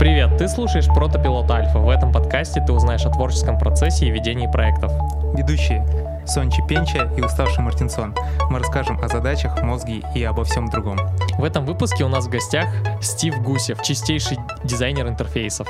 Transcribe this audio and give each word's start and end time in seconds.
Привет, 0.00 0.38
ты 0.38 0.48
слушаешь 0.48 0.86
Протопилот 0.86 1.50
Альфа. 1.50 1.78
В 1.78 1.90
этом 1.90 2.10
подкасте 2.10 2.64
ты 2.66 2.72
узнаешь 2.72 3.04
о 3.04 3.10
творческом 3.10 3.58
процессе 3.58 4.06
и 4.06 4.10
ведении 4.10 4.50
проектов. 4.50 4.90
Ведущие 5.36 5.86
Сончи 6.26 6.66
Пенча 6.66 7.12
и 7.18 7.20
уставший 7.20 7.62
Мартинсон. 7.62 8.14
Мы 8.48 8.60
расскажем 8.60 8.98
о 9.02 9.08
задачах, 9.08 9.62
мозге 9.62 10.02
и 10.14 10.24
обо 10.24 10.44
всем 10.44 10.70
другом. 10.70 10.96
В 11.36 11.44
этом 11.44 11.66
выпуске 11.66 12.04
у 12.04 12.08
нас 12.08 12.28
в 12.28 12.30
гостях 12.30 12.66
Стив 13.02 13.42
Гусев, 13.42 13.82
чистейший 13.82 14.38
дизайнер 14.64 15.06
интерфейсов, 15.06 15.68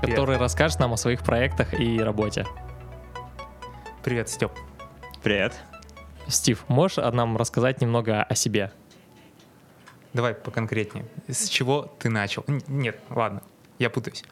Привет. 0.00 0.18
который 0.18 0.36
расскажет 0.36 0.78
нам 0.78 0.92
о 0.92 0.96
своих 0.96 1.24
проектах 1.24 1.74
и 1.74 1.98
работе. 1.98 2.46
Привет, 4.04 4.28
Степ. 4.28 4.52
Привет. 5.24 5.52
Стив, 6.28 6.64
можешь 6.68 6.98
нам 7.12 7.36
рассказать 7.36 7.80
немного 7.80 8.22
о 8.22 8.36
себе? 8.36 8.70
Давай 10.12 10.32
поконкретнее. 10.32 11.06
С 11.26 11.48
чего 11.48 11.92
ты 11.98 12.08
начал? 12.08 12.44
Нет, 12.68 13.00
ладно, 13.10 13.42
я 13.78 13.90
путаюсь. 13.90 14.24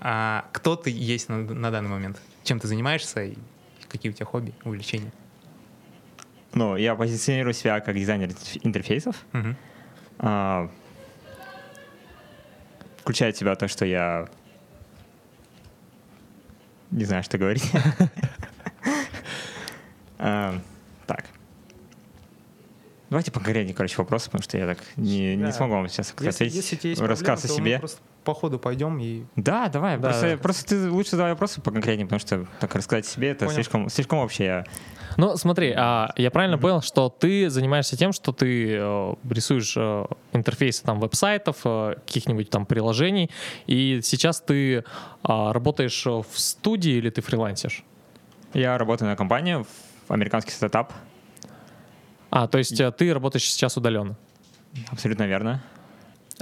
А 0.00 0.46
кто 0.52 0.76
ты 0.76 0.90
есть 0.90 1.28
на, 1.28 1.38
на 1.38 1.70
данный 1.70 1.90
момент? 1.90 2.20
Чем 2.42 2.58
ты 2.58 2.68
занимаешься 2.68 3.22
и 3.22 3.36
какие 3.88 4.10
у 4.10 4.14
тебя 4.14 4.26
хобби, 4.26 4.54
увлечения? 4.64 5.12
Ну, 6.54 6.76
я 6.76 6.94
позиционирую 6.94 7.54
себя 7.54 7.80
как 7.80 7.94
дизайнер 7.94 8.30
интерфейсов. 8.62 9.16
Мгм. 9.32 9.56
А, 10.18 10.70
включает 12.98 13.36
в 13.36 13.38
себя 13.38 13.54
то, 13.54 13.68
что 13.68 13.84
я 13.84 14.28
не 16.90 17.04
знаю, 17.04 17.22
что 17.22 17.38
говорить. 17.38 17.70
Давайте 23.10 23.32
поконкретнее, 23.32 23.74
короче, 23.74 23.96
вопросы, 23.98 24.26
потому 24.26 24.42
что 24.42 24.56
я 24.56 24.66
так 24.66 24.78
не, 24.96 25.34
не 25.34 25.42
Да. 25.44 25.52
смогу 25.52 25.74
вам 25.74 25.88
сейчас 25.88 26.14
Если, 26.20 26.28
ответить. 26.28 26.54
если 26.54 26.88
есть 26.88 27.00
рассказ 27.00 27.40
проблемы, 27.40 27.42
о 27.42 27.56
то 27.56 27.62
мы 27.62 27.68
себе. 27.68 27.78
просто 27.80 28.00
по 28.22 28.34
ходу 28.34 28.58
пойдем 28.60 28.98
и... 29.00 29.24
Да, 29.34 29.68
давай. 29.68 29.96
Да, 29.96 30.10
просто, 30.10 30.30
да. 30.30 30.36
просто 30.36 30.68
ты 30.68 30.90
лучше 30.90 31.10
задавай 31.12 31.32
вопросы 31.32 31.60
поконкретнее, 31.60 32.06
потому 32.06 32.20
что 32.20 32.46
так 32.60 32.72
рассказать 32.76 33.06
о 33.06 33.08
себе 33.08 33.30
это 33.30 33.46
Понял. 33.46 33.54
слишком, 33.56 33.88
слишком 33.88 34.18
общее. 34.20 34.46
Я 34.46 34.64
Ну, 35.16 35.36
смотри, 35.36 35.74
а, 35.76 36.12
я 36.16 36.30
правильно 36.30 36.56
понял, 36.56 36.82
что 36.82 37.08
ты 37.08 37.50
занимаешься 37.50 37.96
тем, 37.96 38.12
что 38.12 38.32
ты 38.32 38.76
э, 38.78 39.14
рисуешь 39.28 39.74
э, 39.76 40.04
интерфейсы 40.32 40.84
там 40.84 41.00
веб-сайтов, 41.00 41.56
э, 41.64 41.94
каких-нибудь 42.06 42.48
там 42.50 42.64
приложений, 42.64 43.30
и 43.66 44.00
сейчас 44.04 44.40
ты 44.40 44.84
а, 45.24 45.52
работаешь 45.52 46.06
в 46.06 46.26
студии 46.34 46.92
или 46.92 47.10
ты 47.10 47.22
фрилансишь? 47.22 47.82
Я 48.54 48.78
работаю 48.78 49.08
на 49.10 49.16
компанию, 49.16 49.66
в 50.06 50.12
американский 50.12 50.52
стартап. 50.52 50.92
А, 52.30 52.46
то 52.46 52.58
есть 52.58 52.78
э, 52.80 52.90
ты 52.92 53.12
работаешь 53.12 53.44
сейчас 53.50 53.76
удаленно? 53.76 54.16
Абсолютно 54.90 55.24
верно. 55.26 55.62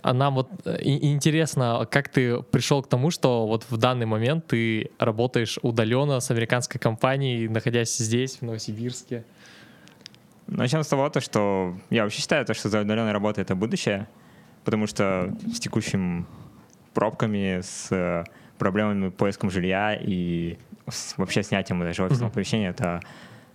А 0.02 0.12
нам 0.12 0.34
вот 0.34 0.48
э, 0.64 0.78
интересно, 0.82 1.86
как 1.90 2.08
ты 2.08 2.42
пришел 2.42 2.82
к 2.82 2.88
тому, 2.88 3.10
что 3.10 3.46
вот 3.46 3.64
в 3.68 3.76
данный 3.78 4.06
момент 4.06 4.46
ты 4.46 4.90
работаешь 4.98 5.58
удаленно 5.62 6.20
с 6.20 6.30
американской 6.30 6.78
компанией, 6.80 7.48
находясь 7.48 7.96
здесь, 7.96 8.36
в 8.36 8.42
Новосибирске. 8.42 9.24
Начнем 10.46 10.82
с 10.82 10.86
того, 10.88 11.08
то, 11.10 11.20
что 11.20 11.76
я 11.90 12.04
вообще 12.04 12.20
считаю, 12.20 12.44
то, 12.46 12.54
что 12.54 12.68
удаленная 12.68 13.12
работа— 13.12 13.40
это 13.42 13.54
будущее, 13.54 14.06
потому 14.64 14.86
что 14.86 15.34
с 15.52 15.58
текущими 15.60 16.24
пробками, 16.94 17.60
с 17.62 17.88
э, 17.90 18.24
проблемами 18.58 19.10
поиском 19.10 19.50
жилья 19.50 19.94
и 19.94 20.56
с- 20.88 21.14
вообще 21.18 21.42
снятием 21.42 21.80
даже 21.80 22.02
офисного 22.04 22.28
Мгм. 22.28 22.34
помещения, 22.34 22.68
это 22.70 23.00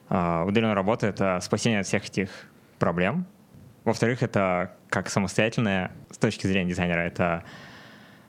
удаленная 0.09 0.76
работа— 0.76 1.08
это 1.08 1.40
спасение 1.42 1.82
от 1.82 1.88
всех 1.88 2.06
этих 2.06 2.30
проблем. 2.80 3.26
Во-вторых, 3.84 4.23
это 4.23 4.76
как 4.90 5.09
самостоятельная, 5.09 5.92
с 6.09 6.18
точки 6.18 6.48
зрения 6.48 6.70
дизайнера, 6.70 7.02
это 7.02 7.44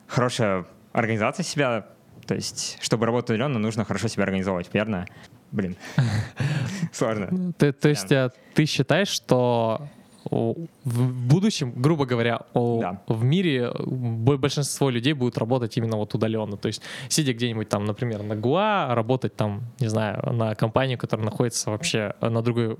хорошая 0.07 0.65
организация 0.91 1.43
себя, 1.43 1.87
то 2.25 2.35
есть, 2.35 2.77
чтобы 2.81 3.05
работать 3.05 3.31
удаленно, 3.31 3.59
нужно 3.59 3.85
хорошо 3.85 4.07
себя 4.07 4.23
организовывать, 4.23 4.69
верно? 4.73 5.05
Блин, 5.51 5.77
сложно. 6.91 7.53
Ты, 7.57 7.71
то 7.71 7.89
есть 7.89 8.11
э, 8.11 8.31
ты 8.53 8.65
считаешь, 8.65 9.07
что 9.07 9.87
в 10.31 11.27
будущем, 11.27 11.71
грубо 11.75 12.05
говоря, 12.05 12.41
о- 12.53 12.79
Да. 12.81 13.01
в 13.07 13.23
мире 13.23 13.71
бо- 13.79 14.37
большинство 14.37 14.89
людей 14.89 15.13
будут 15.13 15.37
работать 15.37 15.77
именно 15.77 15.97
вот 15.97 16.13
удаленно. 16.15 16.57
То 16.57 16.67
есть 16.67 16.81
сидя 17.09 17.33
где-нибудь 17.33 17.69
там, 17.69 17.85
например, 17.85 18.23
на 18.23 18.35
Гуа, 18.35 18.93
работать 18.95 19.35
там, 19.35 19.61
не 19.79 19.87
знаю, 19.87 20.33
на 20.33 20.55
компанию, 20.55 20.97
которая 20.97 21.25
находится 21.25 21.69
вообще 21.71 22.13
на, 22.21 22.41
другой, 22.41 22.77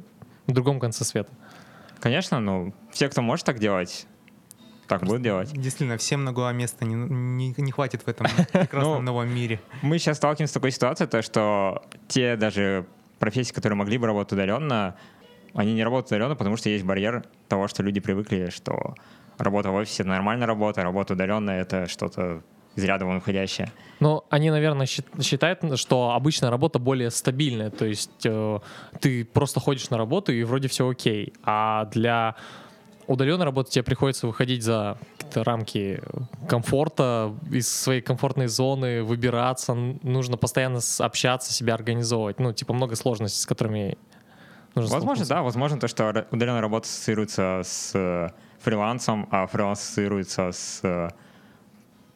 на 0.48 0.54
другом 0.54 0.80
конце 0.80 1.04
света. 1.06 1.30
Конечно, 2.00 2.40
ну, 2.40 2.74
все, 2.92 3.10
кто 3.10 3.22
может 3.22 3.46
так 3.46 3.60
делать, 3.60 4.08
так 4.88 5.04
будут 5.04 5.22
делать. 5.22 5.52
Действительно, 5.54 5.98
всем 5.98 6.24
на 6.24 6.32
Гоа 6.34 6.52
места 6.52 6.86
не, 6.86 6.94
не, 6.96 7.54
не 7.58 7.72
хватит 7.72 8.02
в 8.04 8.08
этом 8.08 8.28
прекрасном 8.54 8.96
Ну, 8.98 9.02
новом 9.02 9.34
мире. 9.34 9.60
Мы 9.82 9.98
сейчас 10.00 10.18
сталкиваемся 10.18 10.52
с 10.52 10.54
такой 10.54 10.72
ситуацией, 10.72 11.08
то, 11.10 11.22
что 11.22 11.84
те 12.08 12.36
даже 12.36 12.86
профессии, 13.20 13.54
которые 13.54 13.78
могли 13.78 13.98
бы 13.98 14.08
работать 14.08 14.34
удаленно, 14.34 14.96
они 15.56 15.74
не 15.74 15.84
работают 15.84 16.12
удаленно, 16.12 16.36
потому 16.36 16.58
что 16.58 16.70
есть 16.70 16.84
барьер 16.84 17.26
того, 17.48 17.68
что 17.68 17.82
люди 17.84 18.00
привыкли, 18.00 18.50
что 18.50 18.96
работа 19.38 19.72
в 19.72 19.76
офисе— 19.76 20.04
нормальная 20.06 20.48
работа, 20.48 20.84
работа 20.84 21.14
удаленная— 21.14 21.62
это 21.64 21.88
что-то 21.88 22.44
из 22.76 22.84
ряда 22.84 23.06
вон 23.06 23.16
выходящее. 23.16 23.72
Но 24.00 24.26
они, 24.30 24.52
наверное, 24.52 24.86
счит- 24.86 25.08
считают, 25.22 25.80
что 25.80 26.12
обычная 26.12 26.50
работа 26.50 26.78
более 26.78 27.10
стабильная. 27.10 27.70
То 27.70 27.86
есть 27.86 28.26
э, 28.26 28.60
ты 29.00 29.24
просто 29.24 29.62
ходишь 29.62 29.90
на 29.90 29.98
работу 29.98 30.34
и 30.34 30.44
вроде 30.44 30.68
все 30.68 30.90
окей. 30.90 31.34
А 31.44 31.86
для 31.86 32.36
удаленной 33.08 33.46
работы 33.46 33.72
тебе 33.72 33.84
приходится 33.84 34.28
выходить 34.28 34.64
за 34.64 34.98
рамки 35.34 36.02
комфорта, 36.50 37.34
из 37.50 37.72
своей 37.72 38.02
комфортной 38.02 38.48
зоны 38.48 39.04
выбираться. 39.04 39.74
Нужно 39.74 40.36
постоянно 40.38 40.80
общаться, 41.00 41.54
себя 41.54 41.76
организовывать. 41.76 42.40
Ну, 42.40 42.52
типа 42.52 42.74
много 42.74 42.96
сложностей, 42.96 43.42
с 43.42 43.46
которыми 43.46 43.98
нужно 44.76 44.94
Возможно, 44.96 45.26
да, 45.26 45.42
возможно, 45.42 45.80
то, 45.80 45.88
что 45.88 46.28
удаленная 46.32 46.62
работа 46.62 46.86
ассоциируется 46.88 47.62
с 47.64 47.92
э, 47.96 48.30
фрилансом, 48.60 49.28
а 49.32 49.48
фриланс 49.48 49.80
ассоциируется 49.82 50.52
с 50.52 50.80
э, 50.84 51.10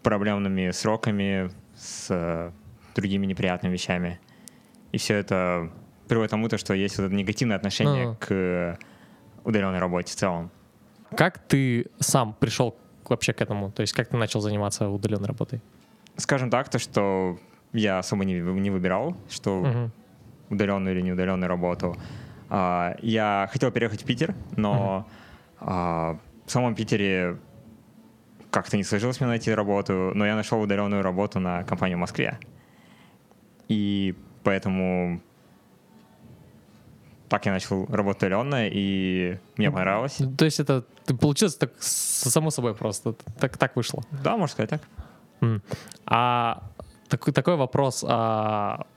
проблемными 0.03 0.71
сроками, 0.71 1.49
с 1.75 2.07
э, 2.09 2.51
другими 2.95 3.25
неприятными 3.25 3.73
вещами. 3.73 4.19
И 4.91 4.97
все 4.97 5.15
это 5.15 5.71
приводит 6.07 6.29
к 6.29 6.31
тому, 6.31 6.49
то, 6.49 6.57
что 6.57 6.73
есть 6.73 6.97
вот 6.97 7.05
это 7.05 7.15
негативное 7.15 7.55
отношение 7.55 8.07
Ну. 8.07 8.17
к 8.19 8.77
удаленной 9.43 9.79
работе 9.79 10.11
в 10.13 10.15
целом. 10.15 10.51
Как 11.15 11.39
ты 11.39 11.87
сам 11.99 12.33
пришел 12.39 12.75
вообще 13.07 13.33
к 13.33 13.41
этому? 13.41 13.71
То 13.71 13.81
есть 13.81 13.93
как 13.93 14.07
ты 14.09 14.17
начал 14.17 14.41
заниматься 14.41 14.89
удаленной 14.89 15.27
работой? 15.27 15.61
Скажем 16.17 16.49
так, 16.49 16.69
то, 16.69 16.79
что 16.79 17.39
я 17.73 17.99
особо 17.99 18.25
не, 18.25 18.33
не 18.39 18.69
выбирал, 18.69 19.15
что 19.29 19.61
Мгм. 19.61 19.91
удаленную 20.49 20.95
или 20.95 21.01
неудаленную 21.01 21.47
работу. 21.47 21.95
А, 22.49 22.95
Я 23.01 23.47
хотел 23.51 23.71
переехать 23.71 24.03
в 24.03 24.05
Питер, 24.05 24.35
но 24.55 25.07
а, 25.59 26.17
в 26.45 26.51
самом 26.51 26.75
Питере 26.75 27.37
как-то 28.51 28.77
не 28.77 28.83
сложилось 28.83 29.19
мне 29.19 29.27
найти 29.29 29.53
работу, 29.53 30.11
но 30.15 30.25
я 30.25 30.35
нашел 30.35 30.61
удаленную 30.61 31.03
работу 31.03 31.39
на 31.39 31.63
компанию 31.63 31.97
в 31.97 32.01
Москве. 32.01 32.39
И 33.67 34.15
поэтому 34.43 35.21
так 37.29 37.45
я 37.45 37.51
начал 37.51 37.85
работать 37.85 38.23
удаленно, 38.23 38.67
и 38.67 39.37
мне 39.57 39.71
понравилось. 39.71 40.19
Ну, 40.19 40.35
То 40.35 40.45
есть 40.45 40.59
это 40.59 40.83
получилось 41.19 41.55
так 41.55 41.71
само 41.79 42.49
собой 42.49 42.73
просто, 42.73 43.13
так, 43.39 43.57
так 43.57 43.75
вышло. 43.75 44.03
Да, 44.23 44.35
можно 44.35 44.51
сказать 44.51 44.69
так. 44.71 44.81
А 46.05 46.63
такой, 47.07 47.33
такой 47.33 47.55
вопрос. 47.55 48.03
а, 48.07 48.87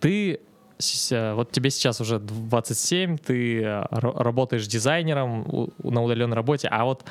ты, 0.00 0.40
вот 1.34 1.52
тебе 1.52 1.70
сейчас 1.70 2.00
уже 2.00 2.18
27, 2.18 3.18
ты 3.18 3.62
э, 3.62 3.84
ра- 3.90 4.22
работаешь 4.22 4.66
дизайнером 4.66 5.70
на 5.82 6.02
удаленной 6.02 6.34
работе, 6.34 6.68
а 6.68 6.84
вот 6.84 7.04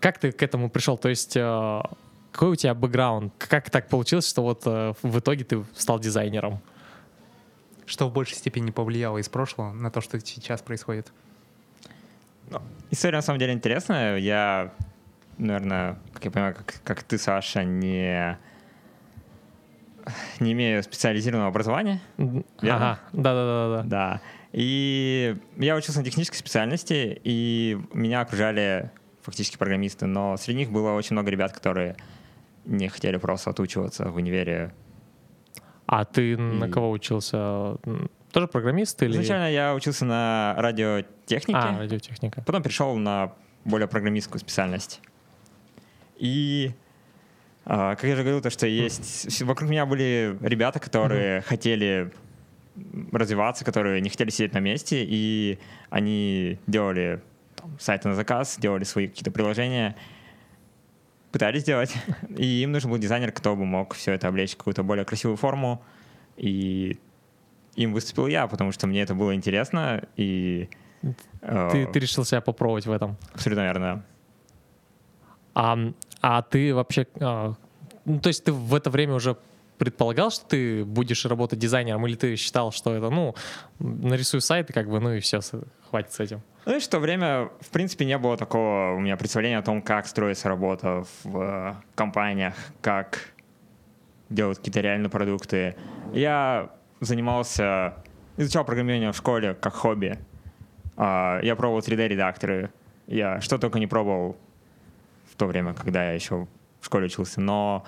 как 0.00 0.18
ты 0.18 0.32
к 0.32 0.42
этому 0.42 0.70
пришел? 0.70 0.96
То 0.96 1.08
есть 1.08 1.36
э, 1.36 1.82
какой 2.32 2.50
у 2.50 2.56
тебя 2.56 2.74
бэкграунд? 2.74 3.32
Как 3.38 3.70
так 3.70 3.88
получилось, 3.88 4.28
что 4.28 4.42
вот 4.42 4.62
э, 4.64 4.94
в 5.02 5.18
итоге 5.18 5.44
ты 5.44 5.64
стал 5.76 5.98
дизайнером? 5.98 6.60
Что 7.86 8.08
в 8.08 8.12
большей 8.12 8.36
степени 8.36 8.70
повлияло 8.70 9.18
из 9.18 9.28
прошлого 9.28 9.72
на 9.72 9.90
то, 9.90 10.00
что 10.00 10.18
сейчас 10.20 10.62
происходит? 10.62 11.12
История 12.90 13.16
на 13.16 13.22
самом 13.22 13.38
деле 13.38 13.52
интересная. 13.52 14.16
Я, 14.16 14.72
наверное, 15.38 15.98
как 16.12 16.24
я 16.24 16.30
понимаю, 16.30 16.54
как, 16.54 16.80
как 16.82 17.02
ты, 17.02 17.18
Саша, 17.18 17.64
не, 17.64 18.38
не 20.40 20.52
имею 20.52 20.82
специализированного 20.82 21.48
образования. 21.50 22.00
Верно? 22.16 22.42
Ага, 22.62 22.98
да-да-да. 23.12 23.82
Да. 23.84 24.20
И 24.52 25.36
я 25.56 25.76
учился 25.76 26.00
на 26.00 26.04
технической 26.04 26.38
специальности, 26.38 27.20
и 27.22 27.78
меня 27.92 28.20
окружали 28.22 28.90
фактически 29.22 29.56
программисты, 29.56 30.06
но 30.06 30.36
среди 30.36 30.58
них 30.58 30.70
было 30.72 30.92
очень 30.92 31.14
много 31.14 31.30
ребят, 31.30 31.52
которые 31.52 31.96
не 32.64 32.88
хотели 32.88 33.16
просто 33.16 33.50
отучиваться 33.50 34.10
в 34.10 34.16
универе. 34.16 34.72
А 35.86 36.04
ты 36.04 36.36
на 36.36 36.64
И- 36.66 36.70
кого 36.70 36.90
учился? 36.90 37.76
Тоже 38.32 38.46
программист 38.46 39.02
или... 39.02 39.12
Изначально 39.12 39.50
я 39.52 39.74
учился 39.74 40.04
на 40.04 40.54
радиотехнике, 40.56 41.58
А, 41.58 41.78
радиотехника. 41.78 42.42
потом 42.46 42.62
перешел 42.62 42.96
на 42.96 43.32
более 43.64 43.88
программистскую 43.88 44.40
специальность. 44.40 45.00
И 46.16 46.72
как 47.70 48.02
я 48.02 48.16
же 48.16 48.22
говорил, 48.22 48.40
то, 48.40 48.50
что 48.50 48.66
есть... 48.66 49.42
Вокруг 49.42 49.70
меня 49.70 49.86
были 49.86 50.36
ребята, 50.40 50.80
которые 50.80 51.40
хотели 51.42 52.10
развиваться, 53.12 53.64
которые 53.64 54.00
не 54.00 54.08
хотели 54.08 54.30
сидеть 54.30 54.54
на 54.54 54.58
месте, 54.58 55.04
и 55.08 55.58
они 55.88 56.58
делали 56.66 57.20
там, 57.54 57.76
сайты 57.78 58.08
на 58.08 58.14
заказ, 58.14 58.58
делали 58.58 58.84
свои 58.84 59.06
какие-то 59.06 59.30
приложения, 59.30 59.94
пытались 61.30 61.62
делать, 61.62 61.94
и 62.36 62.62
им 62.62 62.72
нужен 62.72 62.90
был 62.90 62.98
дизайнер, 62.98 63.30
кто 63.30 63.54
бы 63.54 63.64
мог 63.64 63.94
все 63.94 64.12
это 64.12 64.26
облечь 64.28 64.54
в 64.54 64.56
какую-то 64.56 64.82
более 64.82 65.04
красивую 65.04 65.36
форму, 65.36 65.80
и 66.36 66.98
им 67.76 67.92
выступил 67.92 68.26
я, 68.26 68.46
потому 68.48 68.72
что 68.72 68.86
мне 68.86 69.02
это 69.02 69.14
было 69.14 69.34
интересно, 69.34 70.02
и... 70.16 70.68
э, 71.42 71.68
Ты, 71.72 71.86
ты 71.86 71.98
решил 72.00 72.24
себя 72.24 72.40
попробовать 72.40 72.86
в 72.86 72.90
этом. 72.90 73.16
Абсолютно 73.32 73.62
верно. 73.62 74.04
А, 75.54 75.78
а 76.20 76.42
ты 76.42 76.74
вообще... 76.74 77.06
а, 77.20 77.54
ну, 78.04 78.20
то 78.20 78.28
есть 78.28 78.44
ты 78.44 78.52
в 78.52 78.74
это 78.74 78.90
время 78.90 79.14
уже 79.14 79.36
предполагал, 79.78 80.30
что 80.30 80.46
ты 80.46 80.84
будешь 80.84 81.24
работать 81.24 81.58
дизайнером, 81.58 82.06
или 82.06 82.14
ты 82.14 82.36
считал, 82.36 82.70
что 82.70 82.94
это, 82.94 83.08
ну, 83.08 83.34
нарисую 83.78 84.42
сайт, 84.42 84.68
и 84.68 84.72
как 84.74 84.90
бы, 84.90 85.00
ну 85.00 85.14
и 85.14 85.20
все, 85.20 85.40
хватит 85.88 86.12
с 86.12 86.20
этим? 86.20 86.42
Ну 86.66 86.76
и 86.76 86.80
в 86.80 86.88
то 86.88 86.98
время, 86.98 87.48
в 87.60 87.70
принципе, 87.70 88.04
не 88.04 88.18
было 88.18 88.36
такого 88.36 88.94
у 88.94 89.00
меня 89.00 89.16
представления 89.16 89.58
о 89.58 89.62
том, 89.62 89.80
как 89.80 90.06
строится 90.06 90.48
работа 90.48 91.04
в 91.24 91.38
э, 91.40 91.74
компаниях, 91.94 92.54
как 92.82 93.32
делают 94.28 94.58
какие-то 94.58 94.80
реальные 94.80 95.08
продукты. 95.08 95.76
Я 96.12 96.70
занимался, 97.00 97.94
изучал 98.36 98.64
программирование 98.64 99.12
в 99.12 99.16
школе 99.16 99.54
как 99.54 99.72
хобби. 99.74 100.18
А, 100.96 101.40
Я 101.42 101.56
пробовал 101.56 101.80
3D-редакторы. 101.80 102.70
Я 103.06 103.40
что 103.40 103.58
только 103.58 103.78
не 103.78 103.86
пробовал 103.86 104.36
то 105.40 105.46
время, 105.46 105.72
когда 105.72 106.04
я 106.04 106.12
еще 106.12 106.46
в 106.80 106.86
школе 106.86 107.06
учился. 107.06 107.40
Но 107.40 107.84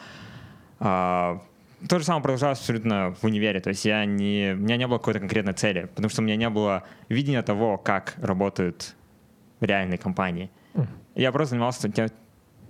а, 0.80 1.42
то 1.86 1.98
же 1.98 2.04
самое 2.04 2.22
продолжалось 2.22 2.58
абсолютно 2.58 3.14
в 3.20 3.24
универе. 3.24 3.60
То 3.60 3.68
есть 3.68 3.84
я 3.84 4.06
не, 4.06 4.54
у 4.54 4.56
меня 4.56 4.78
не 4.78 4.86
было 4.86 4.98
какой-то 4.98 5.20
конкретной 5.20 5.52
цели, 5.52 5.84
потому 5.94 6.08
что 6.08 6.22
у 6.22 6.24
меня 6.24 6.36
не 6.36 6.48
было 6.48 6.84
видения 7.10 7.42
того, 7.42 7.76
как 7.76 8.14
работают 8.16 8.96
реальные 9.60 9.98
компании. 9.98 10.50
Я 11.14 11.30
просто 11.30 11.50
занимался 11.50 11.90
тем, 11.90 12.08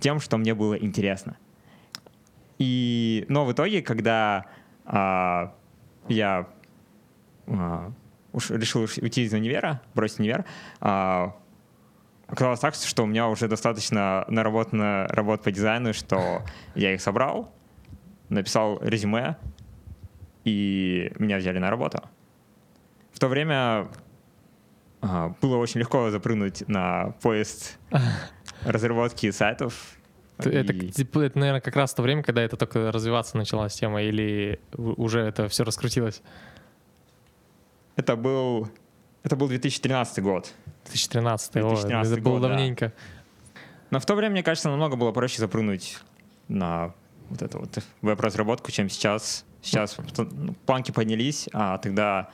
тем, 0.00 0.19
что 0.19 0.37
мне 0.37 0.52
было 0.52 0.75
интересно. 0.75 1.37
И, 2.58 3.25
но 3.29 3.44
в 3.44 3.52
итоге, 3.52 3.82
когда 3.82 4.46
а, 4.84 5.55
я 6.08 6.49
а, 7.46 7.93
уж 8.32 8.50
решил 8.50 8.82
уйти 8.82 9.23
из 9.23 9.32
универа, 9.32 9.81
бросить 9.94 10.19
универ, 10.19 10.44
а, 10.81 11.37
оказалось 12.32 12.61
так, 12.61 12.75
что 12.75 13.02
у 13.05 13.06
меня 13.06 13.29
уже 13.29 13.46
достаточно 13.46 14.25
наработано 14.29 15.06
работ 15.08 15.43
по 15.43 15.50
дизайну, 15.52 15.93
что 15.93 16.43
я 16.75 16.94
их 16.94 17.00
собрал, 17.02 17.52
написал 18.31 18.79
резюме, 18.82 19.37
и 20.44 21.12
меня 21.19 21.37
взяли 21.37 21.58
на 21.58 21.70
работу. 21.70 22.00
В 23.12 23.19
то 23.20 23.29
время 23.29 23.88
а, 25.02 25.34
было 25.43 25.58
очень 25.58 25.81
легко 25.81 26.11
запрыгнуть 26.11 26.67
на 26.69 27.11
поезд 27.23 27.79
разработки 28.64 29.31
сайтов. 29.31 29.99
Это, 30.38 30.73
И- 30.73 30.90
типа, 30.90 31.20
это, 31.20 31.38
наверное, 31.38 31.61
как 31.61 31.76
раз 31.76 31.93
то 31.94 32.02
время, 32.02 32.23
когда 32.23 32.43
это 32.43 32.56
только 32.56 32.90
развиваться 32.90 33.37
началась 33.37 33.75
тема, 33.75 34.02
или 34.02 34.58
уже 34.76 35.20
это 35.20 35.49
все 35.49 35.62
раскрутилось? 35.64 36.23
Это 37.94 38.17
был, 38.17 38.69
это 39.23 39.37
был 39.37 39.49
2013 39.49 40.23
год. 40.23 40.53
2013, 40.85 41.57
о, 41.57 41.61
2013 41.61 42.13
это 42.13 42.23
было 42.23 42.33
год, 42.35 42.43
да. 42.43 42.49
давненько. 42.49 42.93
Но 43.91 44.01
в 44.01 44.07
то 44.07 44.15
время, 44.15 44.33
мне 44.33 44.43
кажется, 44.43 44.69
намного 44.69 44.97
было 44.97 45.13
проще 45.13 45.39
запрыгнуть 45.39 45.99
на 46.49 46.95
вот 47.29 47.43
эту 47.43 47.61
вот 47.61 47.79
веб-разработку, 48.01 48.71
чем 48.71 48.89
сейчас. 48.89 49.45
Сейчас 49.63 49.97
ну, 50.17 50.55
планки 50.67 50.91
поднялись, 50.91 51.49
а 51.53 51.79
тогда, 51.79 52.31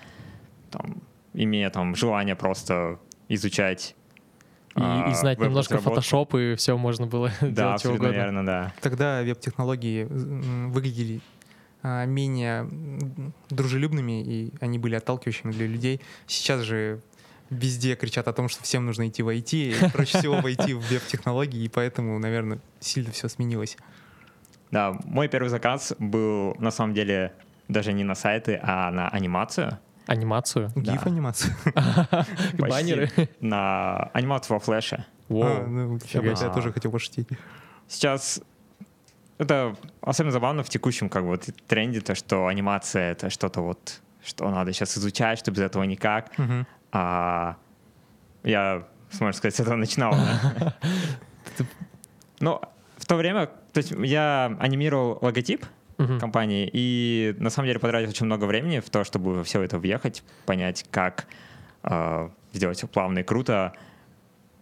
там, 0.71 1.03
имея 1.35 1.69
там 1.69 1.95
желание 1.95 2.35
просто 2.37 2.99
изучать 3.29 3.95
И, 4.71 4.81
а, 4.81 5.11
и 5.11 5.15
знать 5.15 5.39
немножко. 5.39 5.77
Photoshop, 5.77 6.53
и 6.53 6.57
все 6.57 6.77
можно 6.79 7.07
было 7.07 7.31
Да, 7.41 7.49
делать 7.49 7.83
чего 7.83 7.95
угодно. 7.95 8.13
верно, 8.13 8.47
да. 8.47 8.73
Тогда 8.81 9.23
веб-технологии 9.23 10.05
выглядели 10.05 11.21
менее 11.83 12.61
м, 12.63 13.33
дружелюбными, 13.51 14.23
и 14.23 14.53
они 14.61 14.79
были 14.79 14.95
отталкивающими 14.95 15.53
для 15.53 15.67
людей. 15.67 16.01
Сейчас 16.27 16.63
же 16.63 17.01
везде 17.51 17.95
кричат 17.95 18.29
о 18.29 18.33
том, 18.33 18.49
что 18.49 18.63
всем 18.63 18.85
нужно 18.87 19.09
идти 19.09 19.23
в 19.23 19.29
IT, 19.29 19.53
и 19.55 19.91
проще 19.91 20.19
всего 20.19 20.41
войти 20.41 20.75
в 20.75 20.81
веб-технологии, 20.81 21.63
и 21.65 21.69
поэтому, 21.69 22.19
наверное, 22.19 22.59
сильно 22.81 23.11
все 23.13 23.29
сменилось. 23.29 23.77
Да, 24.71 24.99
мой 25.05 25.29
первый 25.29 25.49
заказ 25.49 25.95
был 25.99 26.55
на 26.59 26.71
самом 26.71 26.95
деле 26.95 27.33
даже 27.69 27.93
не 27.93 28.05
на 28.05 28.15
сайты, 28.15 28.61
а 28.63 28.91
на 28.91 29.09
анимацию. 29.09 29.79
Анимацию. 30.07 30.73
Почти. 31.75 32.57
Баннеры. 32.59 33.11
На 33.41 34.11
анимацию 34.15 34.57
во 34.57 34.61
флеше. 34.61 35.05
А, 35.29 35.33
Воу. 35.33 35.67
ну, 35.67 35.99
я 36.13 36.51
тоже 36.51 36.73
хотел 36.73 36.91
пошутить. 36.91 37.29
Сейчас 37.87 38.41
это 39.39 39.77
особенно 40.01 40.33
забавно 40.33 40.63
в 40.63 40.69
текущем 40.69 41.09
как 41.09 41.23
бы 41.23 41.29
вот 41.31 41.49
тренде, 41.67 42.01
то, 42.01 42.15
что 42.15 42.47
анимация— 42.47 43.13
это 43.13 43.31
что-то 43.31 43.61
вот, 43.63 44.01
что 44.23 44.51
надо 44.51 44.73
сейчас 44.73 44.97
изучать, 44.99 45.39
что 45.39 45.51
без 45.51 45.61
этого 45.61 45.85
никак. 45.85 46.37
Мгм. 46.39 46.67
А 46.93 47.57
я, 48.45 48.87
можно 49.21 49.33
сказать, 49.33 49.55
с 49.55 49.61
этого 49.61 49.77
начинал. 49.77 50.13
да. 50.13 50.75
Ну, 52.41 52.61
в 52.97 53.07
то 53.07 53.17
время, 53.17 53.47
то 53.73 53.79
есть 53.79 53.91
я 53.91 54.57
анимировал 54.61 55.19
логотип 55.23 55.65
Мгм. 55.99 56.21
компании, 56.21 56.71
и 56.73 57.35
на 57.41 57.51
самом 57.51 57.67
деле 57.67 57.81
потратил 57.81 58.11
очень 58.11 58.27
много 58.27 58.45
времени 58.45 58.79
в 58.79 58.89
то, 58.89 59.03
чтобы 59.03 59.35
во 59.35 59.43
все 59.45 59.61
это 59.63 59.81
въехать, 59.81 60.23
понять, 60.47 60.87
как 60.93 61.27
э, 61.83 62.29
сделать 62.53 62.77
все 62.79 62.87
плавно 62.87 63.19
и 63.19 63.23
круто. 63.25 63.73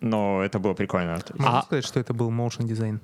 Но 0.01 0.43
это 0.43 0.59
было 0.59 0.73
прикольно. 0.73 1.13
Есть, 1.17 1.35
Можно 1.39 1.59
А- 1.59 1.63
сказать, 1.63 1.85
что 1.85 2.01
это 2.01 2.15
был 2.15 2.31
motion 2.31 2.65
дизайн? 2.65 3.01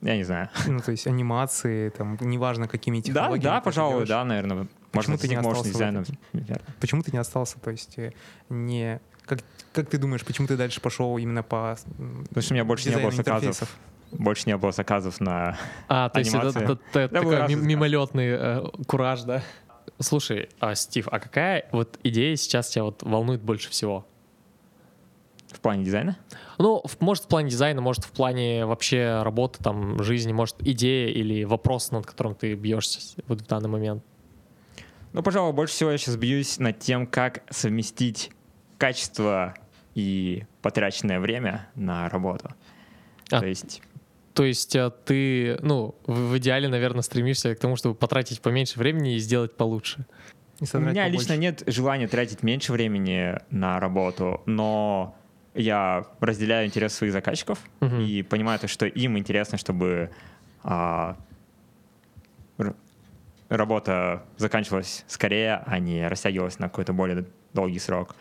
Я 0.00 0.16
не 0.16 0.24
знаю. 0.24 0.48
Ну, 0.66 0.80
то 0.80 0.90
есть 0.92 1.06
анимации, 1.06 1.88
там, 1.90 2.16
неважно, 2.20 2.68
какими 2.68 2.98
Да, 2.98 3.02
технологиями. 3.02 3.44
да, 3.44 3.56
это 3.56 3.64
пожалуй, 3.64 3.92
делаешь. 3.92 4.08
да, 4.08 4.24
наверное. 4.24 4.66
Можно 4.92 5.18
ты 5.18 5.28
не 5.28 5.36
остался. 5.36 6.06
Почему 6.80 7.02
ты 7.02 7.12
не 7.12 7.18
остался? 7.18 7.58
То 7.60 7.70
есть 7.70 7.98
э, 7.98 8.12
не... 8.48 9.00
Как, 9.26 9.40
как 9.72 9.90
ты 9.90 9.98
думаешь, 9.98 10.24
почему 10.24 10.46
ты 10.46 10.56
дальше 10.56 10.80
пошел 10.80 11.18
именно 11.18 11.42
по 11.42 11.76
Потому 11.86 12.42
что 12.42 12.52
у 12.52 12.54
меня 12.54 12.64
больше 12.64 12.88
не 12.88 12.96
было 12.96 13.10
заказов. 13.10 13.76
Больше 14.10 14.44
не 14.46 14.56
было 14.56 14.72
заказов 14.72 15.20
на... 15.20 15.58
А, 15.88 16.08
то 16.08 16.18
есть 16.20 16.32
это, 16.34 16.46
это- 16.48 16.78
это 16.94 17.08
Да, 17.12 17.20
такой 17.20 17.54
мимолетный 17.56 18.28
э, 18.30 18.64
кураж, 18.86 19.22
да? 19.22 19.42
Слушай, 20.00 20.48
а, 20.60 20.74
Стив, 20.74 21.08
а 21.10 21.18
какая 21.18 21.68
вот 21.72 21.98
идея 22.02 22.34
сейчас 22.36 22.68
тебя 22.68 22.84
вот 22.84 23.02
волнует 23.02 23.42
больше 23.42 23.68
всего? 23.70 24.06
В 25.52 25.60
плане 25.60 25.84
дизайна? 25.84 26.16
Ну, 26.58 26.82
в- 26.84 27.00
может, 27.00 27.24
в 27.24 27.28
плане 27.28 27.50
дизайна, 27.50 27.80
может, 27.80 28.04
в 28.04 28.10
плане 28.12 28.66
вообще 28.66 29.22
работы, 29.22 29.62
там, 29.62 30.02
жизни, 30.02 30.32
может, 30.32 30.56
идея 30.60 31.08
или 31.08 31.44
вопрос, 31.44 31.90
над 31.90 32.04
которым 32.06 32.34
ты 32.34 32.54
бьешься 32.54 33.00
вот 33.26 33.40
в 33.40 33.46
данный 33.46 33.68
момент. 33.68 34.04
Ну, 35.14 35.22
пожалуй, 35.22 35.54
больше 35.54 35.72
всего 35.74 35.90
я 35.90 35.98
сейчас 35.98 36.16
бьюсь 36.16 36.58
над 36.58 36.78
тем, 36.80 37.06
как 37.06 37.42
совместить 37.50 38.30
качество 38.76 39.54
и 39.94 40.44
потраченное 40.62 41.18
время 41.18 41.68
на 41.74 42.08
работу. 42.10 42.50
А, 43.30 43.40
То 43.40 43.46
есть, 43.46 43.82
То 44.34 44.44
есть 44.44 44.76
э, 44.76 44.90
ты, 45.04 45.58
ну, 45.62 45.94
в, 46.06 46.30
в 46.32 46.38
идеале, 46.38 46.68
наверное, 46.68 47.02
стремишься 47.02 47.54
к 47.54 47.58
тому, 47.58 47.76
чтобы 47.76 47.94
потратить 47.94 48.40
поменьше 48.42 48.78
времени 48.78 49.14
и 49.16 49.18
сделать 49.18 49.56
получше. 49.56 50.06
И 50.60 50.64
у 50.76 50.78
меня 50.80 51.04
побольше. 51.04 51.10
лично 51.10 51.36
нет 51.36 51.62
желания 51.66 52.06
тратить 52.06 52.42
меньше 52.42 52.72
времени 52.72 53.34
на 53.50 53.80
работу, 53.80 54.42
но 54.46 55.16
я 55.58 56.06
разделяю 56.20 56.66
интерес 56.66 56.94
своих 56.94 57.12
заказчиков 57.12 57.58
Мгм. 57.80 58.00
и 58.00 58.22
понимаю, 58.22 58.58
то, 58.58 58.68
что 58.68 58.86
им 58.86 59.18
интересно, 59.18 59.58
чтобы 59.58 60.10
а, 60.62 61.16
работа 63.48 64.24
заканчивалась 64.36 65.04
скорее, 65.08 65.62
а 65.66 65.78
не 65.78 66.06
растягивалась 66.06 66.58
на 66.58 66.68
какой-то 66.68 66.92
более 66.92 67.26
долгий 67.52 67.78
срок. 67.78 68.14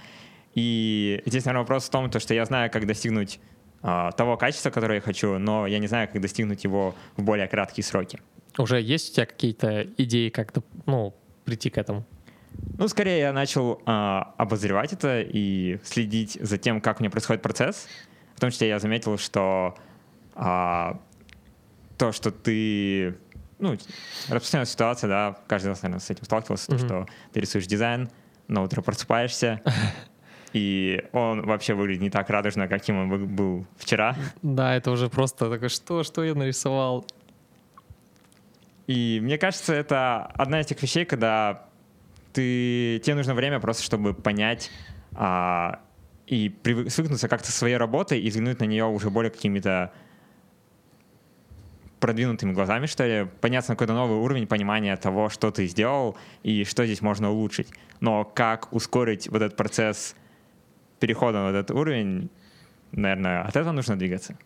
И 0.55 1.21
здесь, 1.25 1.45
наверное, 1.45 1.61
вопрос 1.61 1.85
в 1.85 1.89
том, 1.91 2.09
то, 2.09 2.19
что 2.19 2.33
я 2.33 2.45
знаю, 2.45 2.71
как 2.71 2.87
достигнуть 2.87 3.39
а, 3.81 4.11
того 4.13 4.37
качества, 4.37 4.69
которое 4.71 4.95
я 4.95 5.01
хочу, 5.01 5.37
но 5.37 5.67
я 5.67 5.79
не 5.79 5.87
знаю, 5.87 6.07
как 6.11 6.21
достигнуть 6.21 6.63
его 6.63 6.95
в 7.15 7.23
более 7.23 7.47
краткие 7.47 7.83
сроки. 7.83 8.19
Уже 8.57 8.81
есть 8.81 9.11
у 9.11 9.15
тебя 9.15 9.25
какие-то 9.27 9.83
идеи 9.97 10.29
как-то, 10.29 10.63
ну, 10.87 11.13
прийти 11.45 11.69
к 11.69 11.77
этому? 11.77 12.05
Ну, 12.77 12.87
скорее 12.87 13.19
я 13.19 13.33
начал 13.33 13.81
а, 13.85 14.33
обозревать 14.37 14.93
это 14.93 15.21
и 15.21 15.79
следить 15.83 16.37
за 16.41 16.57
тем, 16.57 16.81
как 16.81 16.99
у 16.99 17.03
меня 17.03 17.09
происходит 17.09 17.41
процесс. 17.41 17.87
В 18.35 18.39
том 18.39 18.51
числе 18.51 18.67
я 18.67 18.79
заметил, 18.79 19.17
что 19.17 19.75
а, 20.35 20.99
то, 21.97 22.11
что 22.11 22.31
ты... 22.31 23.17
Ну, 23.59 23.75
распространенная 24.29 24.67
ситуация, 24.67 25.07
да, 25.07 25.37
каждый 25.47 25.69
нас, 25.69 25.81
наверное, 25.81 25.99
с 25.99 26.09
этим 26.11 26.25
сталкивался, 26.25 26.67
то, 26.67 26.75
Мгм. 26.75 26.85
что 26.85 27.07
ты 27.33 27.39
рисуешь 27.39 27.65
дизайн, 27.65 28.09
на 28.47 28.61
утро 28.61 28.81
просыпаешься, 28.81 29.61
и 30.53 31.03
он 31.11 31.41
вообще 31.45 31.73
выглядит 31.73 32.01
не 32.03 32.09
так 32.11 32.29
радужно, 32.29 32.67
каким 32.67 32.97
он 32.99 33.35
был 33.35 33.65
вчера. 33.77 34.15
Да, 34.43 34.75
это 34.75 34.91
уже 34.91 35.09
просто 35.09 35.49
такое, 35.49 35.69
что, 35.69 36.03
что 36.03 36.23
я 36.23 36.35
нарисовал? 36.35 37.05
И 38.85 39.19
мне 39.21 39.37
кажется, 39.39 39.73
это 39.73 40.27
одна 40.35 40.61
из 40.61 40.67
тех 40.67 40.81
вещей, 40.81 41.03
когда 41.03 41.66
ты, 42.37 42.99
тебе 42.99 43.15
нужно 43.15 43.33
время 43.33 43.59
просто, 43.59 43.81
чтобы 43.81 44.13
понять 44.13 44.69
а, 45.15 45.79
и 46.27 46.55
свыкнуться 46.87 47.27
как-то 47.27 47.51
со 47.51 47.57
своей 47.57 47.77
работой 47.77 48.21
и 48.21 48.29
взглянуть 48.29 48.59
на 48.59 48.65
нее 48.65 48.85
уже 48.85 49.09
более 49.09 49.31
какими-то 49.31 49.91
продвинутыми 51.99 52.53
глазами, 52.53 52.85
что 52.85 53.07
ли, 53.07 53.27
подняться 53.41 53.71
на 53.71 53.75
какой-то 53.75 53.93
новый 53.93 54.19
уровень 54.19 54.45
понимания 54.45 54.95
того, 54.97 55.29
что 55.29 55.49
ты 55.49 55.65
сделал 55.65 56.15
и 56.43 56.63
что 56.63 56.85
здесь 56.85 57.01
можно 57.01 57.31
улучшить. 57.31 57.69
Но 58.01 58.23
как 58.23 58.71
ускорить 58.71 59.27
вот 59.29 59.41
этот 59.41 59.57
процесс 59.57 60.15
перехода 60.99 61.39
на 61.39 61.49
этот 61.49 61.71
уровень, 61.71 62.29
наверное, 62.91 63.41
от 63.41 63.55
этого 63.55 63.71
нужно 63.71 63.97
двигаться. 63.97 64.37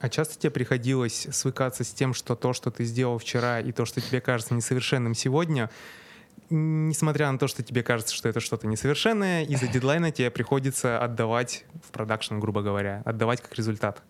А 0.00 0.08
часто 0.08 0.38
тебе 0.38 0.50
приходилось 0.50 1.28
свыкаться 1.30 1.84
с 1.84 1.90
тем, 1.90 2.14
что 2.14 2.36
то, 2.36 2.54
что 2.54 2.70
ты 2.70 2.84
сделал 2.84 3.18
вчера, 3.18 3.60
и 3.60 3.70
то, 3.70 3.84
что 3.84 4.00
тебе 4.00 4.22
кажется 4.22 4.54
несовершенным 4.54 5.12
сегодня, 5.12 5.68
несмотря 6.50 7.30
на 7.30 7.38
то, 7.38 7.48
что 7.48 7.62
тебе 7.62 7.82
кажется, 7.82 8.14
что 8.14 8.28
это 8.28 8.40
что-то 8.40 8.66
несовершенное, 8.66 9.44
из-за 9.44 9.66
дедлайна 9.72 10.10
тебе 10.10 10.30
приходится 10.30 11.02
отдавать 11.02 11.64
в 11.86 11.90
продакшн, 11.90 12.38
грубо 12.38 12.62
говоря, 12.62 13.02
отдавать 13.04 13.40
как 13.40 13.54
результат. 13.54 14.02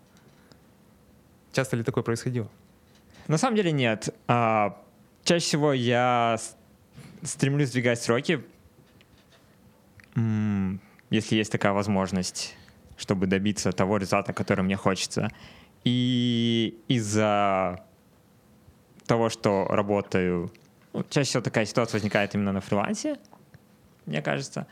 Часто 1.52 1.76
ли 1.76 1.82
такое 1.82 2.04
происходило? 2.04 2.48
На 3.26 3.38
самом 3.38 3.56
деле 3.56 3.72
нет. 3.72 4.14
А, 4.26 4.80
чаще 5.24 5.44
всего 5.44 5.72
я 5.72 6.38
стремлюсь 7.22 7.68
сдвигать 7.68 8.00
сроки, 8.00 8.44
если 11.10 11.36
есть 11.36 11.52
такая 11.52 11.72
возможность, 11.72 12.56
чтобы 12.96 13.26
добиться 13.26 13.72
того 13.72 13.96
результата, 13.96 14.32
который 14.32 14.64
мне 14.64 14.76
хочется. 14.76 15.30
И 15.84 16.78
из-за 16.88 17.84
того, 19.06 19.30
что 19.30 19.66
работаю, 19.68 20.52
чаще 21.10 21.28
всего 21.28 21.42
такая 21.42 21.64
ситуация 21.64 21.98
возникает 21.98 22.34
именно 22.34 22.52
на 22.52 22.60
фрилансе, 22.60 23.16
мне 24.06 24.22
кажется, 24.22 24.66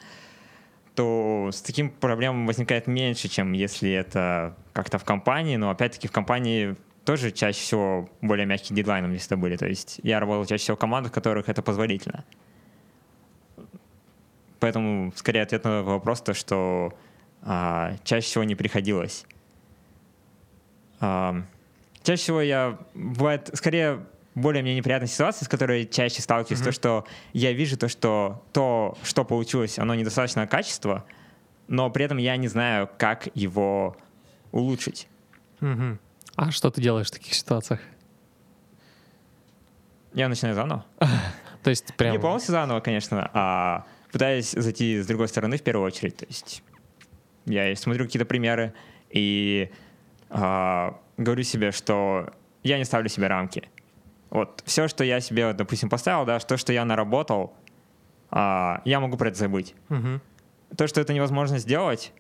то 0.94 1.50
с 1.52 1.60
таким 1.60 1.90
проблемом 1.90 2.46
возникает 2.46 2.86
меньше, 2.86 3.28
чем 3.28 3.52
если 3.52 3.90
это 3.90 4.56
как-то 4.72 4.98
в 4.98 5.04
компании, 5.04 5.56
но 5.56 5.70
опять-таки 5.70 6.08
в 6.08 6.12
компании 6.12 6.76
тоже 7.04 7.30
чаще 7.30 7.60
всего 7.60 8.08
более 8.20 8.46
мягкие 8.46 8.76
дедлайны 8.76 9.12
если 9.12 9.28
это 9.28 9.36
были. 9.36 9.56
То 9.56 9.66
есть 9.66 10.00
я 10.02 10.18
работал 10.20 10.46
чаще 10.46 10.62
всего 10.62 10.76
в 10.76 10.80
командах, 10.80 11.12
в 11.12 11.14
которых 11.14 11.48
это 11.48 11.62
позволительно. 11.62 12.24
Поэтому 14.58 15.12
скорее 15.14 15.42
ответ 15.42 15.64
на 15.64 15.82
вопрос 15.82 16.22
то, 16.22 16.32
что 16.34 16.94
а, 17.42 17.94
чаще 18.04 18.26
всего 18.26 18.44
не 18.44 18.54
приходилось 18.54 19.26
чаще 20.98 22.22
всего 22.22 22.40
я 22.40 22.78
бывает 22.94 23.50
скорее 23.54 24.06
более 24.36 24.62
мне 24.62 24.76
неприятная 24.76 25.08
ситуация, 25.08 25.46
с 25.46 25.48
которой 25.48 25.86
чаще 25.86 26.20
сталкиваюсь, 26.20 26.60
mm-hmm. 26.60 26.64
то, 26.64 26.72
что 26.72 27.06
я 27.32 27.52
вижу 27.52 27.78
то, 27.78 27.88
что 27.88 28.44
то, 28.52 28.96
что 29.02 29.24
получилось, 29.24 29.78
оно 29.78 29.94
недостаточно 29.94 30.46
качество, 30.46 31.04
но 31.68 31.90
при 31.90 32.04
этом 32.04 32.18
я 32.18 32.36
не 32.36 32.46
знаю, 32.46 32.88
как 32.98 33.28
его 33.34 33.96
улучшить. 34.52 35.08
Mm-hmm. 35.60 35.98
А 36.36 36.50
что 36.50 36.70
ты 36.70 36.82
делаешь 36.82 37.08
в 37.08 37.12
таких 37.12 37.32
ситуациях? 37.32 37.80
Я 40.12 40.28
начинаю 40.28 40.54
заново. 40.54 40.84
То 41.62 41.70
есть 41.70 41.94
прям... 41.96 42.12
Не 42.12 42.20
полностью 42.20 42.52
заново, 42.52 42.80
конечно, 42.80 43.30
а 43.32 43.86
пытаюсь 44.12 44.50
зайти 44.50 45.00
с 45.00 45.06
другой 45.06 45.28
стороны 45.28 45.56
в 45.56 45.62
первую 45.62 45.86
очередь. 45.86 46.18
То 46.18 46.26
есть 46.26 46.62
я 47.46 47.74
смотрю 47.74 48.04
какие-то 48.04 48.26
примеры, 48.26 48.74
и 49.08 49.70
а, 50.28 51.00
говорю 51.16 51.42
себе, 51.42 51.72
что 51.72 52.34
я 52.62 52.76
не 52.76 52.84
ставлю 52.84 53.08
себе 53.08 53.28
рамки. 53.28 53.68
Вот 54.30 54.62
все, 54.66 54.88
что 54.88 55.04
я 55.04 55.20
себе, 55.20 55.52
допустим, 55.52 55.88
поставил, 55.88 56.24
да, 56.24 56.38
то, 56.38 56.56
что 56.56 56.72
я 56.72 56.84
наработал, 56.84 57.54
а, 58.30 58.82
я 58.84 59.00
могу 59.00 59.16
про 59.16 59.28
это 59.28 59.38
забыть. 59.38 59.74
Угу. 59.88 60.20
То, 60.76 60.86
что 60.86 61.00
это 61.00 61.12
невозможно 61.12 61.58
сделать, 61.58 62.12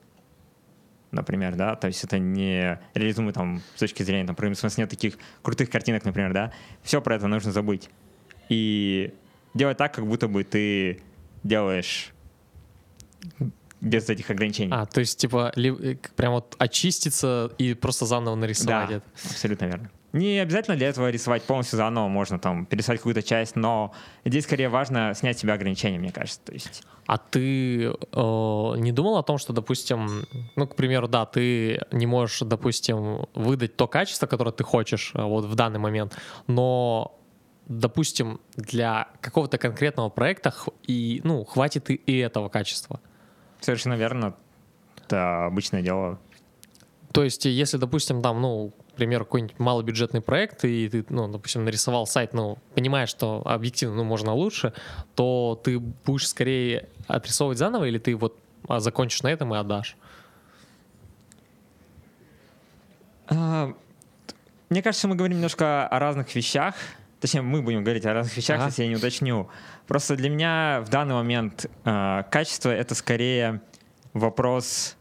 например, 1.10 1.56
да, 1.56 1.74
то 1.74 1.88
есть 1.88 2.04
это 2.04 2.18
не 2.18 2.78
реализуемо 2.94 3.32
там 3.32 3.60
с 3.74 3.80
точки 3.80 4.02
зрения, 4.02 4.26
там, 4.26 4.36
например, 4.38 4.56
нет 4.76 4.90
таких 4.90 5.18
крутых 5.42 5.70
картинок, 5.70 6.04
например, 6.04 6.32
да, 6.32 6.52
все 6.82 7.00
про 7.00 7.16
это 7.16 7.26
нужно 7.26 7.52
забыть. 7.52 7.90
И 8.48 9.12
делать 9.54 9.78
так, 9.78 9.94
как 9.94 10.06
будто 10.06 10.28
бы 10.28 10.44
ты 10.44 11.00
делаешь 11.42 12.12
без 13.80 14.08
этих 14.08 14.30
ограничений. 14.30 14.72
А, 14.72 14.86
то 14.86 15.00
есть, 15.00 15.18
типа, 15.18 15.52
ли, 15.56 15.70
э, 15.70 15.96
прям 16.16 16.32
вот 16.32 16.54
очиститься 16.58 17.52
и 17.58 17.74
просто 17.74 18.06
заново 18.06 18.34
нарисовать 18.34 18.88
да, 18.88 18.96
это. 18.96 19.06
абсолютно 19.24 19.64
верно. 19.66 19.90
Не 20.12 20.38
обязательно 20.38 20.76
для 20.76 20.88
этого 20.88 21.10
рисовать 21.10 21.42
полностью 21.42 21.76
заново, 21.76 22.08
можно 22.08 22.38
там 22.38 22.64
пересать 22.64 22.98
какую-то 22.98 23.22
часть, 23.22 23.56
но 23.56 23.92
здесь 24.24 24.44
скорее 24.44 24.68
важно 24.68 25.12
снять 25.14 25.36
с 25.36 25.40
себя 25.40 25.54
ограничения, 25.54 25.98
мне 25.98 26.12
кажется. 26.12 26.40
То 26.44 26.52
есть. 26.52 26.84
А 27.06 27.18
ты 27.18 27.84
э, 27.84 27.90
не 28.78 28.92
думал 28.92 29.18
о 29.18 29.22
том, 29.22 29.38
что, 29.38 29.52
допустим, 29.52 30.26
ну, 30.56 30.66
к 30.66 30.74
примеру, 30.74 31.06
да, 31.06 31.26
ты 31.26 31.82
не 31.92 32.06
можешь, 32.06 32.40
допустим, 32.40 33.26
выдать 33.34 33.76
то 33.76 33.86
качество, 33.86 34.26
которое 34.26 34.52
ты 34.52 34.64
хочешь 34.64 35.12
э, 35.14 35.22
вот 35.22 35.44
в 35.44 35.54
данный 35.54 35.78
момент, 35.78 36.16
но 36.46 37.12
допустим, 37.68 38.40
для 38.54 39.08
какого-то 39.20 39.58
конкретного 39.58 40.08
проекта 40.08 40.54
и, 40.84 41.20
ну, 41.24 41.44
хватит 41.44 41.90
и, 41.90 41.94
и 41.94 42.18
этого 42.18 42.48
качества. 42.48 43.00
Совершенно 43.60 43.94
верно. 43.94 44.34
Это 45.04 45.46
обычное 45.46 45.82
дело. 45.82 46.18
То 47.12 47.24
есть, 47.24 47.44
если, 47.44 47.76
допустим, 47.76 48.22
там, 48.22 48.40
ну, 48.40 48.72
примеру, 48.96 49.24
какой-нибудь 49.24 49.58
малобюджетный 49.58 50.20
проект, 50.20 50.64
и 50.64 50.88
ты, 50.88 51.04
ну, 51.08 51.28
допустим, 51.28 51.64
нарисовал 51.64 52.06
сайт, 52.06 52.32
ну, 52.32 52.58
понимаешь, 52.74 53.08
что 53.08 53.42
объективно, 53.44 53.96
ну, 53.96 54.04
можно 54.04 54.32
лучше, 54.32 54.72
то 55.14 55.60
ты 55.62 55.78
будешь 55.78 56.28
скорее 56.28 56.88
отрисовывать 57.06 57.58
заново, 57.58 57.84
или 57.84 57.98
ты 57.98 58.16
вот 58.16 58.38
а, 58.68 58.80
закончишь 58.80 59.22
на 59.22 59.28
этом 59.28 59.54
и 59.54 59.58
отдашь? 59.58 59.96
А, 63.28 63.72
мне 64.68 64.82
кажется, 64.82 65.08
мы 65.08 65.14
говорим 65.14 65.36
немножко 65.36 65.86
о 65.86 65.98
разных 65.98 66.34
вещах. 66.34 66.74
Точнее, 67.20 67.42
мы 67.42 67.62
будем 67.62 67.82
говорить 67.82 68.04
о 68.04 68.12
разных 68.12 68.36
вещах, 68.36 68.56
ага. 68.56 68.66
если 68.66 68.82
я 68.82 68.88
не 68.88 68.96
уточню. 68.96 69.48
Просто 69.86 70.16
для 70.16 70.28
меня 70.28 70.82
в 70.84 70.90
данный 70.90 71.14
момент 71.14 71.66
э, 71.84 72.22
качество— 72.30 72.70
это 72.70 72.94
скорее 72.94 73.62
вопрос 74.12 74.96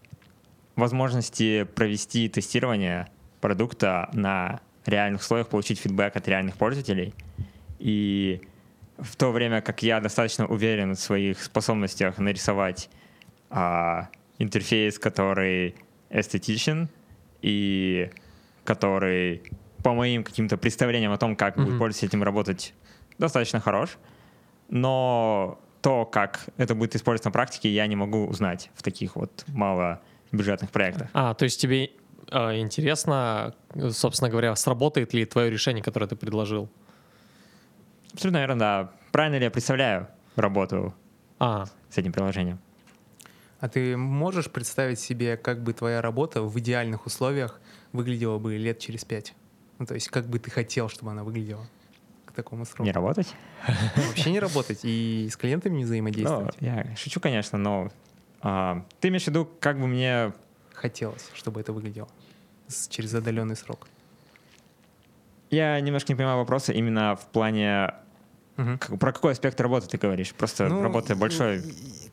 возможности 0.76 1.64
провести 1.64 2.30
тестирование 2.30 3.08
продукта 3.46 4.10
на 4.12 4.60
реальных 4.88 5.22
условиях, 5.22 5.50
получить 5.50 5.80
фидбэк 5.80 6.16
от 6.16 6.28
реальных 6.28 6.56
пользователей. 6.56 7.14
И 7.78 8.42
в 8.98 9.16
то 9.16 9.30
время 9.32 9.62
как 9.62 9.84
я 9.84 10.00
достаточно 10.00 10.48
уверен 10.48 10.96
в 10.96 11.00
своих 11.00 11.44
способностях 11.44 12.18
нарисовать 12.18 12.90
а, 13.52 14.10
интерфейс, 14.40 14.98
который 14.98 15.76
эстетичен 16.10 16.90
и 17.44 18.10
который 18.64 19.44
по 19.84 19.94
моим 19.94 20.24
каким-то 20.24 20.58
представлениям 20.58 21.12
о 21.12 21.18
том, 21.20 21.36
как 21.36 21.56
mm-hmm. 21.56 21.66
будет 21.66 21.78
пользователь 21.78 22.08
этим 22.08 22.24
работать, 22.24 22.74
достаточно 23.20 23.60
хорош. 23.60 24.00
Но 24.70 25.60
то, 25.84 26.06
как 26.06 26.46
это 26.58 26.74
будет 26.74 26.96
использоваться 26.96 27.30
на 27.30 27.34
практике, 27.34 27.70
я 27.70 27.86
не 27.86 27.96
могу 27.96 28.26
узнать 28.26 28.72
в 28.74 28.82
таких 28.82 29.16
вот 29.16 29.46
малобюджетных 29.50 30.72
проектах. 30.72 31.10
А, 31.14 31.36
то 31.36 31.46
есть 31.46 31.62
тебе 31.62 31.92
интересно, 32.32 33.54
собственно 33.92 34.30
говоря, 34.30 34.56
сработает 34.56 35.14
ли 35.14 35.26
твое 35.26 35.50
решение, 35.50 35.84
которое 35.84 36.08
ты 36.08 36.16
предложил? 36.16 36.70
Абсолютно 38.14 38.38
верно, 38.38 38.60
да. 38.60 38.92
Правильно 39.12 39.38
ли 39.38 39.44
я 39.44 39.52
представляю 39.52 40.08
работу 40.36 40.94
а. 41.40 41.66
с 41.90 41.98
этим 41.98 42.14
приложением? 42.14 42.60
А 43.60 43.70
ты 43.70 43.98
можешь 43.98 44.50
представить 44.50 45.00
себе, 45.00 45.38
как 45.38 45.64
бы 45.64 45.74
твоя 45.74 46.02
работа 46.02 46.42
в 46.42 46.60
идеальных 46.60 47.06
условиях 47.06 47.60
выглядела 47.94 48.38
бы 48.38 48.58
лет 48.58 48.80
через 48.80 49.06
пять? 49.06 49.34
Ну, 49.80 49.86
то 49.86 49.94
есть, 49.94 50.10
как 50.10 50.28
бы 50.28 50.40
ты 50.40 50.52
хотел, 50.52 50.90
чтобы 50.90 51.12
она 51.12 51.24
выглядела 51.24 51.66
к 52.26 52.32
такому 52.32 52.66
сроку? 52.66 52.84
Не 52.84 52.92
работать? 52.92 53.34
Вообще 53.96 54.32
не 54.32 54.40
работать 54.40 54.80
и 54.84 55.30
с 55.32 55.38
клиентами 55.38 55.78
не 55.78 55.84
взаимодействовать. 55.84 56.56
Ну, 56.60 56.68
я 56.68 56.96
шучу, 56.96 57.20
конечно, 57.20 57.58
но 57.58 57.92
а, 58.42 58.86
ты 59.00 59.08
имеешь 59.08 59.24
в 59.24 59.28
виду, 59.28 59.50
как 59.60 59.80
бы 59.80 59.88
мне... 59.88 60.34
Хотелось, 60.86 61.32
чтобы 61.34 61.62
это 61.62 61.74
выглядело 61.74 62.08
через 62.90 63.16
отдаленный 63.16 63.56
срок. 63.56 63.88
Я 65.50 65.80
немножко 65.80 66.12
не 66.12 66.16
понимаю 66.16 66.38
вопроса 66.38 66.74
именно 66.74 67.16
в 67.16 67.26
плане 67.26 67.92
Угу. 68.58 68.78
Как, 68.80 69.00
про 69.00 69.12
какой 69.12 69.32
аспект 69.32 69.60
работы 69.60 69.88
ты 69.88 69.98
говоришь? 69.98 70.34
Просто 70.34 70.70
ну, 70.70 70.84
работа 70.84 71.16
большой. 71.16 71.64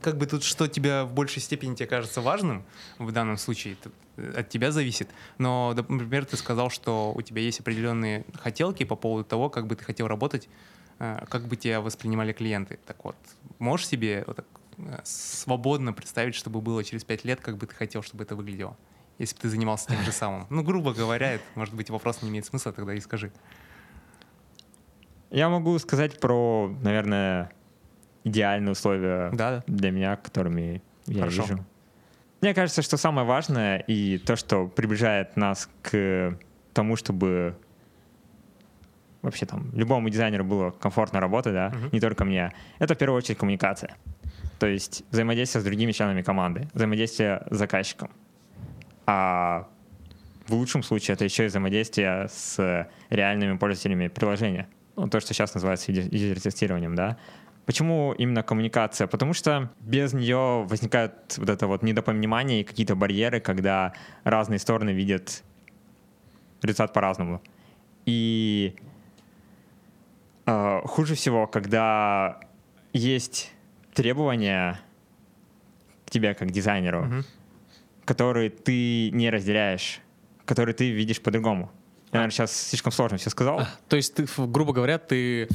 Как 0.01 0.17
бы 0.17 0.27
тут 0.27 0.43
что 0.43 0.69
тебя 0.69 1.05
в 1.05 1.13
большей 1.13 1.43
степени 1.43 1.75
тебе 1.75 1.87
кажется 1.87 2.23
важным 2.23 2.65
в 2.99 3.13
данном 3.13 3.37
случае, 3.37 3.77
э, 4.17 4.33
от 4.39 4.49
тебя 4.49 4.73
зависит. 4.73 5.09
Но, 5.37 5.75
например, 5.77 6.25
ты 6.25 6.39
сказал, 6.39 6.71
что 6.71 7.13
у 7.15 7.21
тебя 7.21 7.43
есть 7.43 7.61
определенные 7.61 8.25
хотелки 8.35 8.85
по 8.85 8.97
поводу 8.97 9.25
того, 9.25 9.51
как 9.51 9.67
бы 9.67 9.77
ты 9.77 9.85
хотел 9.85 10.09
работать, 10.09 10.49
э, 10.99 11.27
как 11.29 11.47
бы 11.47 11.57
тебя 11.57 11.83
воспринимали 11.83 12.33
клиенты. 12.33 12.79
Так 12.87 13.05
вот, 13.05 13.17
можешь 13.59 13.87
себе 13.87 14.25
вот 14.27 14.37
так 14.37 14.47
свободно 15.05 15.93
представить, 15.93 16.35
чтобы 16.35 16.61
было 16.61 16.85
через 16.85 17.05
пять 17.05 17.25
лет, 17.25 17.41
как 17.41 17.57
бы 17.57 17.67
ты 17.67 17.75
хотел, 17.75 18.03
чтобы 18.03 18.25
это 18.25 18.37
выглядело? 18.37 18.77
Если 19.19 19.35
бы 19.37 19.43
ты 19.43 19.49
занимался 19.49 19.89
тем 19.89 20.01
же 20.03 20.13
самым. 20.13 20.47
Ну, 20.51 20.63
грубо 20.63 20.93
говоря, 20.95 21.33
это, 21.35 21.45
может 21.55 21.75
быть, 21.75 21.91
вопрос 21.91 22.23
не 22.23 22.31
имеет 22.31 22.47
смысла, 22.47 22.73
тогда 22.73 22.95
и 22.95 23.01
скажи. 23.01 23.33
Я 25.31 25.49
могу 25.49 25.79
сказать 25.79 26.21
про, 26.21 26.75
наверное, 26.83 27.51
идеальные 28.25 28.73
условия 28.73 29.31
Да, 29.33 29.51
да. 29.51 29.65
для 29.67 29.91
меня, 29.91 30.17
которыми 30.17 30.83
я 31.07 31.21
Хорошо. 31.21 31.43
вижу. 31.43 31.67
Мне 32.41 32.55
кажется, 32.55 32.83
что 32.83 32.97
самое 32.97 33.27
важное 33.27 33.79
и 33.79 34.19
то, 34.19 34.37
что 34.37 34.67
приближает 34.67 35.37
нас 35.37 35.69
к 35.83 36.39
тому, 36.73 36.97
чтобы 36.97 37.57
вообще 39.23 39.47
там 39.47 39.71
любому 39.73 40.11
дизайнеру 40.11 40.45
было 40.45 40.71
комфортно 40.71 41.21
работать, 41.21 41.53
да, 41.53 41.71
Мгм. 41.71 41.91
не 41.93 42.01
только 42.01 42.25
мне, 42.25 42.53
это 42.81 42.95
в 42.95 42.99
первую 42.99 43.19
очередь 43.19 43.39
коммуникация. 43.39 43.97
То 44.63 44.69
есть 44.69 45.03
взаимодействие 45.11 45.61
с 45.61 45.65
другими 45.65 45.91
членами 45.91 46.23
команды, 46.23 46.69
взаимодействие 46.73 47.45
с 47.51 47.57
заказчиком. 47.57 48.13
А 49.07 49.67
в 50.47 50.55
лучшем 50.55 50.85
случае 50.85 51.15
это 51.15 51.25
еще 51.25 51.47
и 51.47 51.47
взаимодействие 51.49 52.29
с 52.31 52.89
реальными 53.11 53.57
пользователями 53.57 54.07
приложения. 54.07 54.69
Ну, 54.95 55.09
то, 55.09 55.19
что 55.19 55.35
сейчас 55.35 55.53
называется 55.55 55.91
юзер- 55.91 56.15
юзер-тестированием, 56.15 56.95
да. 56.95 57.17
Почему 57.67 58.13
именно 58.13 58.45
коммуникация? 58.45 59.09
Потому 59.09 59.33
что 59.33 59.69
без 59.81 60.13
нее 60.13 60.65
возникает 60.69 61.39
вот 61.39 61.51
это 61.51 61.67
вот 61.67 61.83
недопонимание 61.83 62.61
и 62.61 62.65
какие-то 62.65 62.95
барьеры, 62.95 63.41
когда 63.41 63.95
разные 64.23 64.61
стороны 64.61 64.91
видят 64.91 65.43
результат 66.63 66.93
по-разному. 66.93 67.43
И 68.07 68.77
э, 70.47 70.81
хуже 70.85 71.17
всего, 71.17 71.49
когда 71.49 72.39
есть 72.93 73.51
требования 73.95 74.81
к 76.07 76.11
тебе 76.11 76.35
как 76.35 76.51
дизайнеру, 76.51 77.05
Мгм. 77.05 77.25
которые 78.05 78.51
ты 78.51 79.11
не 79.11 79.31
разделяешь, 79.31 80.01
которые 80.45 80.75
ты 80.75 80.91
видишь 80.91 81.21
по-другому. 81.21 81.71
Я, 82.13 82.19
наверное, 82.19 82.33
сейчас 82.33 82.69
слишком 82.69 82.93
сложно 82.93 83.17
все 83.17 83.31
сказал. 83.31 83.67
То 83.89 83.97
есть 83.97 84.15
ты, 84.15 84.27
грубо 84.37 84.73
говоря, 84.75 84.99
ты 84.99 85.49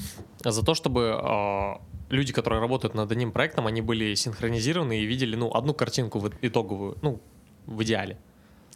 за 0.43 0.63
то, 0.65 0.73
чтобы 0.73 1.19
а, 1.21 1.81
люди, 2.09 2.33
которые 2.33 2.59
работают 2.59 2.95
над 2.95 3.11
одним 3.11 3.31
проектом, 3.31 3.67
они 3.67 3.81
были 3.81 4.15
синхронизированы 4.15 4.99
и 5.01 5.05
видели, 5.05 5.35
ну, 5.35 5.53
одну 5.53 5.75
картинку 5.75 6.17
в 6.19 6.31
итоговую, 6.41 6.97
ну, 7.03 7.21
в 7.67 7.83
идеале. 7.83 8.17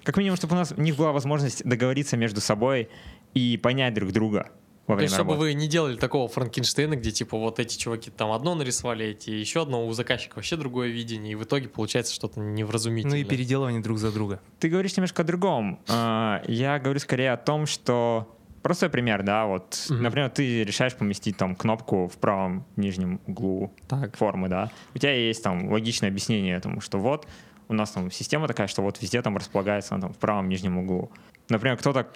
Как 0.04 0.18
минимум, 0.18 0.38
чтобы 0.38 0.54
у 0.54 0.58
нас 0.58 0.72
у 0.76 0.82
них 0.82 0.96
была 0.96 1.12
возможность 1.12 1.64
договориться 1.64 2.18
между 2.18 2.42
собой 2.42 2.90
и 3.34 3.58
понять 3.58 3.94
друг 3.96 4.12
друга 4.12 4.52
во 4.92 4.96
То 4.96 4.98
время 4.98 5.06
есть, 5.06 5.16
чтобы 5.16 5.32
работы. 5.34 5.48
вы 5.50 5.54
не 5.54 5.68
делали 5.68 5.96
такого 5.96 6.28
Франкенштейна, 6.28 6.96
где 6.96 7.12
типа 7.12 7.38
вот 7.38 7.60
эти 7.60 7.78
чуваки 7.78 8.12
там 8.12 8.32
одно 8.32 8.56
нарисовали, 8.56 9.06
эти 9.08 9.30
еще 9.30 9.62
одно, 9.64 9.86
у 9.88 9.92
заказчика 9.94 10.36
вообще 10.36 10.56
другое 10.58 10.90
видение, 10.90 11.32
и 11.34 11.36
в 11.36 11.44
итоге 11.44 11.68
получается 11.70 12.14
что-то 12.14 12.40
Ну 12.40 12.50
невразумительное. 12.52 13.20
и 13.20 13.24
переделывание 13.24 13.82
друг 13.82 13.98
за 13.98 14.12
друга. 14.12 14.40
Ты 14.60 14.70
говоришь 14.70 14.96
немножко 14.98 15.22
о 15.24 15.26
другом. 15.26 15.80
А, 15.90 16.44
Я 16.48 16.80
говорю 16.80 17.00
скорее 17.00 17.32
о 17.32 17.38
том, 17.38 17.66
что 17.66 18.38
простой 18.62 18.90
пример, 18.90 19.24
да, 19.24 19.46
вот, 19.48 19.86
Мгм. 19.90 20.04
например, 20.04 20.30
ты 20.30 20.64
решаешь 20.64 20.94
поместить 20.96 21.36
там 21.38 21.56
кнопку 21.56 22.08
в 22.08 22.18
правом 22.18 22.66
нижнем 22.76 23.20
углу 23.26 23.74
Так. 23.88 24.16
формы, 24.18 24.50
да. 24.50 24.70
У 24.94 24.98
тебя 25.00 25.14
есть 25.14 25.44
там 25.44 25.72
логичное 25.72 26.10
объяснение 26.10 26.56
этому, 26.56 26.80
что 26.82 27.00
вот 27.00 27.26
у 27.70 27.74
нас 27.74 27.92
там 27.92 28.12
система 28.12 28.48
такая, 28.48 28.68
что 28.68 28.82
вот 28.82 29.02
везде 29.02 29.22
там 29.22 29.38
располагается 29.38 29.96
она 29.96 30.02
там 30.02 30.14
в 30.14 30.18
правом 30.18 30.50
нижнем 30.50 30.78
углу. 30.78 31.12
Например, 31.50 31.76
кто-то, 31.78 32.08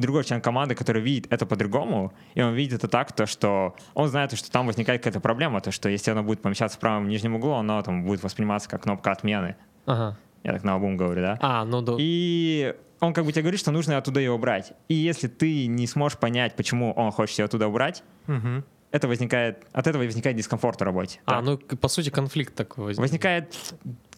другой 0.00 0.24
член 0.24 0.40
команды, 0.40 0.74
который 0.74 1.02
видит 1.02 1.26
это 1.32 1.44
по-другому, 1.46 2.12
и 2.34 2.42
он 2.42 2.54
видит 2.54 2.74
это 2.74 2.88
так, 2.88 3.12
то, 3.12 3.26
что 3.26 3.74
он 3.94 4.08
знает, 4.08 4.32
что 4.36 4.50
там 4.50 4.66
возникает 4.66 5.00
какая-то 5.02 5.20
проблема, 5.20 5.60
то, 5.60 5.70
что 5.70 5.88
если 5.88 6.10
она 6.10 6.22
будет 6.22 6.40
помещаться 6.40 6.76
в 6.76 6.80
правом 6.80 7.08
нижнем 7.08 7.34
углу, 7.36 7.52
она 7.52 7.82
там 7.82 8.04
будет 8.04 8.22
восприниматься 8.22 8.68
как 8.68 8.82
кнопка 8.82 9.12
отмены. 9.12 9.56
Ага. 9.86 10.16
Я 10.44 10.52
так 10.52 10.62
на 10.64 10.74
обум 10.74 10.96
говорю, 10.96 11.20
да? 11.22 11.38
А, 11.40 11.64
ну 11.64 11.82
да. 11.82 11.94
И 11.98 12.74
он 13.00 13.12
как 13.12 13.24
бы 13.24 13.32
тебе 13.32 13.42
говорит, 13.42 13.60
что 13.60 13.70
нужно 13.70 13.96
оттуда 13.98 14.20
ее 14.20 14.30
убрать. 14.32 14.72
И 14.88 14.94
если 14.94 15.28
ты 15.28 15.66
не 15.66 15.86
сможешь 15.86 16.18
понять, 16.18 16.54
почему 16.56 16.92
он 16.92 17.10
хочет 17.10 17.38
ее 17.38 17.44
оттуда 17.46 17.66
убрать, 17.68 18.02
Мгм. 18.26 18.64
это 18.90 19.08
возникает, 19.08 19.66
от 19.72 19.86
этого 19.86 20.02
возникает 20.04 20.36
дискомфорт 20.36 20.80
в 20.80 20.84
работе. 20.84 21.20
А, 21.26 21.42
Так. 21.42 21.44
ну 21.44 21.58
по 21.76 21.88
сути 21.88 22.10
конфликт 22.10 22.54
такой 22.54 22.84
возник. 22.84 23.00
Возникает 23.00 23.54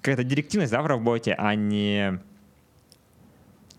какая-то 0.01 0.25
директивность 0.25 0.73
да, 0.73 0.83
в 0.83 0.87
работе, 0.87 1.35
а 1.39 1.55
не... 1.55 2.21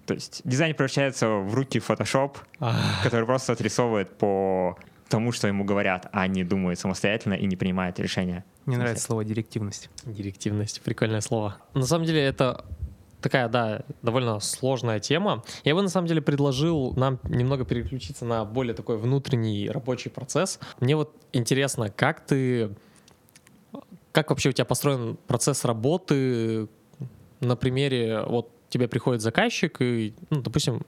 То 0.05 0.13
есть 0.13 0.41
дизайн 0.43 0.75
превращается 0.75 1.27
в 1.27 1.53
руки 1.53 1.79
Photoshop, 1.79 2.37
который 3.03 3.25
просто 3.25 3.53
отрисовывает 3.53 4.17
по 4.17 4.77
тому, 5.09 5.31
что 5.31 5.47
ему 5.47 5.63
говорят, 5.63 6.07
а 6.11 6.27
не 6.27 6.43
думает 6.43 6.79
самостоятельно 6.79 7.33
и 7.33 7.45
не 7.45 7.55
принимает 7.55 7.99
решения. 7.99 8.45
Мне 8.65 8.77
нравится 8.77 9.03
слово 9.03 9.25
директивность. 9.25 9.89
Директивность, 10.05 10.81
прикольное 10.81 11.21
слово. 11.21 11.57
На 11.73 11.85
самом 11.85 12.05
деле 12.05 12.21
это 12.21 12.63
такая, 13.21 13.47
да, 13.49 13.83
довольно 14.01 14.39
сложная 14.39 14.99
тема. 14.99 15.43
Я 15.63 15.75
бы 15.75 15.81
на 15.81 15.89
самом 15.89 16.07
деле 16.07 16.21
предложил 16.21 16.93
нам 16.95 17.19
немного 17.23 17.65
переключиться 17.65 18.25
на 18.25 18.45
более 18.45 18.73
такой 18.73 18.97
внутренний 18.97 19.69
рабочий 19.69 20.09
процесс. 20.09 20.59
Мне 20.79 20.95
вот 20.95 21.15
интересно, 21.33 21.89
как 21.89 22.25
ты, 22.25 22.71
как 24.11 24.29
вообще 24.29 24.49
у 24.49 24.51
тебя 24.53 24.65
построен 24.65 25.17
процесс 25.27 25.65
работы 25.65 26.67
на 27.39 27.55
примере, 27.55 28.23
вот 28.27 28.51
тебе 28.71 28.87
приходит 28.87 29.21
заказчик 29.21 29.81
и, 29.81 30.15
ну, 30.29 30.41
допустим, 30.41 30.81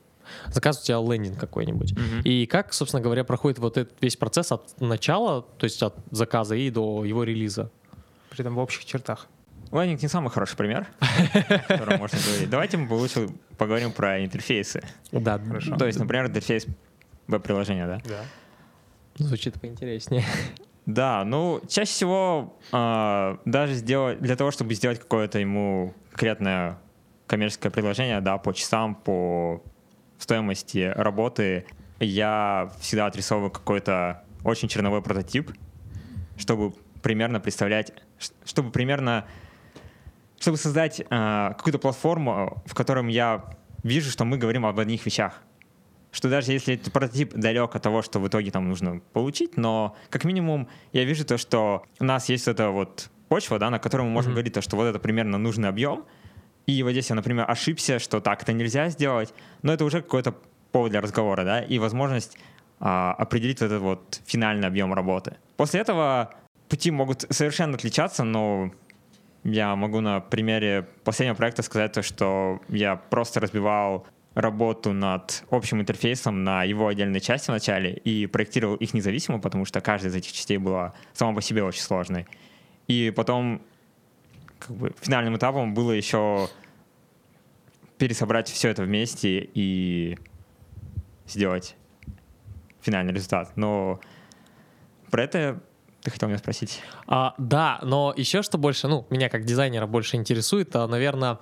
заказывает 0.47 0.83
у 0.83 0.87
тебя 0.87 1.13
лендинг 1.13 1.39
какой-нибудь. 1.39 1.93
И 2.23 2.45
как, 2.47 2.73
собственно 2.73 3.01
говоря, 3.01 3.23
проходит 3.23 3.59
вот 3.59 3.77
этот 3.77 4.01
весь 4.01 4.15
процесс 4.15 4.51
от 4.51 4.79
начала, 4.81 5.43
то 5.43 5.65
есть 5.65 5.81
от 5.83 5.95
заказа 6.11 6.55
и 6.55 6.69
до 6.69 7.05
его 7.05 7.23
релиза? 7.23 7.69
При 8.29 8.41
этом 8.41 8.55
в 8.55 8.59
общих 8.59 8.85
чертах. 8.85 9.27
Лендинг 9.71 10.01
не 10.01 10.07
самый 10.07 10.29
хороший 10.29 10.55
пример, 10.55 10.87
о 10.99 11.59
котором 11.59 11.99
можно 11.99 12.19
говорить. 12.25 12.49
Давайте 12.49 12.77
мы 12.77 12.95
лучше 12.95 13.27
поговорим 13.57 13.91
про 13.91 14.23
интерфейсы. 14.23 14.83
Да, 15.11 15.39
Хорошо. 15.39 15.75
То 15.77 15.85
есть, 15.87 15.99
например, 15.99 16.27
интерфейс 16.27 16.67
веб-приложения, 17.27 17.87
да? 17.87 18.01
Да. 18.05 18.25
Звучит 19.15 19.59
поинтереснее. 19.59 20.25
Да, 20.85 21.23
ну, 21.23 21.61
чаще 21.69 21.91
всего 21.91 22.59
а, 22.73 23.39
даже 23.45 23.73
сделать, 23.73 24.19
для 24.19 24.35
того, 24.35 24.51
чтобы 24.51 24.73
сделать 24.73 24.99
какое-то 24.99 25.39
ему 25.39 25.93
конкретное 26.09 26.77
коммерческое 27.33 27.71
предложение, 27.71 28.21
да, 28.21 28.37
по 28.37 28.53
часам, 28.53 28.93
по 28.93 29.63
стоимости 30.19 30.93
работы, 30.95 31.65
я 31.99 32.71
всегда 32.79 33.07
отрисовываю 33.07 33.49
какой-то 33.49 34.23
очень 34.43 34.67
черновой 34.67 35.01
прототип, 35.01 35.51
чтобы 36.37 36.75
примерно 37.01 37.39
представлять, 37.39 37.91
чтобы 38.45 38.69
примерно, 38.69 39.25
чтобы 40.39 40.57
создать 40.57 41.01
а, 41.09 41.53
какую-то 41.53 41.79
платформу, 41.79 42.61
в 42.67 42.75
котором 42.75 43.07
я 43.07 43.45
вижу, 43.81 44.11
что 44.11 44.25
мы 44.25 44.37
говорим 44.37 44.67
об 44.67 44.79
одних 44.79 45.03
вещах 45.03 45.41
что 46.11 46.29
даже 46.29 46.51
если 46.51 46.75
этот 46.75 46.93
прототип 46.93 47.33
далек 47.33 47.75
от 47.75 47.81
того, 47.81 48.03
что 48.03 48.19
в 48.19 48.27
итоге 48.27 48.51
там 48.51 48.69
нужно 48.69 49.01
получить, 49.13 49.57
но 49.57 49.95
как 50.11 50.25
минимум 50.25 50.67
я 50.91 51.05
вижу 51.05 51.25
то, 51.25 51.39
что 51.39 51.87
у 51.99 52.03
нас 52.03 52.29
есть 52.29 52.47
эта 52.47 52.69
вот 52.69 53.09
почва, 53.29 53.57
да, 53.57 53.71
на 53.71 53.79
которой 53.79 54.03
мы 54.03 54.11
можем 54.11 54.29
Мгм. 54.29 54.35
говорить 54.35 54.53
то, 54.53 54.61
что 54.61 54.75
вот 54.75 54.85
это 54.85 54.99
примерно 54.99 55.39
нужный 55.39 55.69
объем, 55.69 56.05
и 56.65 56.81
вот 56.83 56.91
здесь 56.91 57.09
я, 57.09 57.15
например, 57.15 57.49
ошибся, 57.49 57.99
что 57.99 58.19
так 58.21 58.43
это 58.43 58.53
нельзя 58.53 58.89
сделать, 58.89 59.33
но 59.61 59.73
это 59.73 59.85
уже 59.85 60.01
какой-то 60.01 60.35
повод 60.71 60.91
для 60.91 61.01
разговора, 61.01 61.43
да, 61.43 61.61
и 61.61 61.79
возможность 61.79 62.37
а, 62.79 63.13
определить 63.13 63.61
вот 63.61 63.67
этот 63.67 63.81
вот 63.81 64.21
финальный 64.25 64.67
объем 64.67 64.93
работы. 64.93 65.37
После 65.57 65.81
этого 65.81 66.33
пути 66.69 66.91
могут 66.91 67.25
совершенно 67.29 67.75
отличаться, 67.75 68.23
но 68.23 68.71
я 69.43 69.75
могу 69.75 69.99
на 69.99 70.21
примере 70.21 70.87
последнего 71.03 71.35
проекта 71.35 71.63
сказать 71.63 71.91
то, 71.93 72.01
что 72.01 72.61
я 72.69 72.95
просто 72.95 73.39
разбивал 73.39 74.07
работу 74.33 74.93
над 74.93 75.43
общим 75.51 75.81
интерфейсом 75.81 76.43
на 76.43 76.63
его 76.63 76.87
отдельные 76.87 77.19
части 77.19 77.47
в 77.47 77.53
начале 77.53 77.93
и 77.93 78.25
проектировал 78.25 78.75
их 78.75 78.93
независимо, 78.93 79.39
потому 79.39 79.65
что 79.65 79.79
каждая 79.81 80.11
из 80.11 80.15
этих 80.15 80.31
частей 80.31 80.57
была 80.57 80.93
сама 81.13 81.35
по 81.35 81.41
себе 81.41 81.63
очень 81.63 81.81
сложной. 81.81 82.25
И 82.87 83.13
потом 83.15 83.61
как 84.65 84.75
бы, 84.75 84.93
финальным 85.01 85.37
этапом 85.37 85.73
было 85.73 85.91
еще 85.91 86.49
пересобрать 87.97 88.49
все 88.49 88.69
это 88.69 88.83
вместе 88.83 89.49
и 89.53 90.17
сделать 91.27 91.75
финальный 92.81 93.13
результат. 93.13 93.55
Но 93.55 93.99
про 95.09 95.23
это 95.23 95.61
ты 96.01 96.11
хотел 96.11 96.27
меня 96.27 96.37
спросить. 96.37 96.81
А, 97.07 97.33
да, 97.37 97.79
но 97.81 98.13
еще 98.15 98.41
что 98.41 98.57
больше, 98.57 98.87
ну, 98.87 99.05
меня 99.09 99.29
как 99.29 99.45
дизайнера 99.45 99.87
больше 99.87 100.17
интересует, 100.17 100.75
а, 100.75 100.87
наверное, 100.87 101.39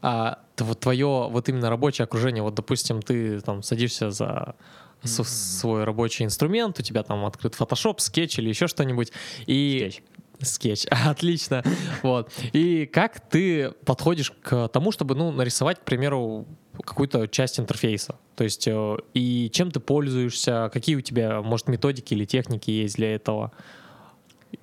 а, 0.00 0.38
тв- 0.56 0.76
твое 0.76 1.28
вот 1.28 1.48
именно 1.48 1.68
рабочее 1.68 2.04
окружение. 2.04 2.42
Вот, 2.42 2.54
допустим, 2.54 3.02
ты 3.02 3.40
там 3.40 3.62
садишься 3.62 4.10
за 4.10 4.54
свой 5.02 5.84
рабочий 5.84 6.24
инструмент, 6.24 6.78
у 6.78 6.82
тебя 6.82 7.02
там 7.02 7.24
открыт 7.24 7.54
Photoshop, 7.58 7.96
Sketch 7.98 8.38
или 8.38 8.48
еще 8.48 8.66
что-нибудь. 8.66 9.12
И... 9.46 9.88
Sketch. 9.90 10.02
Sketch, 10.40 10.86
отлично. 10.90 11.62
Вот. 12.02 12.32
И 12.52 12.86
как 12.86 13.20
ты 13.28 13.72
подходишь 13.84 14.30
к 14.30 14.68
тому, 14.68 14.92
чтобы, 14.92 15.14
ну, 15.14 15.32
нарисовать, 15.32 15.80
к 15.80 15.82
примеру, 15.82 16.46
какую-то 16.84 17.26
часть 17.26 17.58
интерфейса? 17.58 18.16
То 18.36 18.44
есть, 18.44 18.68
э, 18.68 18.96
и 19.14 19.50
чем 19.52 19.70
ты 19.70 19.80
пользуешься, 19.80 20.70
какие 20.72 20.96
у 20.96 21.00
тебя, 21.00 21.42
может, 21.42 21.68
методики 21.68 22.14
или 22.14 22.24
техники 22.24 22.70
есть 22.70 22.96
для 22.96 23.14
этого? 23.14 23.52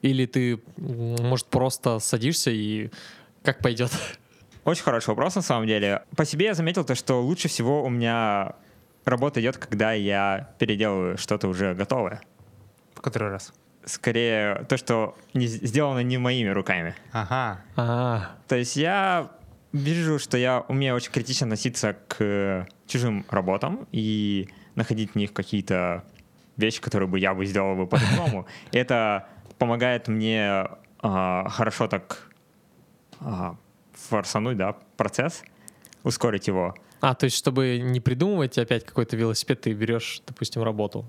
Или 0.01 0.25
ты, 0.25 0.61
может, 0.77 1.47
просто 1.47 1.99
садишься 1.99 2.51
и 2.51 2.89
как 3.43 3.59
пойдет? 3.59 3.91
Очень 4.63 4.83
хороший 4.83 5.09
вопрос, 5.09 5.35
на 5.35 5.41
самом 5.41 5.67
деле. 5.67 6.03
По 6.15 6.25
себе 6.25 6.45
я 6.45 6.53
заметил 6.53 6.83
то, 6.83 6.95
что 6.95 7.21
лучше 7.21 7.49
всего 7.49 7.83
у 7.83 7.89
меня 7.89 8.55
работа 9.03 9.39
идет, 9.41 9.57
когда 9.57 9.93
я 9.93 10.55
переделываю 10.57 11.17
что-то 11.17 11.47
уже 11.47 11.75
готовое. 11.75 12.21
В 12.95 13.01
который 13.01 13.29
раз? 13.29 13.53
Скорее, 13.86 14.65
то, 14.67 14.78
что 14.78 15.15
не, 15.34 15.48
сделано 15.48 16.00
не 16.00 16.17
моими 16.17 16.50
руками. 16.50 16.95
Ага. 17.12 17.62
А, 17.76 18.36
То 18.48 18.56
есть 18.56 18.76
я 18.76 19.32
вижу, 19.74 20.19
что 20.19 20.38
я 20.38 20.62
умею 20.67 20.95
очень 20.95 21.12
критично 21.12 21.45
относиться 21.45 21.95
к 22.08 22.67
чужим 22.88 23.26
работам 23.30 23.88
и 23.91 24.50
находить 24.76 25.12
в 25.12 25.15
них 25.15 25.34
какие-то 25.34 26.04
вещи, 26.58 26.82
которые 26.82 27.08
бы 27.08 27.19
я 27.19 27.34
бы 27.34 27.45
сделал 27.45 27.76
бы 27.76 27.86
по-другому. 27.88 28.48
Это 28.71 29.28
помогает 29.60 30.08
мне 30.08 30.67
а, 31.00 31.48
хорошо 31.50 31.88
так 31.88 32.32
а, 33.19 33.56
форсануть, 33.93 34.58
да, 34.58 34.76
процесс, 34.98 35.43
ускорить 36.04 36.48
его. 36.48 36.74
а, 37.02 37.13
то 37.13 37.26
есть, 37.26 37.38
чтобы 37.38 37.80
не 37.80 38.00
придумывать 38.00 38.58
опять 38.58 38.86
какой-то 38.86 39.15
велосипед, 39.15 39.62
ты 39.62 39.74
берешь, 39.74 40.21
допустим, 40.26 40.63
работу. 40.63 41.06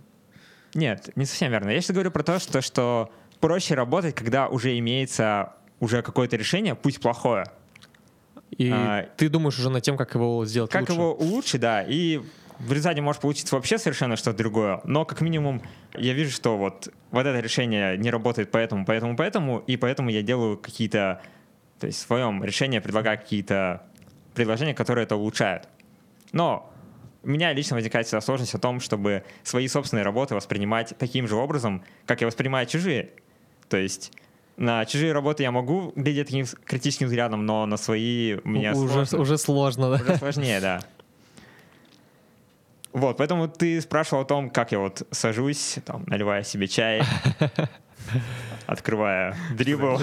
Нет, 0.77 1.11
не 1.17 1.25
совсем 1.25 1.51
верно. 1.51 1.71
Я 1.71 1.81
сейчас 1.81 1.93
говорю 1.95 2.11
про 2.11 2.23
то, 2.23 2.39
что, 2.39 2.61
что 2.61 3.11
проще 3.41 3.75
работать, 3.75 4.15
когда 4.15 4.49
уже 4.49 4.79
имеется 4.79 5.55
уже 5.81 6.03
какое-то 6.03 6.37
решение, 6.37 6.75
пусть 6.75 7.01
плохое. 7.01 7.47
И 8.51 8.71
А, 8.73 9.09
ты 9.17 9.29
думаешь 9.29 9.59
уже 9.59 9.71
над 9.71 9.83
тем, 9.83 9.97
как 9.97 10.15
его 10.15 10.45
сделать 10.47 10.71
Как 10.71 10.83
лучше. 10.83 10.93
его 10.93 11.15
улучшить, 11.15 11.61
да, 11.61 11.83
и 11.83 12.21
в 12.59 12.73
результате 12.73 13.01
может 13.03 13.21
получиться 13.21 13.55
вообще 13.57 13.77
совершенно 13.79 14.17
что-то 14.17 14.39
другое, 14.39 14.81
но 14.85 15.05
как 15.05 15.21
минимум 15.21 15.61
я 15.95 16.15
вижу, 16.15 16.31
что 16.31 16.57
вот, 16.57 16.89
вот 17.11 17.27
это 17.27 17.41
решение 17.41 17.99
не 17.99 18.11
работает 18.11 18.51
поэтому, 18.51 18.87
поэтому, 18.87 19.17
поэтому, 19.17 19.59
и 19.67 19.77
поэтому 19.77 20.09
я 20.11 20.23
делаю 20.23 20.57
какие-то, 20.57 21.21
то 21.81 21.87
есть 21.87 21.99
в 21.99 22.07
своем 22.07 22.43
решении 22.45 22.79
предлагаю 22.79 23.19
какие-то 23.19 23.83
предложения, 24.35 24.75
которые 24.75 25.05
это 25.05 25.17
улучшают. 25.17 25.69
Но 26.33 26.73
у 27.27 27.29
меня 27.29 27.53
лично 27.53 27.75
возникает 27.75 28.07
всегда 28.07 28.21
сложность 28.21 28.55
о 28.55 28.59
том, 28.59 28.79
чтобы 28.79 29.25
свои 29.43 29.67
собственные 29.67 30.05
работы 30.05 30.37
воспринимать 30.37 30.95
таким 30.97 31.27
же 31.27 31.35
образом, 31.35 31.83
как 32.07 32.21
я 32.21 32.29
воспринимаю 32.29 32.67
чужие. 32.67 33.11
То 33.69 33.77
есть 33.77 34.13
на 34.57 34.85
чужие 34.85 35.13
работы 35.13 35.43
я 35.43 35.51
могу 35.51 35.93
глядеть 35.97 36.29
таким 36.29 36.47
критическим 36.65 37.07
взглядом, 37.07 37.45
но 37.45 37.67
на 37.67 37.77
свои 37.77 38.37
меня 38.45 38.75
уже, 38.75 39.07
сложно. 39.07 39.19
уже 39.19 39.39
сложно, 39.39 39.91
да? 39.91 39.97
Уже 39.97 40.17
сложнее, 40.19 40.61
да. 40.61 40.81
Вот, 42.93 43.17
поэтому 43.17 43.49
ты 43.49 43.81
спрашивал 43.81 44.23
о 44.23 44.25
том, 44.25 44.49
как 44.49 44.71
я 44.71 44.79
вот 44.79 45.03
сажусь, 45.11 45.79
там, 45.85 46.05
наливая 46.07 46.45
себе 46.45 46.69
чай, 46.69 47.03
открывая 48.67 49.37
дрибл, 49.53 50.01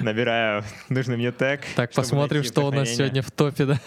набирая 0.00 0.64
нужный 0.88 1.16
мне 1.16 1.32
тег. 1.32 1.62
Так, 1.76 1.92
посмотрим, 1.92 2.44
что 2.44 2.66
у 2.66 2.70
нас 2.70 2.88
сегодня 2.90 3.22
в 3.22 3.30
топе, 3.30 3.66
да? 3.66 3.80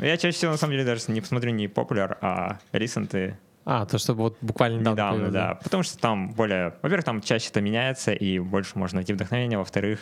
Я 0.00 0.16
чаще 0.16 0.36
всего, 0.36 0.52
на 0.52 0.58
самом 0.58 0.72
деле, 0.72 0.84
даже 0.84 1.02
не 1.08 1.20
посмотрю 1.20 1.52
не 1.52 1.66
popular, 1.66 2.16
а 2.20 2.58
recent 2.72 3.34
А, 3.64 3.86
то, 3.86 3.98
чтобы 3.98 4.22
вот 4.22 4.36
буквально 4.40 4.80
недавно. 4.80 4.94
недавно, 4.94 5.18
появилось, 5.24 5.32
да. 5.34 5.54
Потому 5.62 5.82
что 5.84 5.98
там 5.98 6.32
более... 6.32 6.74
Во-первых, 6.82 7.04
там 7.04 7.20
чаще 7.20 7.48
это 7.50 7.60
меняется, 7.60 8.12
и 8.12 8.38
больше 8.40 8.72
можно 8.76 8.96
найти 8.96 9.12
вдохновение. 9.12 9.56
Во-вторых, 9.58 10.00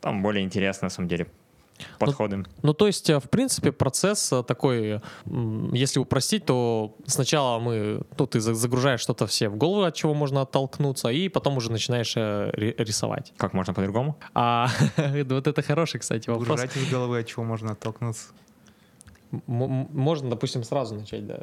там 0.00 0.22
более 0.22 0.44
интересно, 0.44 0.86
на 0.86 0.90
самом 0.90 1.08
деле, 1.08 1.26
подходы. 1.98 2.44
Ну, 2.62 2.72
то 2.74 2.86
есть, 2.86 3.10
э, 3.10 3.18
в 3.18 3.28
принципе, 3.30 3.72
процесс 3.72 4.32
э, 4.32 4.42
такой, 4.42 5.00
если 5.72 5.98
упростить, 6.00 6.44
то 6.46 6.96
сначала 7.06 7.58
мы, 7.58 8.02
ну, 8.18 8.26
ты 8.26 8.40
за- 8.40 8.54
загружаешь 8.54 9.00
что-то 9.00 9.26
все 9.26 9.48
в 9.48 9.56
голову, 9.56 9.82
от 9.84 9.94
чего 9.94 10.14
можно 10.14 10.42
оттолкнуться, 10.42 11.08
и 11.08 11.28
потом 11.28 11.56
уже 11.56 11.70
начинаешь 11.70 12.14
э, 12.16 12.50
ри- 12.54 12.74
рисовать. 12.78 13.32
Как 13.36 13.52
можно 13.54 13.74
по-другому? 13.74 14.16
А 14.34 14.68
вот 14.96 15.46
это 15.46 15.62
хороший, 15.62 16.00
кстати, 16.00 16.28
вопрос. 16.30 16.48
Выгружать 16.48 16.76
из 16.76 16.90
головы, 16.90 17.18
от 17.20 17.26
чего 17.26 17.44
можно 17.44 17.72
оттолкнуться. 17.72 18.28
М- 19.32 19.88
Можно, 19.92 20.30
допустим, 20.30 20.64
сразу 20.64 20.94
начать, 20.94 21.26
да. 21.26 21.40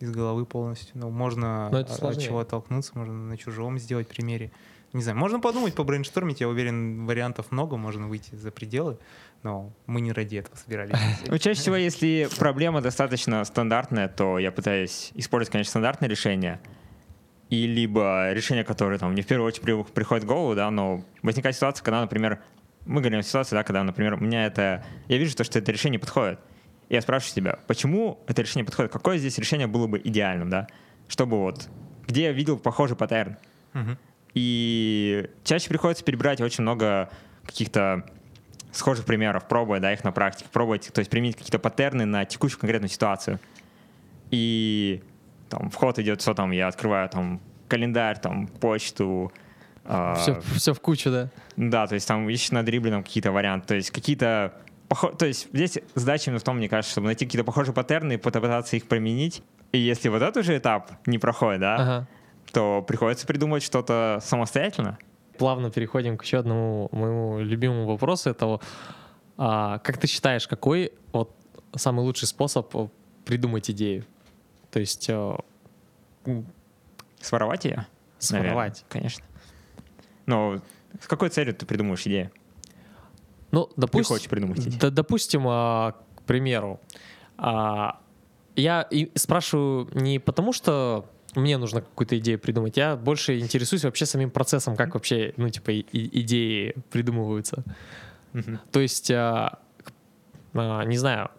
Из 0.00 0.10
головы 0.10 0.44
полностью. 0.44 0.90
Ну, 0.94 1.10
можно 1.10 1.68
Но 1.72 1.80
это 1.80 1.94
от 2.08 2.20
чего 2.20 2.40
оттолкнуться, 2.40 2.92
можно 2.94 3.14
на 3.14 3.36
чужом 3.36 3.78
сделать 3.78 4.06
примере. 4.08 4.50
Не 4.92 5.02
знаю, 5.02 5.18
можно 5.18 5.40
подумать, 5.40 5.74
побрейнштормить, 5.74 6.40
я 6.40 6.48
уверен, 6.48 7.06
вариантов 7.06 7.50
много, 7.50 7.76
можно 7.76 8.06
выйти 8.06 8.34
за 8.34 8.50
пределы, 8.50 8.98
но 9.42 9.72
мы 9.86 10.00
не 10.00 10.12
ради 10.12 10.36
этого 10.36 10.56
собирались. 10.56 10.96
Ну, 11.26 11.38
чаще 11.38 11.60
всего, 11.60 11.76
если 11.76 12.28
проблема 12.38 12.80
достаточно 12.80 13.44
стандартная, 13.44 14.08
то 14.08 14.38
я 14.38 14.50
пытаюсь 14.52 15.12
использовать, 15.14 15.52
конечно, 15.52 15.70
стандартное 15.70 16.08
решение. 16.08 16.60
И 17.48 17.66
либо 17.66 18.32
решение, 18.32 18.64
которое 18.64 18.98
там 18.98 19.14
не 19.14 19.22
в 19.22 19.26
первую 19.26 19.46
очередь 19.46 19.62
при- 19.62 19.92
приходит 19.92 20.24
в 20.24 20.26
голову, 20.26 20.54
да, 20.54 20.70
но 20.70 21.04
возникает 21.22 21.54
ситуация, 21.54 21.84
когда, 21.84 22.00
например, 22.00 22.40
мы 22.86 23.00
говорим 23.00 23.20
о 23.20 23.22
ситуации, 23.22 23.54
да, 23.54 23.62
когда, 23.62 23.82
например, 23.82 24.14
у 24.14 24.18
меня 24.18 24.46
это... 24.46 24.84
Я 25.08 25.18
вижу 25.18 25.36
то, 25.36 25.44
что 25.44 25.58
это 25.58 25.70
решение 25.70 26.00
подходит. 26.00 26.40
И 26.88 26.94
я 26.94 27.00
спрашиваю 27.00 27.34
себя, 27.34 27.58
почему 27.66 28.20
это 28.26 28.42
решение 28.42 28.64
подходит? 28.64 28.92
Какое 28.92 29.18
здесь 29.18 29.38
решение 29.38 29.66
было 29.66 29.86
бы 29.86 30.00
идеальным, 30.02 30.50
да? 30.50 30.66
Чтобы 31.08 31.38
вот... 31.38 31.68
Где 32.06 32.24
я 32.24 32.32
видел 32.32 32.58
похожий 32.58 32.96
паттерн? 32.96 33.36
Мгм. 33.72 33.98
И 34.34 35.28
чаще 35.42 35.68
приходится 35.68 36.04
перебирать 36.04 36.40
очень 36.40 36.62
много 36.62 37.10
каких-то 37.44 38.04
схожих 38.76 39.04
примеров, 39.04 39.46
пробуя 39.48 39.80
да, 39.80 39.92
их 39.92 40.04
на 40.04 40.12
практике, 40.12 40.48
пробовать, 40.52 40.90
то 40.92 40.98
есть 41.00 41.10
применить 41.10 41.36
какие-то 41.36 41.58
паттерны 41.58 42.04
на 42.04 42.24
текущую 42.24 42.60
конкретную 42.60 42.90
ситуацию. 42.90 43.38
И 44.30 45.02
там 45.48 45.70
вход 45.70 45.98
идет, 45.98 46.20
что 46.20 46.34
там, 46.34 46.50
я 46.50 46.68
открываю 46.68 47.08
там 47.08 47.40
календарь, 47.68 48.18
там 48.18 48.46
почту, 48.48 49.32
а, 49.84 50.14
Все, 50.16 50.40
все 50.54 50.74
в 50.74 50.80
кучу, 50.80 51.10
да. 51.10 51.30
да, 51.56 51.86
то 51.86 51.94
есть 51.94 52.08
там 52.08 52.28
ищешь 52.28 52.50
на 52.50 52.64
дрибле 52.64 52.90
какие-то 53.02 53.30
варианты, 53.32 53.68
то 53.68 53.74
есть 53.76 53.90
какие-то 53.90 54.52
похо- 54.88 55.16
то 55.16 55.26
есть 55.26 55.48
здесь 55.52 55.78
задача 55.94 56.30
именно 56.30 56.40
в 56.40 56.44
том, 56.44 56.56
мне 56.56 56.68
кажется, 56.68 56.90
чтобы 56.92 57.06
найти 57.06 57.24
какие-то 57.24 57.44
похожие 57.44 57.72
паттерны 57.74 58.14
и 58.14 58.16
попытаться 58.16 58.76
их 58.76 58.86
применить. 58.88 59.42
И 59.72 59.78
если 59.78 60.08
вот 60.08 60.22
этот 60.22 60.38
уже 60.38 60.56
этап 60.58 60.90
не 61.06 61.18
проходит, 61.18 61.60
да, 61.60 61.74
Ага. 61.76 62.08
то 62.52 62.82
приходится 62.82 63.26
придумать 63.26 63.62
что-то 63.62 64.18
самостоятельно. 64.22 64.98
Плавно 65.38 65.70
переходим 65.70 66.16
к 66.18 66.24
еще 66.24 66.38
одному 66.38 66.88
моему 66.92 67.38
любимому 67.40 67.86
вопросу. 67.86 68.30
Это 68.30 68.60
а, 69.36 69.78
как 69.80 69.98
ты 69.98 70.06
считаешь, 70.06 70.46
какой 70.48 70.92
вот 71.12 71.34
самый 71.74 72.00
лучший 72.04 72.26
способ 72.26 72.74
э, 72.74 72.88
придумать 73.24 73.70
идею? 73.70 74.04
То 74.70 74.80
есть 74.80 75.08
м, 75.10 76.46
Своровать 77.20 77.64
ее? 77.64 77.86
своровать. 78.18 78.84
конечно. 78.88 79.24
Но 80.24 80.60
с 81.00 81.06
какой 81.06 81.28
целью 81.28 81.54
ты 81.54 81.66
придумываешь 81.66 82.06
идею? 82.06 82.30
Ну, 83.52 83.66
Ты 83.66 83.72
допустим, 83.82 84.14
хочешь 84.16 84.28
придумать 84.28 84.58
идею? 84.60 84.80
Да, 84.80 84.90
допустим, 84.90 85.44
а, 85.46 85.92
к 86.16 86.22
примеру, 86.22 86.80
а, 87.36 88.00
я 88.56 88.82
и 88.82 89.16
спрашиваю 89.18 89.88
не 89.92 90.18
потому, 90.18 90.52
что 90.52 91.04
мне 91.36 91.58
нужно 91.58 91.82
какую-то 91.82 92.18
идею 92.18 92.38
придумать, 92.38 92.76
я 92.76 92.96
больше 92.96 93.38
интересуюсь 93.38 93.84
вообще 93.84 94.06
самим 94.06 94.30
процессом, 94.30 94.76
как 94.76 94.94
вообще, 94.94 95.32
ну, 95.36 95.48
типа, 95.48 95.70
и- 95.70 96.20
идеи 96.20 96.74
придумываются. 96.90 97.62
Мгм. 98.32 98.60
То 98.72 98.80
есть, 98.80 99.10
а, 99.10 99.60
а, 100.54 100.84
не 100.84 100.96
знаю, 100.96 101.30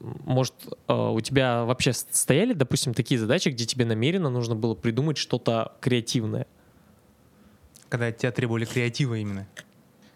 может, 0.00 0.54
а, 0.86 1.10
у 1.10 1.20
тебя 1.20 1.64
вообще 1.64 1.92
стояли, 1.92 2.52
допустим, 2.52 2.94
такие 2.94 3.18
задачи, 3.18 3.48
где 3.48 3.64
тебе 3.64 3.84
намеренно 3.84 4.30
нужно 4.30 4.54
было 4.54 4.74
придумать 4.74 5.16
что-то 5.16 5.76
креативное? 5.80 6.46
Когда 7.88 8.08
от 8.08 8.18
тебя 8.18 8.32
требовали 8.32 8.64
креатива 8.64 9.14
именно. 9.14 9.46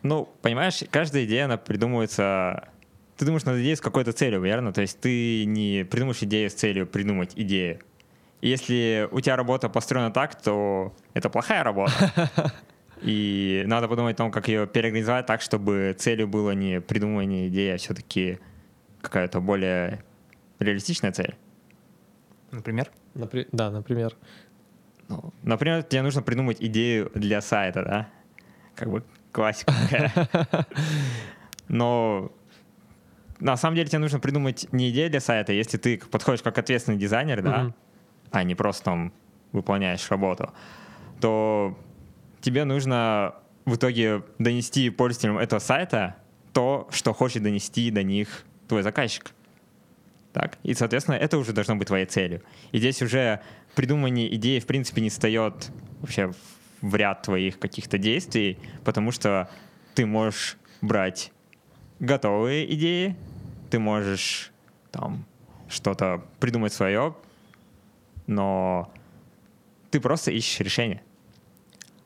Ну, 0.02 0.28
понимаешь, 0.42 0.82
каждая 0.90 1.24
идея, 1.24 1.44
она 1.44 1.56
придумывается... 1.56 2.68
Ты 3.16 3.26
думаешь 3.26 3.44
над 3.44 3.58
идеей 3.58 3.76
с 3.76 3.80
какой-то 3.80 4.12
целью, 4.12 4.40
верно? 4.40 4.72
То 4.72 4.80
есть 4.80 4.98
ты 4.98 5.44
не 5.44 5.84
придумаешь 5.84 6.22
идею 6.22 6.48
с 6.48 6.54
целью 6.54 6.86
придумать 6.86 7.32
идею. 7.36 7.80
Если 8.40 9.08
у 9.10 9.20
тебя 9.20 9.36
работа 9.36 9.68
построена 9.68 10.10
так, 10.10 10.40
то 10.40 10.94
это 11.14 11.28
плохая 11.28 11.62
работа. 11.62 11.92
И 13.02 13.62
надо 13.66 13.88
подумать 13.88 14.14
о 14.16 14.18
том, 14.18 14.30
как 14.30 14.48
ее 14.48 14.66
переорганизовать 14.66 15.26
так, 15.26 15.40
чтобы 15.40 15.94
целью 15.98 16.28
было 16.28 16.50
не 16.52 16.80
придумывание 16.80 17.48
идеи, 17.48 17.74
а 17.74 17.78
все-таки 17.78 18.38
какая-то 19.00 19.40
более 19.40 20.04
реалистичная 20.58 21.12
цель. 21.12 21.34
Например? 22.50 22.90
Напри- 23.14 23.48
да, 23.52 23.70
например. 23.70 24.16
Ну, 25.08 25.32
например, 25.42 25.82
тебе 25.82 26.02
нужно 26.02 26.22
придумать 26.22 26.58
идею 26.60 27.10
для 27.14 27.40
сайта, 27.40 27.82
да? 27.82 28.08
Как 28.74 28.90
бы 28.90 29.02
классика. 29.32 29.72
Но 31.68 32.32
на 33.38 33.56
самом 33.56 33.76
деле 33.76 33.88
тебе 33.88 33.98
нужно 33.98 34.20
придумать 34.20 34.66
не 34.72 34.90
идею 34.90 35.10
для 35.10 35.20
сайта, 35.20 35.52
если 35.52 35.78
ты 35.78 35.98
подходишь 35.98 36.42
как 36.42 36.58
ответственный 36.58 36.98
дизайнер, 36.98 37.42
да. 37.42 37.74
А 38.30 38.42
не 38.42 38.54
просто 38.54 38.84
там 38.84 39.12
выполняешь 39.52 40.10
работу, 40.10 40.52
то 41.20 41.78
тебе 42.40 42.64
нужно 42.64 43.34
в 43.64 43.76
итоге 43.76 44.22
донести 44.38 44.90
пользователям 44.90 45.38
этого 45.38 45.60
сайта 45.60 46.16
то, 46.52 46.88
что 46.90 47.12
хочет 47.12 47.42
донести 47.42 47.90
до 47.90 48.02
них 48.02 48.44
твой 48.68 48.82
заказчик. 48.82 49.32
Так? 50.32 50.58
И, 50.62 50.74
соответственно, 50.74 51.16
это 51.16 51.38
уже 51.38 51.52
должно 51.52 51.76
быть 51.76 51.88
твоей 51.88 52.06
целью. 52.06 52.42
И 52.72 52.78
здесь 52.78 53.02
уже 53.02 53.40
придумывание 53.74 54.34
идеи, 54.36 54.60
в 54.60 54.66
принципе, 54.66 55.00
не 55.00 55.10
встает 55.10 55.70
вообще 56.00 56.32
в 56.80 56.94
ряд 56.94 57.22
твоих 57.22 57.58
каких-то 57.58 57.98
действий, 57.98 58.58
потому 58.84 59.12
что 59.12 59.50
ты 59.94 60.06
можешь 60.06 60.56
брать 60.80 61.32
готовые 61.98 62.72
идеи, 62.74 63.16
ты 63.70 63.78
можешь 63.78 64.50
там 64.90 65.26
что-то 65.68 66.24
придумать 66.40 66.72
свое, 66.72 67.14
но 68.30 68.92
ты 69.90 70.00
просто 70.00 70.30
ищешь 70.30 70.60
решение. 70.60 71.02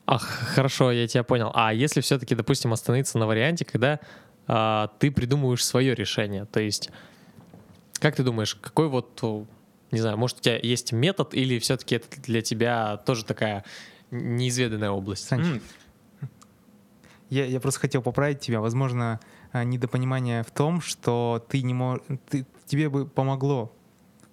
Ах, 0.07 0.23
хорошо, 0.23 0.91
я 0.91 1.07
тебя 1.07 1.23
понял. 1.23 1.51
А 1.53 1.73
если 1.73 2.01
все-таки, 2.01 2.35
допустим, 2.35 2.73
остановиться 2.73 3.17
на 3.17 3.27
варианте, 3.27 3.63
когда 3.63 3.99
а, 4.47 4.89
ты 4.99 5.11
придумываешь 5.11 5.63
свое 5.63 5.95
решение, 5.95 6.45
то 6.45 6.59
есть, 6.59 6.89
как 7.99 8.15
ты 8.15 8.23
думаешь, 8.23 8.55
какой 8.55 8.87
вот, 8.89 9.21
не 9.91 9.99
знаю, 9.99 10.17
может 10.17 10.39
у 10.39 10.41
тебя 10.41 10.57
есть 10.57 10.91
метод 10.91 11.33
или 11.33 11.59
все-таки 11.59 11.95
это 11.95 12.21
для 12.21 12.41
тебя 12.41 12.97
тоже 12.97 13.23
такая 13.23 13.63
неизведанная 14.11 14.89
область? 14.89 15.27
Санч, 15.27 15.45
М, 15.45 15.61
Я, 17.29 17.45
я 17.45 17.59
просто 17.59 17.79
хотел 17.79 18.01
поправить 18.01 18.39
тебя. 18.39 18.61
Возможно, 18.61 19.19
а, 19.51 19.63
недопонимание 19.63 20.43
в 20.43 20.51
том, 20.51 20.81
что 20.81 21.45
ты 21.49 21.61
не 21.61 21.73
можешь... 21.73 22.03
Ты, 22.29 22.45
тебе 22.65 22.89
бы 22.89 23.07
помогло, 23.07 23.71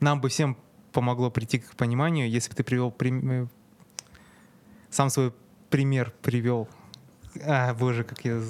нам 0.01 0.21
бы 0.21 0.29
всем 0.31 0.57
помогло 0.93 1.31
прийти 1.31 1.59
к 1.59 1.75
пониманию, 1.77 2.29
если 2.31 2.51
бы 2.51 2.57
ты 2.57 2.63
привел 2.65 2.95
э, 3.01 3.47
сам 4.91 5.11
свой 5.11 5.33
пример 5.71 6.13
привел. 6.23 6.69
А, 7.47 7.73
боже, 7.73 8.05
как 8.05 8.23
я 8.27 8.41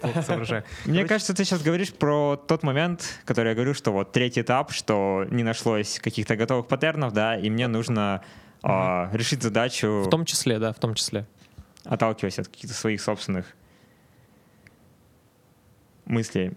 плохо 0.00 0.22
соображаю. 0.22 0.64
Мне 0.86 0.94
Короче- 1.00 1.08
кажется, 1.08 1.34
ты 1.34 1.44
сейчас 1.44 1.62
говоришь 1.62 1.92
про 1.92 2.36
тот 2.36 2.62
момент, 2.62 3.20
который 3.26 3.48
я 3.50 3.54
говорю, 3.54 3.74
что 3.74 3.92
вот 3.92 4.12
третий 4.12 4.40
этап, 4.40 4.72
что 4.72 5.26
не 5.30 5.42
нашлось 5.42 6.00
каких-то 6.00 6.34
готовых 6.36 6.66
паттернов, 6.66 7.12
да, 7.12 7.36
и 7.38 7.50
мне 7.50 7.68
нужно 7.68 8.22
а, 8.62 9.10
решить 9.12 9.42
задачу, 9.42 10.04
В 10.06 10.08
том 10.10 10.24
числе, 10.24 10.58
да, 10.58 10.72
в 10.72 10.78
том 10.78 10.94
числе. 10.94 11.26
отталкиваясь 11.84 12.38
от 12.38 12.48
каких-то 12.48 12.74
своих 12.74 13.02
собственных 13.02 13.44
мыслей. 16.06 16.52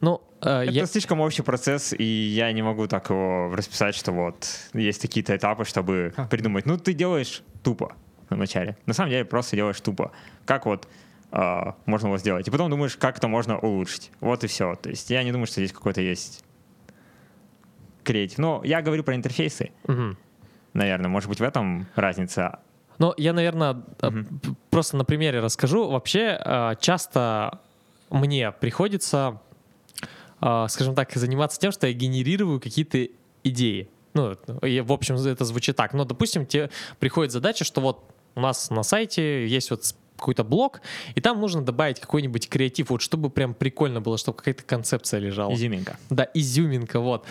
Ну, 0.00 0.20
э, 0.20 0.31
Это 0.42 0.70
я... 0.70 0.86
слишком 0.86 1.20
общий 1.20 1.42
процесс, 1.42 1.92
и 1.96 2.02
я 2.04 2.50
не 2.52 2.62
могу 2.62 2.86
так 2.88 3.10
его 3.10 3.54
расписать, 3.54 3.94
что 3.94 4.12
вот 4.12 4.46
есть 4.74 5.00
какие-то 5.00 5.36
этапы, 5.36 5.64
чтобы 5.64 6.12
А. 6.16 6.26
придумать. 6.26 6.66
Ну, 6.66 6.76
ты 6.78 6.92
делаешь 6.94 7.42
тупо 7.62 7.94
вначале. 8.28 8.76
На 8.86 8.92
самом 8.94 9.10
деле 9.10 9.24
просто 9.24 9.54
делаешь 9.56 9.80
тупо. 9.80 10.10
Как 10.44 10.66
вот 10.66 10.88
а, 11.30 11.76
можно 11.86 12.08
его 12.08 12.18
сделать? 12.18 12.48
И 12.48 12.50
потом 12.50 12.70
думаешь, 12.70 12.96
как 12.96 13.18
это 13.18 13.28
можно 13.28 13.58
улучшить. 13.58 14.10
Вот 14.20 14.42
и 14.44 14.48
все. 14.48 14.74
То 14.74 14.90
есть 14.90 15.10
я 15.10 15.22
не 15.22 15.30
думаю, 15.32 15.46
что 15.46 15.60
здесь 15.60 15.72
какой-то 15.72 16.00
есть 16.00 16.44
креатив. 18.04 18.38
Но 18.38 18.60
я 18.64 18.82
говорю 18.82 19.04
про 19.04 19.14
интерфейсы, 19.14 19.70
Мгм. 19.86 20.18
наверное. 20.74 21.08
Может 21.08 21.28
быть, 21.28 21.38
в 21.40 21.42
этом 21.44 21.86
разница. 21.94 22.58
Ну, 22.98 23.14
я, 23.16 23.32
наверное, 23.32 23.82
Мгм. 24.02 24.40
просто 24.70 24.96
на 24.96 25.04
примере 25.04 25.40
расскажу. 25.40 25.88
Вообще, 25.88 26.38
э, 26.44 26.74
часто 26.80 27.60
мне 28.10 28.50
приходится, 28.52 29.38
э, 29.50 29.51
скажем 30.68 30.94
так, 30.94 31.12
заниматься 31.14 31.60
тем, 31.60 31.70
что 31.72 31.86
я 31.86 31.92
генерирую 31.92 32.60
какие-то 32.60 33.06
идеи. 33.44 33.88
Ну, 34.14 34.32
и, 34.62 34.80
в 34.80 34.92
общем, 34.92 35.14
это 35.14 35.44
звучит 35.44 35.76
так. 35.76 35.94
Но, 35.94 36.04
допустим, 36.04 36.44
тебе 36.46 36.70
приходит 36.98 37.32
задача, 37.32 37.64
что 37.64 37.80
вот 37.80 38.04
у 38.34 38.40
нас 38.40 38.70
на 38.70 38.82
сайте 38.82 39.46
есть 39.46 39.70
вот 39.70 39.84
какой-то 40.16 40.44
блок, 40.44 40.82
и 41.14 41.20
там 41.20 41.40
нужно 41.40 41.62
добавить 41.62 41.98
какой-нибудь 41.98 42.48
креатив, 42.48 42.90
вот 42.90 43.02
чтобы 43.02 43.28
прям 43.30 43.54
прикольно 43.54 44.00
было, 44.00 44.18
чтобы 44.18 44.38
какая-то 44.38 44.62
концепция 44.62 45.18
лежала. 45.18 45.52
Изюминка. 45.52 45.96
Да, 46.10 46.28
изюминка, 46.34 47.00
вот. 47.00 47.24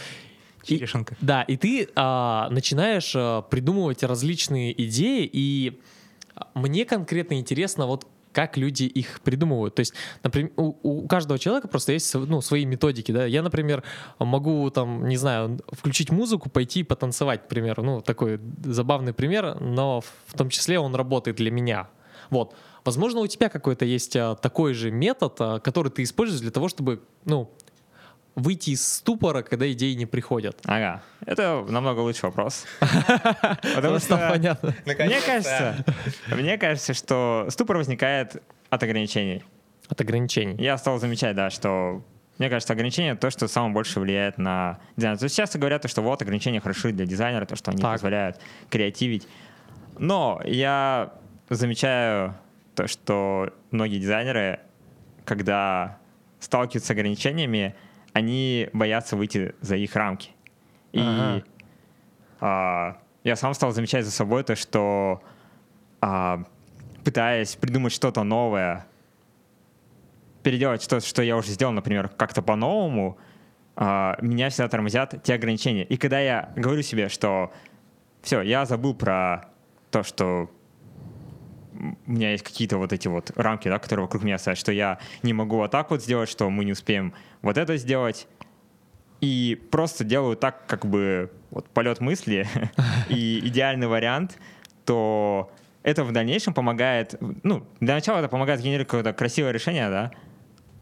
И- 0.65 0.78
Черешенка. 0.78 1.15
да, 1.21 1.43
и 1.43 1.58
ты 1.58 1.89
а, 1.95 2.50
начинаешь 2.52 3.13
а, 3.15 3.41
придумывать 3.43 4.04
различные 4.04 4.80
идеи, 4.88 5.30
и 5.32 5.80
мне 6.54 6.86
конкретно 6.86 7.39
интересно, 7.39 7.88
вот 7.88 8.06
как 8.34 8.58
люди 8.58 8.84
их 8.84 9.22
придумывают. 9.22 9.76
То 9.76 9.82
есть, 9.82 9.94
например, 10.24 10.52
у, 10.58 10.76
у 10.84 11.08
каждого 11.08 11.39
человека 11.39 11.67
просто 11.67 11.94
есть 11.94 12.13
ну, 12.13 12.41
свои 12.41 12.65
методики. 12.65 13.12
Да? 13.12 13.26
Я, 13.26 13.41
например, 13.41 13.84
могу 14.20 14.70
там, 14.70 15.08
не 15.08 15.17
знаю, 15.17 15.60
включить 15.72 16.12
музыку, 16.12 16.50
пойти 16.50 16.84
потанцевать, 16.84 17.44
к 17.44 17.48
примеру. 17.48 17.84
Ну, 17.84 18.02
такой 18.02 18.39
забавный 18.63 19.13
пример, 19.13 19.60
но 19.60 20.02
в 20.26 20.38
том 20.38 20.50
числе 20.50 20.80
он 20.80 20.96
работает 20.96 21.38
для 21.38 21.52
меня. 21.52 21.89
Вот. 22.30 22.56
Возможно, 22.84 23.20
у 23.20 23.28
тебя 23.28 23.50
какой-то 23.50 23.86
есть 23.86 24.15
а, 24.15 24.36
такой 24.36 24.74
же 24.74 24.89
метод, 24.89 25.36
а, 25.39 25.60
который 25.60 25.91
ты 25.91 26.04
используешь 26.04 26.41
для 26.41 26.52
того, 26.52 26.67
чтобы, 26.67 27.04
ну, 27.26 27.52
выйти 28.36 28.72
из 28.72 28.88
ступора, 28.88 29.41
когда 29.41 29.72
идеи 29.72 29.94
не 29.94 30.06
приходят. 30.06 30.60
Ага. 30.65 31.02
Это 31.26 31.65
намного 31.67 32.00
лучший 32.00 32.26
вопрос. 32.26 32.65
Потому 33.76 34.00
что 34.00 34.17
понятно. 34.30 34.74
мне 34.86 35.22
кажется, 35.22 35.86
мне 36.28 36.58
кажется, 36.58 36.94
что 36.94 37.48
ступор 37.50 37.78
возникает 37.78 38.41
от 38.70 38.84
ограничений. 38.84 39.44
От 39.89 40.00
ограничений. 40.00 40.56
Я 40.63 40.78
стал 40.78 41.00
замечать, 41.00 41.36
да, 41.36 41.50
что 41.50 42.04
мне 42.38 42.50
кажется, 42.50 42.74
ограничения 42.74 43.15
то, 43.15 43.30
что 43.30 43.48
самое 43.48 43.74
больше 43.74 44.00
влияет 44.00 44.38
на 44.38 44.80
дизайн. 44.96 45.17
То 45.17 45.26
есть 45.26 45.36
часто 45.36 45.60
говорят, 45.60 45.88
что 45.89 46.02
вот 46.02 46.22
ограничения 46.22 46.60
хороши 46.62 46.91
для 46.91 47.06
дизайнера, 47.06 47.46
то, 47.46 47.56
что 47.56 47.72
они 47.72 47.82
Так. 47.82 47.94
позволяют 47.94 48.39
креативить. 48.70 49.28
Но 50.00 50.41
я 50.46 51.13
замечаю 51.50 52.36
то, 52.76 52.88
что 52.88 53.54
многие 53.72 54.00
дизайнеры, 54.00 54.62
когда 55.26 56.00
сталкиваются 56.39 56.88
с 56.88 56.91
ограничениями, 56.91 57.76
они 58.13 58.69
боятся 58.74 59.15
выйти 59.15 59.56
за 59.62 59.76
их 59.76 59.95
рамки. 59.95 60.32
И 60.91 61.00
Ага. 61.00 61.43
а, 62.39 62.97
я 63.24 63.36
сам 63.36 63.54
стал 63.54 63.71
замечать 63.71 64.06
за 64.06 64.12
собой 64.12 64.43
то, 64.43 64.56
что 64.56 65.21
а, 66.02 66.43
пытаясь 67.04 67.56
придумать 67.56 67.93
что-то 67.93 68.24
новое, 68.24 68.86
переделать 70.43 70.82
что-то, 70.82 71.06
что 71.06 71.21
я 71.21 71.38
уже 71.38 71.50
сделал, 71.52 71.71
например, 71.71 72.10
как-то 72.10 72.41
по-новому, 72.41 73.17
а, 73.76 74.17
меня 74.21 74.50
всегда 74.50 74.67
тормозят 74.67 75.24
те 75.24 75.34
ограничения. 75.36 75.84
И 75.86 75.97
когда 75.97 76.19
я 76.19 76.52
говорю 76.56 76.82
себе, 76.82 77.10
что 77.10 77.52
все, 78.21 78.41
я 78.41 78.65
забыл 78.65 78.93
про 78.93 79.50
то, 79.91 80.04
что 80.04 80.52
у 82.06 82.12
меня 82.12 82.32
есть 82.32 82.44
какие-то 82.44 82.78
вот 82.78 82.94
эти 82.94 83.08
вот 83.08 83.32
рамки, 83.36 83.67
да, 83.67 83.80
которые 83.80 84.06
вокруг 84.06 84.24
меня 84.24 84.38
стоят, 84.38 84.58
что 84.58 84.72
я 84.72 85.00
не 85.24 85.34
могу 85.34 85.58
вот 85.58 85.72
так 85.72 85.89
вот 85.91 86.04
сделать, 86.04 86.30
что 86.30 86.50
мы 86.50 86.65
не 86.65 86.74
успеем 86.74 87.13
вот 87.41 87.58
это 87.58 87.78
сделать. 87.78 88.28
И 89.20 89.62
просто 89.70 90.04
делаю 90.04 90.36
так, 90.36 90.65
как 90.67 90.86
бы 90.86 91.32
вот 91.52 91.70
полет 91.70 92.00
мысли 92.00 92.48
и 93.10 93.39
идеальный 93.44 93.88
вариант, 93.88 94.38
то 94.86 95.52
это 95.84 96.04
в 96.04 96.12
дальнейшем 96.12 96.54
помогает, 96.54 97.15
ну, 97.44 97.65
для 97.80 97.96
начала 97.96 98.20
это 98.20 98.30
помогает 98.30 98.62
генерировать 98.62 98.88
какое-то 98.88 99.13
красивое 99.13 99.52
решение, 99.52 99.89
да, 99.89 100.12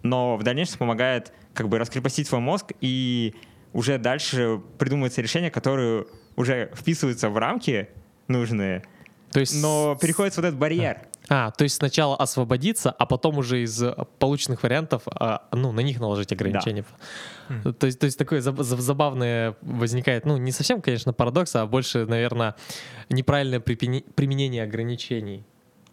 но 0.04 0.38
в 0.38 0.44
дальнейшем 0.44 0.78
помогает 0.78 1.34
как 1.54 1.68
бы 1.70 1.78
раскрепостить 1.78 2.28
свой 2.28 2.42
мозг 2.42 2.72
и 2.82 3.36
уже 3.74 3.98
дальше 3.98 4.62
придумываются 4.78 5.22
решения, 5.22 5.52
которые 5.52 6.06
уже 6.36 6.72
вписываются 6.74 7.30
в 7.30 7.38
рамки 7.38 7.90
нужные, 8.28 8.84
То 9.32 9.40
есть, 9.40 9.62
но 9.62 9.96
переходит 10.00 10.36
вот 10.38 10.46
этот 10.46 10.58
барьер. 10.60 11.02
а, 11.30 11.52
то 11.52 11.64
есть 11.64 11.76
сначала 11.76 12.16
освободиться, 12.18 12.90
а 12.90 13.06
потом 13.06 13.38
уже 13.38 13.62
из 13.64 13.82
э, 13.84 13.94
полученных 14.18 14.64
вариантов, 14.64 15.04
а, 15.06 15.48
ну, 15.52 15.72
на 15.72 15.82
них 15.82 16.00
наложить 16.00 16.32
ограничения. 16.32 16.84
То 17.80 17.86
есть, 17.88 18.00
то 18.00 18.06
есть 18.06 18.18
такое 18.18 18.42
заб- 18.42 18.62
заб- 18.62 18.80
забавное 18.82 19.56
возникает, 19.62 20.26
ну, 20.26 20.38
не 20.38 20.52
совсем, 20.52 20.82
конечно, 20.82 21.14
парадокс, 21.14 21.56
а 21.56 21.66
больше, 21.68 22.06
наверное, 22.06 22.56
неправильное 23.10 23.60
применение 23.60 24.64
ограничений. 24.64 25.46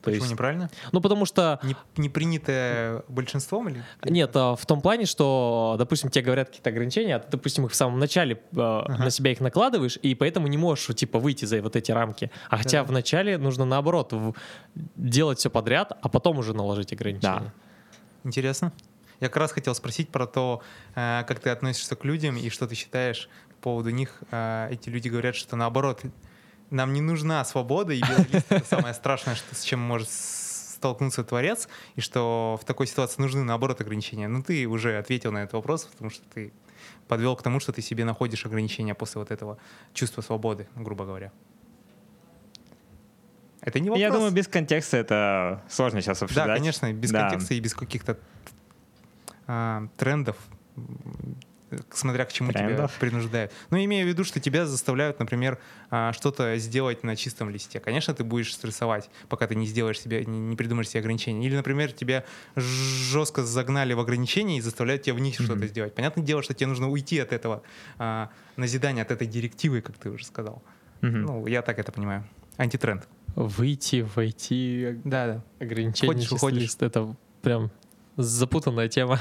Почему 0.06 0.22
есть, 0.22 0.32
неправильно? 0.32 0.70
ну, 0.92 1.00
потому 1.00 1.26
что 1.26 1.60
Не, 1.62 1.76
не 1.96 2.08
принятое 2.08 3.02
большинством 3.08 3.68
или? 3.68 3.84
Нет, 4.04 4.30
а, 4.34 4.56
в 4.56 4.64
том 4.66 4.80
плане, 4.80 5.06
что, 5.06 5.76
допустим, 5.78 6.10
тебе 6.10 6.24
говорят 6.24 6.48
какие-то 6.48 6.70
ограничения, 6.70 7.16
а 7.16 7.18
ты, 7.20 7.28
допустим, 7.30 7.66
их 7.66 7.72
в 7.72 7.74
самом 7.76 7.98
начале 7.98 8.40
э, 8.52 8.56
на 8.56 9.10
себя 9.10 9.32
их 9.32 9.40
накладываешь, 9.40 9.98
и 10.02 10.14
поэтому 10.14 10.46
не 10.46 10.58
можешь, 10.58 10.86
типа, 10.96 11.18
выйти 11.18 11.44
за 11.44 11.60
вот 11.62 11.76
эти 11.76 11.92
рамки. 11.92 12.30
А 12.48 12.56
хотя 12.56 12.82
в 12.84 12.92
начале 12.92 13.38
нужно, 13.38 13.64
наоборот, 13.64 14.12
делать 14.96 15.38
все 15.38 15.50
подряд, 15.50 15.92
а 16.00 16.08
потом 16.08 16.38
уже 16.38 16.54
наложить 16.54 16.92
ограничения. 16.92 17.52
Интересно. 18.24 18.72
Я 19.20 19.28
как 19.28 19.38
раз 19.38 19.52
хотел 19.52 19.74
спросить 19.74 20.10
про 20.10 20.26
то, 20.26 20.62
э, 20.94 21.24
как 21.26 21.40
ты 21.40 21.50
относишься 21.50 21.96
к 21.96 22.04
людям 22.04 22.36
и 22.36 22.50
что 22.50 22.66
ты 22.66 22.74
считаешь 22.74 23.28
по 23.48 23.70
поводу 23.70 23.90
них. 23.90 24.22
Э, 24.30 24.68
Эти 24.70 24.90
люди 24.90 25.08
говорят, 25.08 25.34
что 25.36 25.56
наоборот, 25.56 26.02
нам 26.70 26.92
не 26.92 27.00
нужна 27.00 27.44
свобода, 27.44 27.92
и 27.92 28.00
белый 28.00 28.26
лист— 28.32 28.46
это 28.50 28.66
самое 28.66 28.94
страшное, 28.94 29.34
что, 29.34 29.54
с 29.54 29.62
чем 29.62 29.80
может 29.80 30.08
столкнуться 30.10 31.24
творец, 31.24 31.68
и 31.94 32.00
что 32.00 32.58
в 32.60 32.64
такой 32.64 32.86
ситуации 32.86 33.22
нужны, 33.22 33.42
наоборот, 33.44 33.80
ограничения. 33.80 34.28
Ну, 34.28 34.42
ты 34.42 34.66
уже 34.66 34.98
ответил 34.98 35.32
на 35.32 35.38
этот 35.38 35.54
вопрос, 35.54 35.84
потому 35.84 36.10
что 36.10 36.22
ты 36.34 36.52
подвел 37.08 37.34
к 37.36 37.42
тому, 37.42 37.60
что 37.60 37.72
ты 37.72 37.82
себе 37.82 38.04
находишь 38.04 38.44
ограничения 38.46 38.94
после 38.94 39.20
вот 39.20 39.30
этого 39.30 39.58
чувства 39.94 40.22
свободы, 40.22 40.68
грубо 40.76 41.04
говоря. 41.04 41.32
Это 43.60 43.80
не 43.80 43.88
вопрос. 43.88 44.00
Я 44.00 44.10
думаю, 44.12 44.32
без 44.32 44.46
контекста 44.46 44.96
это 44.96 45.62
сложно 45.68 46.00
сейчас 46.00 46.22
обсуждать. 46.22 46.46
Да, 46.46 46.54
конечно, 46.54 46.92
без 46.92 47.10
Да. 47.10 47.22
контекста 47.30 47.54
и 47.54 47.60
без 47.60 47.74
каких-то 47.74 48.18
а, 49.48 49.88
трендов 49.96 50.36
смотря 51.92 52.24
к 52.24 52.32
чему 52.32 52.52
Трендов. 52.52 52.90
тебя 52.92 53.00
принуждают. 53.00 53.52
Ну, 53.70 53.78
имея 53.84 54.04
в 54.04 54.08
виду, 54.08 54.24
что 54.24 54.40
тебя 54.40 54.66
заставляют, 54.66 55.18
например, 55.18 55.58
а, 55.90 56.12
что-то 56.12 56.56
сделать 56.58 57.02
на 57.04 57.16
чистом 57.16 57.50
листе. 57.50 57.80
Конечно, 57.80 58.14
ты 58.14 58.24
будешь 58.24 58.52
стрессовать, 58.54 59.08
пока 59.28 59.46
ты 59.46 59.54
не 59.54 59.66
сделаешь 59.66 60.00
себе, 60.00 60.24
не, 60.24 60.56
придумаешь 60.56 60.88
себе 60.88 61.00
ограничения. 61.00 61.46
Или, 61.46 61.56
например, 61.56 61.92
тебя 61.92 62.24
жестко 62.56 63.42
загнали 63.44 63.92
в 63.94 64.00
ограничения 64.00 64.58
и 64.58 64.60
заставляют 64.60 65.02
тебя 65.02 65.14
в 65.14 65.20
них 65.20 65.34
что-то 65.36 65.56
Мгм. 65.56 65.68
сделать. 65.68 65.94
Понятное 65.94 66.24
дело, 66.24 66.42
что 66.42 66.54
тебе 66.54 66.66
нужно 66.68 66.88
уйти 66.90 67.18
от 67.18 67.32
этого 67.32 67.62
а, 67.98 68.30
назидания, 68.56 69.02
от 69.02 69.10
этой 69.10 69.26
директивы, 69.26 69.80
как 69.80 69.96
ты 69.96 70.10
уже 70.10 70.24
сказал. 70.24 70.62
Мгм. 71.02 71.22
Ну, 71.22 71.46
я 71.46 71.62
так 71.62 71.78
это 71.78 71.92
понимаю. 71.92 72.26
Антитренд. 72.56 73.06
Выйти, 73.34 74.06
войти, 74.14 74.98
Да, 75.04 75.26
да. 75.26 75.44
ограничения, 75.64 76.26
выходишь. 76.30 76.62
лист, 76.62 76.82
это 76.82 77.14
прям 77.42 77.70
запутанная 78.16 78.88
тема. 78.88 79.20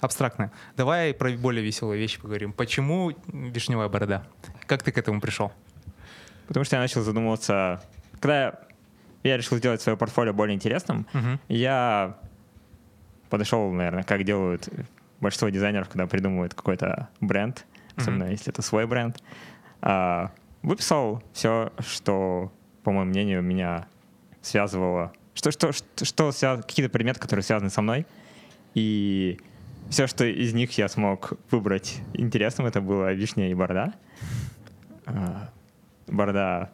Абстрактно. 0.00 0.50
Давай 0.76 1.12
про 1.12 1.30
более 1.32 1.62
веселые 1.64 2.00
вещи 2.00 2.20
поговорим. 2.20 2.52
Почему 2.52 3.12
вишневая 3.28 3.88
борода? 3.88 4.24
Как 4.66 4.82
ты 4.82 4.92
к 4.92 4.98
этому 4.98 5.20
пришел? 5.20 5.52
Потому 6.48 6.64
что 6.64 6.76
я 6.76 6.80
начал 6.82 7.02
задумываться, 7.02 7.82
когда 8.18 8.58
я 9.22 9.36
решил 9.36 9.58
сделать 9.58 9.82
свое 9.82 9.98
портфолио 9.98 10.32
более 10.32 10.54
интересным, 10.54 11.06
Мгм. 11.12 11.38
я 11.48 12.16
подошел, 13.28 13.70
наверное, 13.70 14.02
как 14.02 14.24
делают 14.24 14.68
большинство 15.20 15.48
дизайнеров, 15.50 15.88
когда 15.88 16.06
придумывают 16.06 16.54
какой-то 16.54 17.08
бренд, 17.20 17.66
особенно 17.96 18.24
Мгм. 18.24 18.32
если 18.32 18.50
это 18.52 18.62
свой 18.62 18.86
бренд. 18.86 19.22
А, 19.82 20.30
выписал 20.62 21.22
все, 21.34 21.72
что, 21.80 22.50
по 22.82 22.90
моему 22.90 23.10
мнению, 23.10 23.42
меня 23.42 23.86
связывало, 24.40 25.12
что, 25.34 25.50
что, 25.50 25.72
что, 25.72 26.04
что 26.04 26.28
связ- 26.30 26.62
какие-то 26.62 26.90
предметы, 26.90 27.20
которые 27.20 27.42
связаны 27.44 27.68
со 27.70 27.82
мной, 27.82 28.06
и 28.74 29.38
все, 29.88 30.06
что 30.06 30.24
из 30.24 30.52
них 30.54 30.76
я 30.78 30.88
смог 30.88 31.32
выбрать 31.50 32.00
интересным, 32.14 32.66
это 32.66 32.80
было 32.80 33.12
вишня 33.12 33.50
и 33.50 33.54
борода. 33.54 33.94
А, 35.06 35.50
борода, 36.06 36.70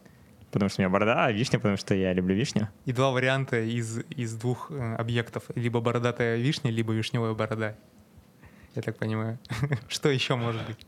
потому 0.51 0.69
что 0.69 0.81
у 0.81 0.83
меня 0.83 0.91
борода, 0.91 1.25
а 1.25 1.33
вишня, 1.33 1.59
потому 1.59 1.77
что 1.77 1.95
я 1.95 2.13
люблю 2.13 2.35
вишню. 2.35 2.69
И 2.85 2.93
два 2.93 3.11
варианта 3.11 3.61
из, 3.61 3.99
из 4.11 4.35
двух 4.35 4.71
э, 4.71 4.95
объектов. 4.97 5.45
Либо 5.55 5.81
бородатая 5.81 6.37
вишня, 6.37 6.71
либо 6.71 6.93
вишневая 6.93 7.35
борода. 7.35 7.75
Я 8.75 8.83
так 8.83 8.97
понимаю. 8.97 9.39
Что 9.89 10.11
еще 10.11 10.37
может 10.37 10.61
быть? 10.67 10.87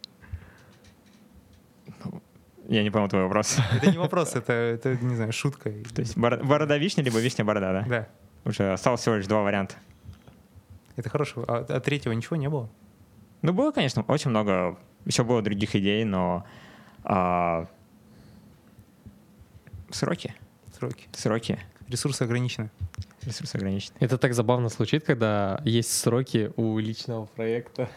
Я 2.68 2.82
не 2.82 2.90
понял 2.90 3.08
твой 3.08 3.22
вопрос. 3.22 3.56
Это 3.74 3.90
не 3.90 3.96
вопрос, 3.96 4.34
это, 4.34 4.52
это 4.52 4.96
не 5.02 5.16
знаю, 5.16 5.32
шутка. 5.32 5.70
То 5.94 6.02
есть 6.02 6.16
бор- 6.18 6.44
борода 6.44 6.76
вишня, 6.76 7.02
либо 7.02 7.18
вишня 7.18 7.44
борода, 7.44 7.72
да? 7.72 7.84
Да, 7.88 8.08
Уже 8.44 8.72
осталось 8.72 9.00
всего 9.00 9.14
лишь 9.14 9.26
два 9.26 9.42
варианта. 9.42 9.76
Это 10.98 11.08
хорошо. 11.08 11.44
А, 11.46 11.64
а 11.68 11.80
третьего 11.80 12.12
ничего 12.12 12.36
не 12.36 12.48
было? 12.48 12.68
Ну, 13.42 13.52
было, 13.52 13.70
конечно, 13.70 14.04
очень 14.08 14.30
много. 14.30 14.76
Еще 15.04 15.22
было 15.22 15.40
других 15.42 15.76
идей, 15.76 16.04
но 16.04 16.44
а, 17.04 17.68
сроки. 19.90 20.34
Сроки. 20.76 21.08
Сроки. 21.12 21.58
Ресурсы 21.86 22.22
ограничены. 22.22 22.70
Ресурсы 23.22 23.56
ограничены. 23.56 23.96
Это 24.00 24.18
так 24.18 24.34
забавно 24.34 24.68
звучит, 24.68 25.04
когда 25.04 25.60
есть 25.64 25.92
сроки 25.92 26.52
у 26.56 26.78
личного 26.78 27.26
проекта. 27.26 27.88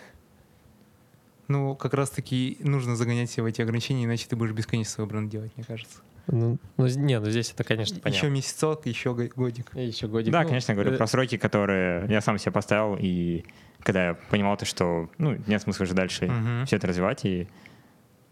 Ну, 1.48 1.76
как 1.76 1.94
раз-таки 1.94 2.58
нужно 2.62 2.96
загонять 2.96 3.30
себя 3.30 3.44
в 3.44 3.48
эти 3.48 3.62
ограничения, 3.62 4.06
иначе 4.06 4.28
ты 4.30 4.36
будешь 4.36 4.54
бесконечно 4.54 4.94
свой 4.94 5.08
бренд 5.08 5.30
делать, 5.30 5.52
мне 5.58 5.66
кажется. 5.66 5.98
Ну, 6.32 6.58
ну, 6.78 6.88
не, 6.88 7.20
ну 7.20 7.30
здесь 7.30 7.52
это, 7.52 7.64
конечно, 7.64 7.96
Еще 7.96 8.02
понятно. 8.04 8.28
месяцок, 8.28 8.86
еще 8.86 9.14
го- 9.14 9.30
годик. 9.36 9.72
И 9.76 9.86
еще 9.86 10.08
годик. 10.08 10.32
Да, 10.32 10.42
Ну, 10.44 10.48
конечно, 10.48 10.72
я 10.72 10.76
говорю 10.76 10.94
э, 10.94 10.98
про 10.98 11.06
сроки, 11.08 11.38
которые 11.38 12.06
я 12.10 12.22
сам 12.22 12.38
себе 12.38 12.54
поставил, 12.54 12.98
и 13.00 13.44
когда 13.84 14.08
я 14.10 14.14
понимал 14.30 14.56
то, 14.58 14.66
что 14.66 15.10
ну, 15.18 15.36
нет 15.48 15.62
смысла 15.62 15.86
же 15.86 15.94
дальше 15.94 16.28
Мгм. 16.28 16.66
все 16.66 16.78
это 16.78 16.88
развивать, 16.88 17.26
и 17.26 17.48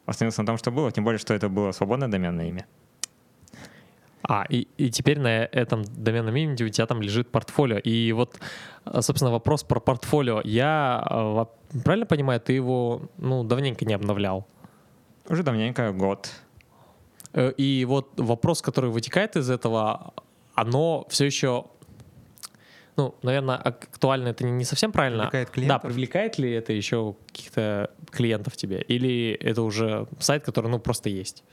остановился 0.06 0.42
на 0.42 0.48
том, 0.48 0.58
что 0.58 0.72
было, 0.72 0.92
тем 0.92 1.04
более, 1.04 1.20
что 1.20 1.34
это 1.34 1.50
было 1.50 1.72
свободное 1.72 2.08
доменное 2.08 2.48
имя. 2.48 2.66
А, 4.22 4.46
и, 4.48 4.68
и 4.78 4.92
теперь 4.92 5.20
на 5.20 5.46
этом 5.46 5.84
доменном 5.84 6.36
имени 6.36 6.64
у 6.64 6.70
тебя 6.70 6.86
там 6.86 7.02
лежит 7.02 7.32
портфолио. 7.32 7.78
И 7.80 8.12
вот, 8.12 8.40
а, 8.86 9.02
собственно, 9.02 9.32
вопрос 9.32 9.64
про 9.64 9.80
портфолио. 9.80 10.42
Я 10.44 11.02
а, 11.04 11.46
правильно 11.84 12.06
понимаю, 12.06 12.40
ты 12.40 12.54
его 12.54 13.10
ну, 13.18 13.44
давненько 13.44 13.86
не 13.86 13.94
обновлял? 13.94 14.48
Уже 15.28 15.42
давненько, 15.44 15.92
год. 15.94 16.32
Э, 17.34 17.52
И 17.58 17.86
вот 17.86 18.10
вопрос, 18.18 18.62
который 18.62 18.90
вытекает 18.90 19.36
из 19.36 19.50
этого, 19.50 20.14
оно 20.56 21.06
все 21.10 21.26
еще, 21.26 21.66
ну, 22.98 23.16
наверное, 23.24 23.56
актуально 23.58 24.30
это 24.30 24.44
не 24.46 24.66
совсем 24.66 24.92
правильно. 24.92 25.24
Привлекает 25.24 25.50
клиентов? 25.52 25.82
Да, 25.82 25.88
привлекает 25.88 26.38
ли 26.40 26.52
это 26.52 26.74
еще 26.74 27.16
каких-то 27.28 27.92
клиентов 28.12 28.58
тебе? 28.58 28.82
Или 28.82 29.32
это 29.40 29.62
уже 29.62 30.08
сайт, 30.20 30.44
который, 30.44 30.70
ну, 30.72 30.80
просто 30.80 31.10
есть? 31.10 31.44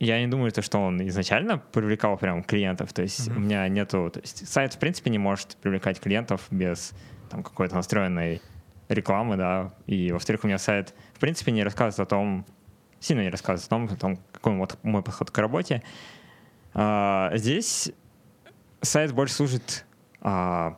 Я 0.00 0.20
не 0.20 0.28
думаю, 0.28 0.52
то, 0.52 0.62
что 0.62 0.78
он 0.78 1.06
изначально 1.08 1.58
привлекал 1.58 2.16
прям 2.16 2.44
клиентов. 2.44 2.92
То 2.92 3.02
есть 3.02 3.28
Мгм. 3.28 3.36
у 3.36 3.40
меня 3.40 3.68
нету... 3.68 4.10
То 4.12 4.20
есть 4.20 4.46
сайт, 4.46 4.74
в 4.74 4.78
принципе, 4.78 5.10
не 5.10 5.18
может 5.18 5.56
привлекать 5.56 5.98
клиентов 6.00 6.46
без 6.50 6.92
там, 7.30 7.42
какой-то 7.42 7.74
настроенной 7.74 8.40
рекламы, 8.88 9.36
да. 9.36 9.74
И, 9.86 10.12
во-вторых, 10.12 10.44
у 10.44 10.46
меня 10.46 10.58
сайт, 10.58 10.94
в 11.14 11.18
принципе, 11.18 11.50
не 11.50 11.64
рассказывает 11.64 11.98
о 12.06 12.06
том, 12.08 12.46
сильно 13.00 13.22
не 13.22 13.30
рассказывает 13.30 13.66
о 13.66 13.68
том, 13.68 13.84
о 13.84 13.96
том 13.96 14.18
какой 14.32 14.56
вот 14.56 14.78
мой 14.82 15.02
подход 15.02 15.30
к 15.30 15.38
работе. 15.38 15.82
А, 16.74 17.30
здесь 17.34 17.92
сайт 18.80 19.12
больше 19.12 19.34
служит 19.34 19.84
а, 20.20 20.76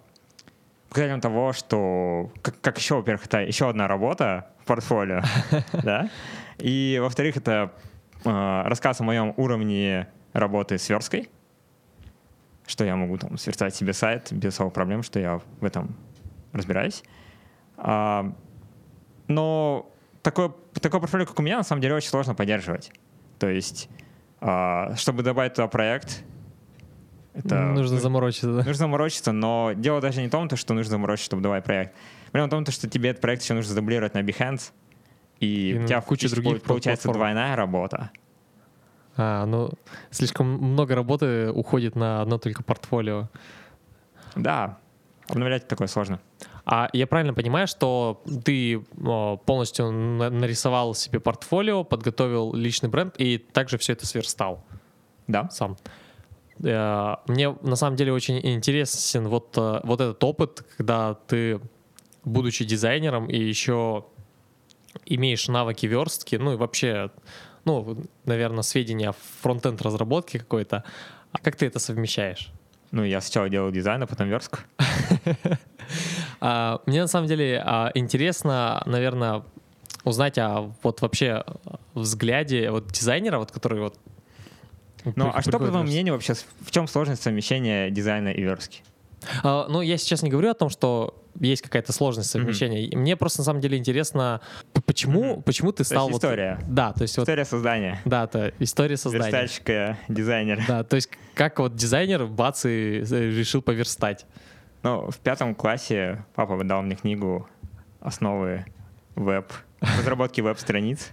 показателем 0.89 1.21
того, 1.21 1.53
что 1.53 2.33
как, 2.43 2.61
как 2.61 2.79
еще, 2.79 2.97
во-первых, 2.97 3.27
это 3.27 3.41
еще 3.41 3.69
одна 3.69 3.89
работа 3.89 4.49
в 4.63 4.67
портфолио, 4.67 5.23
да, 5.83 6.11
и, 6.59 6.99
во-вторых, 7.01 7.37
это 7.37 7.73
а, 8.25 8.65
рассказ 8.69 9.01
о 9.01 9.05
моем 9.05 9.35
уровне 9.37 10.09
работы 10.33 10.79
с 10.79 10.89
версткой, 10.89 11.29
что 12.67 12.85
я 12.85 12.97
могу 12.97 13.17
там 13.19 13.39
сверстать 13.39 13.75
себе 13.75 13.93
сайт 13.93 14.33
без 14.33 14.55
особых 14.55 14.75
проблем, 14.75 15.03
что 15.03 15.19
я 15.19 15.41
в 15.61 15.65
этом 15.65 15.97
разбираюсь. 16.53 17.03
А, 17.77 18.33
но 19.29 19.91
такое, 20.23 20.53
такое 20.81 21.01
портфолио, 21.01 21.27
как 21.27 21.39
у 21.39 21.43
меня, 21.43 21.59
на 21.59 21.63
самом 21.65 21.83
деле 21.83 21.95
очень 21.95 22.09
сложно 22.09 22.35
поддерживать. 22.35 22.93
То 23.39 23.49
есть, 23.49 23.89
а, 24.41 24.95
чтобы 24.97 25.23
добавить 25.23 25.55
туда 25.55 25.69
проект, 25.69 26.25
это 27.33 27.67
Нужно 27.75 28.01
заморочиться, 28.01 28.47
да? 28.49 28.57
Нужно 28.59 28.75
заморочиться, 28.75 29.33
но 29.33 29.73
дело 29.77 30.01
даже 30.01 30.21
не 30.21 30.29
в 30.29 30.31
том, 30.31 30.49
то, 30.49 30.57
что 30.57 30.75
нужно 30.75 30.91
заморочиться, 30.91 31.27
чтобы 31.27 31.43
давать 31.43 31.65
проект. 31.65 31.95
Проблема 32.33 32.49
в 32.49 32.51
том, 32.51 32.65
то, 32.65 32.73
что 32.73 32.89
тебе 32.89 33.11
этот 33.11 33.23
проект 33.23 33.43
еще 33.43 33.55
нужно 33.55 33.73
заблировать 33.73 34.15
на 34.15 34.19
Behance, 34.23 34.73
и, 35.39 35.71
И 35.71 35.79
у 35.79 35.87
тебя 35.87 36.01
куче 36.01 36.27
фактически 36.29 36.35
других 36.35 36.63
пол- 36.63 36.69
получается 36.75 37.05
платформ. 37.05 37.19
двойная 37.33 37.57
работа. 37.57 38.11
А, 39.17 39.47
ну, 39.47 39.71
слишком 40.11 40.47
много 40.49 40.95
работы 40.95 41.51
уходит 41.51 41.95
на 41.97 42.21
одно 42.23 42.39
только 42.39 42.63
портфолио. 42.63 43.29
Да, 44.35 44.79
обновлять 45.31 45.69
такое 45.69 45.89
сложно. 45.89 46.21
А 46.65 46.89
я 46.93 47.07
правильно 47.07 47.35
понимаю, 47.35 47.67
что 47.67 48.23
ты 48.45 48.81
полностью 49.47 49.91
на- 49.91 50.31
нарисовал 50.31 50.95
себе 50.95 51.21
портфолио, 51.21 51.85
подготовил 51.85 52.53
личный 52.55 52.89
бренд 52.89 53.15
и 53.19 53.39
также 53.39 53.79
все 53.79 53.93
это 53.95 54.07
сверстал 54.07 54.63
Да. 55.27 55.49
сам? 55.51 55.77
Э, 56.63 57.17
Мне 57.27 57.57
на 57.63 57.77
самом 57.77 57.97
деле 57.97 58.13
очень 58.13 58.39
интересен 58.43 59.29
вот, 59.29 59.57
э, 59.57 59.81
вот 59.85 60.01
этот 60.01 60.23
опыт, 60.25 60.63
когда 60.77 61.15
ты, 61.15 61.61
будучи 62.25 62.65
дизайнером 62.65 63.27
и 63.31 63.39
еще 63.39 64.05
имеешь 65.07 65.49
навыки 65.49 65.87
верстки, 65.87 66.37
ну 66.37 66.53
и 66.53 66.57
вообще, 66.57 67.11
ну, 67.65 67.97
наверное, 68.27 68.63
сведения 68.63 69.11
о 69.11 69.15
фронтенд 69.41 69.81
разработке 69.83 70.39
какой-то, 70.39 70.85
а 71.33 71.39
как 71.39 71.57
ты 71.57 71.67
это 71.67 71.79
совмещаешь? 71.79 72.53
Ну, 72.91 73.05
я 73.05 73.21
сначала 73.21 73.49
делал 73.49 73.71
дизайн, 73.71 74.03
а 74.03 74.07
потом 74.07 74.29
верстку. 74.29 74.59
А, 76.43 76.81
Мне 76.87 77.03
на 77.03 77.09
самом 77.09 77.27
деле 77.27 77.61
а, 77.65 77.91
интересно, 77.95 78.81
наверное, 78.87 79.43
узнать 80.05 80.39
о 80.39 80.73
вот 80.83 81.03
вообще 81.03 81.45
взгляде 81.95 82.71
вот 82.71 82.87
дизайнера, 82.93 83.39
вот 83.39 83.51
который 83.51 83.81
вот. 83.81 83.99
Ну, 85.17 85.31
а 85.35 85.43
что, 85.43 85.53
по 85.53 85.59
твоему 85.59 85.83
мнению, 85.83 86.15
вообще, 86.15 86.35
в 86.35 86.71
чем 86.71 86.87
сложность 86.87 87.23
совмещения 87.23 87.91
дизайна 87.91 88.29
и 88.29 88.43
верстки? 88.43 88.83
А, 89.43 89.67
Ну, 89.69 89.81
я 89.83 89.97
сейчас 89.99 90.23
не 90.23 90.31
говорю 90.31 90.51
о 90.51 90.55
том, 90.55 90.69
что 90.71 91.17
есть 91.39 91.63
какая-то 91.63 91.93
сложность 91.93 92.31
совмещения. 92.31 92.81
И 92.87 92.97
Мне 92.97 93.17
просто 93.17 93.41
на 93.41 93.45
самом 93.45 93.61
деле 93.61 93.79
интересно, 93.79 94.41
почему, 94.85 95.35
Мгм. 95.35 95.43
почему 95.43 95.71
ты 95.73 95.79
То 95.79 95.81
есть 95.83 95.91
стал 95.91 96.09
вот. 96.09 96.17
история. 96.17 96.59
Да, 96.69 96.93
то 96.93 97.03
есть 97.03 97.17
вот. 97.17 97.23
История 97.25 97.45
создания. 97.45 98.01
Да, 98.05 98.25
это 98.25 98.53
история 98.59 98.97
создания. 98.97 99.25
Верстальщика, 99.25 99.99
дизайнера. 100.09 100.63
Да, 100.67 100.85
то 100.85 100.97
есть 100.97 101.11
как 101.35 101.59
вот 101.59 101.77
дизайнер 101.77 102.27
бац 102.27 102.65
и 102.65 102.69
э, 103.09 103.31
решил 103.31 103.63
поверстать. 103.63 104.27
Ну, 104.83 105.11
в 105.11 105.19
пятом 105.19 105.55
классе 105.55 106.25
папа 106.35 106.63
дал 106.65 106.83
мне 106.83 106.97
книгу 106.97 107.49
«Основы 108.01 108.65
веб», 109.15 109.53
разработки 109.81 110.41
веб-страниц. 110.41 111.09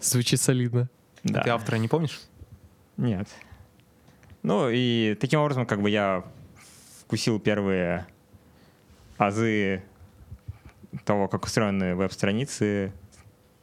Звучит 0.00 0.40
солидно. 0.40 0.88
Да. 1.22 1.42
Ты 1.42 1.50
автора 1.50 1.76
не 1.76 1.88
помнишь? 1.88 2.20
Нет. 2.98 3.28
Ну 4.42 4.68
и 4.70 5.16
таким 5.18 5.40
образом 5.40 5.64
как 5.64 5.80
бы 5.80 5.88
я 5.88 6.24
вкусил 7.04 7.38
первые 7.38 8.06
азы 9.18 9.82
того, 11.04 11.28
как 11.28 11.44
устроены 11.44 11.94
веб-страницы, 11.94 12.92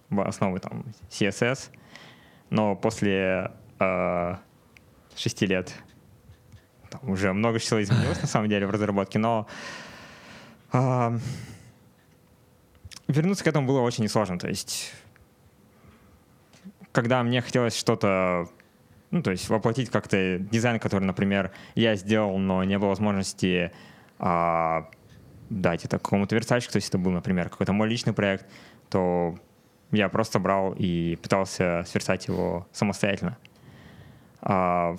основы 0.09 0.59
там 0.59 0.85
CSS, 1.09 1.69
но 2.49 2.75
после 2.75 3.51
э, 3.79 4.35
шести 5.15 5.45
лет 5.45 5.73
там 6.89 7.09
уже 7.09 7.31
много 7.33 7.59
чего 7.59 7.81
изменилось 7.81 8.21
на 8.21 8.27
самом 8.27 8.49
деле 8.49 8.67
в 8.67 8.71
разработке, 8.71 9.17
но 9.17 9.47
э, 10.73 11.17
вернуться 13.07 13.43
к 13.43 13.47
этому 13.47 13.65
было 13.65 13.79
очень 13.81 14.03
несложно. 14.03 14.37
То 14.37 14.49
есть, 14.49 14.93
когда 16.91 17.23
мне 17.23 17.41
хотелось 17.41 17.75
что-то, 17.75 18.49
ну, 19.11 19.21
то 19.21 19.31
есть 19.31 19.49
воплотить 19.49 19.89
как-то 19.89 20.39
дизайн, 20.39 20.79
который, 20.79 21.03
например, 21.03 21.51
я 21.75 21.95
сделал, 21.95 22.37
но 22.37 22.63
не 22.63 22.77
было 22.79 22.89
возможности 22.89 23.71
а, 24.19 24.89
дать 25.49 25.85
это 25.85 25.99
какому-то 25.99 26.35
верстальщику, 26.35 26.73
то 26.73 26.77
есть 26.77 26.89
это 26.89 26.97
был, 26.97 27.11
например, 27.11 27.49
какой-то 27.49 27.73
мой 27.73 27.89
личный 27.89 28.13
проект, 28.13 28.45
то 28.89 29.35
я 29.91 30.07
просто 30.09 30.39
брал 30.39 30.73
и 30.77 31.17
пытался 31.21 31.83
сверстать 31.85 32.27
его 32.27 32.67
самостоятельно. 32.71 33.37
А, 34.41 34.95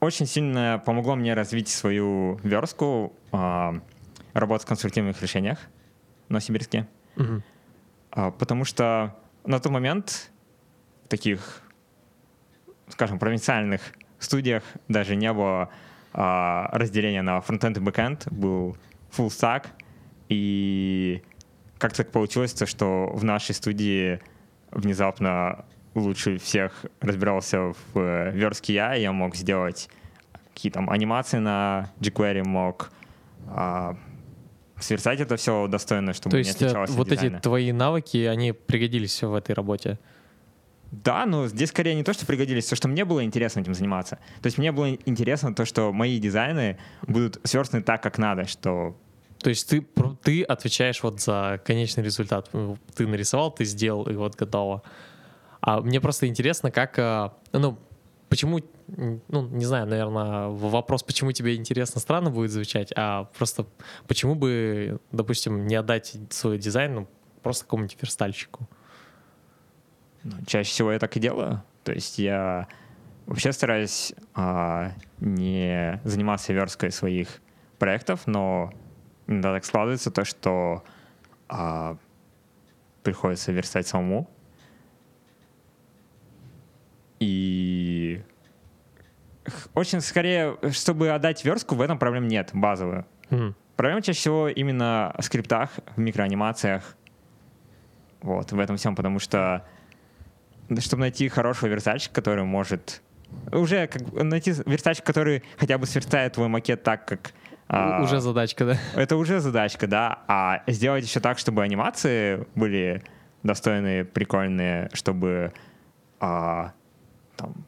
очень 0.00 0.26
сильно 0.26 0.82
помогло 0.84 1.14
мне 1.14 1.34
развить 1.34 1.68
свою 1.68 2.40
верстку, 2.42 3.12
а, 3.30 3.74
работать 4.32 4.64
в 4.64 4.68
конструктивных 4.68 5.20
решениях 5.22 5.58
в 6.28 6.30
Новосибирске. 6.30 6.88
Мгм. 7.16 7.42
А, 8.10 8.30
потому 8.30 8.64
что 8.64 9.14
на 9.44 9.60
тот 9.60 9.70
момент 9.70 10.30
таких, 11.08 11.62
скажем, 12.88 13.18
провинциальных 13.18 13.80
студиях 14.18 14.62
даже 14.88 15.16
не 15.16 15.32
было 15.32 15.70
а, 16.12 16.68
разделения 16.72 17.22
на 17.22 17.40
фронтенд 17.40 17.78
и 17.78 17.80
бэкенд, 17.80 18.28
был 18.30 18.76
full 19.10 19.28
stack, 19.28 19.66
и 20.28 21.22
как 21.78 21.92
так 21.92 22.10
получилось, 22.10 22.52
то, 22.52 22.66
что 22.66 23.10
в 23.12 23.24
нашей 23.24 23.54
студии 23.54 24.20
внезапно 24.70 25.64
лучше 25.94 26.38
всех 26.38 26.86
разбирался 27.00 27.72
в 27.72 27.76
э, 27.98 28.30
верстке 28.32 28.74
я, 28.74 28.94
я 28.94 29.12
мог 29.12 29.36
сделать 29.36 29.90
какие-то 30.54 30.78
там 30.78 30.90
анимации 30.90 31.38
на 31.38 31.90
jQuery, 32.00 32.44
мог 32.44 32.90
а, 33.48 33.96
сверстать 34.78 35.20
это 35.20 35.36
все 35.36 35.66
достойно, 35.66 36.12
чтобы 36.12 36.30
То 36.32 36.36
не 36.38 36.48
есть 36.48 36.60
э, 36.60 36.66
отличалось 36.66 36.90
от 36.90 36.96
вот 36.96 37.08
эти 37.08 37.14
дизайна. 37.14 37.40
твои 37.40 37.72
навыки, 37.72 38.24
они 38.24 38.52
пригодились 38.52 39.22
в 39.22 39.34
этой 39.34 39.54
работе. 39.54 39.98
Да, 40.92 41.24
но 41.24 41.48
здесь 41.48 41.70
скорее 41.70 41.94
не 41.94 42.04
то, 42.04 42.12
что 42.12 42.26
пригодились, 42.26 42.66
то, 42.66 42.76
что 42.76 42.86
мне 42.86 43.06
было 43.06 43.24
интересно 43.24 43.60
этим 43.60 43.72
заниматься. 43.72 44.18
То 44.42 44.46
есть 44.46 44.58
мне 44.58 44.72
было 44.72 44.92
интересно 45.06 45.54
то, 45.54 45.64
что 45.64 45.90
мои 45.90 46.18
дизайны 46.18 46.78
будут 47.06 47.40
сверстаны 47.44 47.82
так, 47.82 48.02
как 48.02 48.18
надо, 48.18 48.44
что 48.46 48.94
То 49.38 49.48
есть 49.48 49.70
ты, 49.70 49.86
ты 50.22 50.42
отвечаешь 50.42 51.02
вот 51.02 51.18
за 51.20 51.60
конечный 51.64 52.04
результат. 52.04 52.50
Ну, 52.52 52.76
Ты 52.94 53.06
нарисовал, 53.06 53.50
ты 53.50 53.64
сделал, 53.64 54.04
и 54.06 54.14
вот 54.14 54.36
готово. 54.36 54.82
А 55.62 55.80
мне 55.80 55.98
просто 55.98 56.26
интересно, 56.26 56.70
как, 56.70 56.98
э, 56.98 57.30
ну, 57.52 57.78
почему, 58.28 58.60
ну, 58.88 59.48
не 59.48 59.64
знаю, 59.64 59.86
наверное, 59.86 60.48
вопрос, 60.48 61.02
почему 61.02 61.32
тебе 61.32 61.56
интересно, 61.56 62.00
странно 62.00 62.30
будет 62.30 62.50
звучать, 62.50 62.92
а 62.96 63.24
просто 63.38 63.66
почему 64.06 64.34
бы, 64.34 64.98
допустим, 65.10 65.66
не 65.66 65.76
отдать 65.76 66.16
свой 66.30 66.58
дизайн 66.58 66.94
ну, 66.94 67.08
просто 67.42 67.64
какому-нибудь 67.64 67.96
верстальщику? 68.02 68.68
Ну, 70.24 70.36
чаще 70.46 70.70
всего 70.70 70.92
я 70.92 70.98
так 70.98 71.16
и 71.16 71.20
делаю. 71.20 71.62
То 71.84 71.92
есть 71.92 72.18
я 72.18 72.68
вообще 73.26 73.52
стараюсь 73.52 74.12
а, 74.34 74.92
не 75.20 76.00
заниматься 76.04 76.52
версткой 76.52 76.90
своих 76.92 77.40
проектов, 77.78 78.26
но 78.26 78.72
иногда 79.26 79.52
так 79.54 79.64
складывается 79.64 80.10
то, 80.10 80.24
что 80.24 80.84
а, 81.48 81.96
приходится 83.02 83.52
верстать 83.52 83.86
самому. 83.86 84.30
И 87.20 88.22
очень 89.74 90.00
скорее, 90.00 90.56
чтобы 90.72 91.10
отдать 91.10 91.44
верстку, 91.44 91.74
в 91.74 91.80
этом 91.80 91.98
проблем 91.98 92.26
нет, 92.28 92.50
базовую. 92.52 93.06
Мгм. 93.30 93.54
Проблема 93.76 94.02
чаще 94.02 94.18
всего 94.18 94.48
именно 94.48 95.14
в 95.18 95.22
скриптах, 95.22 95.70
в 95.96 96.00
микроанимациях. 96.00 96.96
Вот, 98.20 98.52
в 98.52 98.58
этом 98.58 98.76
всем, 98.76 98.94
потому 98.94 99.18
что 99.18 99.64
чтобы 100.78 101.00
найти 101.00 101.28
хорошего 101.28 101.68
верстальщика, 101.68 102.14
который 102.14 102.44
может... 102.44 103.02
Уже 103.50 103.86
как, 103.86 104.02
бы 104.02 104.22
найти 104.22 104.52
верстальщик, 104.66 105.04
который 105.04 105.42
хотя 105.56 105.78
бы 105.78 105.86
сверстает 105.86 106.34
твой 106.34 106.48
макет 106.48 106.82
так, 106.82 107.06
как... 107.06 107.32
а, 107.68 108.02
Уже 108.02 108.20
задачка, 108.20 108.64
да? 108.66 108.78
это 108.94 109.16
уже 109.16 109.40
задачка, 109.40 109.86
да. 109.86 110.18
А 110.28 110.62
сделать 110.66 111.04
еще 111.04 111.20
так, 111.20 111.38
чтобы 111.38 111.62
анимации 111.62 112.46
были 112.54 113.02
достойные, 113.42 114.04
прикольные, 114.04 114.90
чтобы 114.92 115.52
а, 116.20 116.72
там 117.36 117.64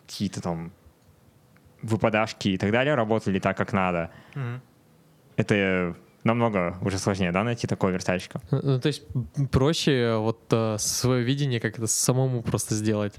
какие-то 0.00 0.42
там 0.42 0.72
выпадашки 1.82 2.48
и 2.48 2.58
так 2.58 2.72
далее 2.72 2.94
работали 2.94 3.38
так, 3.38 3.56
как 3.56 3.72
надо. 3.72 4.10
Мгм. 4.34 4.60
Это 5.36 5.94
намного 6.28 6.76
уже 6.82 6.98
сложнее, 6.98 7.32
да, 7.32 7.42
найти 7.44 7.66
такого 7.66 7.90
верстальщика? 7.90 8.40
Ну, 8.50 8.78
то 8.80 8.86
есть 8.86 9.02
проще 9.50 10.16
вот 10.16 10.40
э, 10.52 10.76
свое 10.78 11.24
видение 11.24 11.58
как 11.60 11.78
это 11.78 11.86
самому 11.86 12.42
просто 12.42 12.74
сделать. 12.74 13.14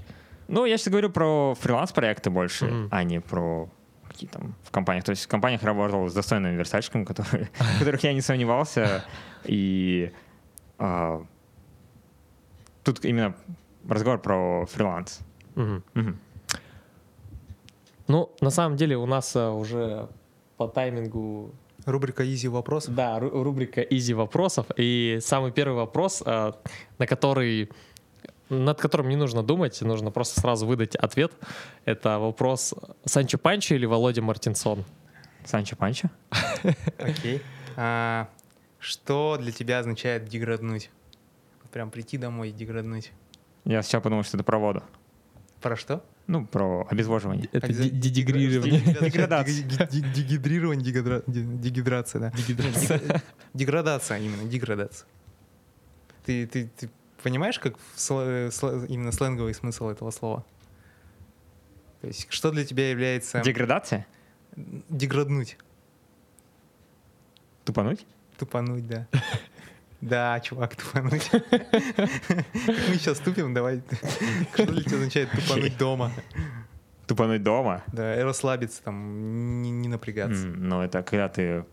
Ну, 0.48 0.64
я 0.64 0.78
сейчас 0.78 0.88
говорю 0.90 1.10
про 1.10 1.54
фриланс-проекты 1.60 2.30
больше, 2.30 2.64
Мгм. 2.66 2.88
а 2.90 3.04
не 3.04 3.20
про 3.20 3.68
какие 4.08 4.28
там 4.30 4.54
в 4.64 4.70
компаниях. 4.70 5.04
То 5.04 5.10
есть 5.10 5.24
в 5.24 5.28
компаниях 5.28 5.62
работал 5.62 6.08
с 6.08 6.14
достойными 6.14 6.56
верстальщиками, 6.56 7.04
которые, 7.04 7.48
в 7.54 7.58
которых 7.78 8.02
я 8.04 8.12
не 8.14 8.20
сомневался. 8.22 9.04
И 9.44 10.10
а, 10.78 11.22
тут 12.82 13.04
именно 13.04 13.34
разговор 13.88 14.18
про 14.20 14.66
фриланс. 14.66 15.20
Ну, 18.08 18.30
на 18.40 18.50
самом 18.50 18.76
деле 18.76 18.96
у 18.96 19.06
нас 19.06 19.36
э, 19.36 19.48
уже 19.48 20.08
по 20.56 20.66
таймингу 20.66 21.52
Рубрика 21.90 22.24
«Изи 22.24 22.48
вопрос». 22.48 22.86
Да, 22.86 23.18
ру- 23.18 23.42
рубрика 23.42 23.80
«Изи 23.80 24.14
вопросов». 24.14 24.66
И 24.76 25.18
самый 25.20 25.52
первый 25.52 25.74
вопрос, 25.74 26.22
э, 26.24 26.52
на 26.98 27.06
который, 27.06 27.70
над 28.48 28.80
которым 28.80 29.08
не 29.08 29.16
нужно 29.16 29.42
думать, 29.42 29.80
нужно 29.82 30.10
просто 30.10 30.40
сразу 30.40 30.66
выдать 30.66 30.96
ответ. 30.96 31.32
Это 31.84 32.18
вопрос 32.18 32.74
Санчо 33.04 33.38
Панчо 33.38 33.74
или 33.74 33.86
Володя 33.86 34.22
Мартинсон? 34.22 34.84
Санчо 35.44 35.76
Панчо? 35.76 36.08
Окей. 36.98 37.42
А, 37.76 38.28
что 38.78 39.36
для 39.40 39.52
тебя 39.52 39.80
означает 39.80 40.26
деграднуть? 40.26 40.90
Прям 41.72 41.90
прийти 41.90 42.18
домой 42.18 42.50
и 42.50 42.52
деграднуть. 42.52 43.12
Я 43.64 43.82
сначала 43.82 44.02
подумал, 44.02 44.24
что 44.24 44.36
это 44.36 44.44
про 44.44 44.58
воду. 44.58 44.82
Про 45.60 45.76
что? 45.76 46.02
Ну, 46.30 46.46
про 46.46 46.86
обезвоживание. 46.88 47.48
Это 47.52 47.66
тебя 47.72 49.00
Деградация. 49.00 49.64
Дегидрирование, 50.14 50.84
дегидра- 50.92 51.24
де- 51.26 51.42
дегидрация, 51.42 52.20
да. 52.20 52.30
Дег- 52.30 53.20
Деградация 53.52 54.18
именно, 54.18 54.44
деградация. 54.44 55.08
Ты, 56.24 56.46
ты, 56.46 56.70
ты 56.78 56.88
понимаешь, 57.24 57.58
как 57.58 57.74
сло- 57.96 58.86
именно 58.86 59.10
сленговый 59.10 59.54
смысл 59.54 59.88
этого 59.88 60.12
слова? 60.12 60.44
То 62.00 62.06
есть, 62.06 62.28
что 62.30 62.52
для 62.52 62.64
тебя 62.64 62.90
является 62.90 63.40
Деградация? 63.42 64.06
деграднуть? 64.88 65.58
Тупануть? 67.64 68.06
Тупануть, 68.38 68.86
да. 68.86 69.08
Да, 70.00 70.40
чувак, 70.40 70.76
тупануть. 70.76 71.28
Как 71.30 71.42
мы 72.88 72.94
сейчас 72.96 73.18
тупим, 73.18 73.52
давай. 73.54 73.82
Что 74.54 74.66
для 74.72 74.82
тебя 74.82 74.96
означает 74.96 75.30
тупануть 75.30 75.76
дома? 75.78 76.10
Тупануть 77.06 77.42
дома? 77.42 77.82
Да, 77.92 78.18
и 78.18 78.22
расслабиться 78.22 78.82
там, 78.82 79.62
не, 79.62 79.70
не 79.70 79.88
напрягаться. 79.88 80.46
М, 80.46 80.68
Ну, 80.68 80.80
это 80.80 81.02
когда 81.02 81.28
ты 81.28 81.64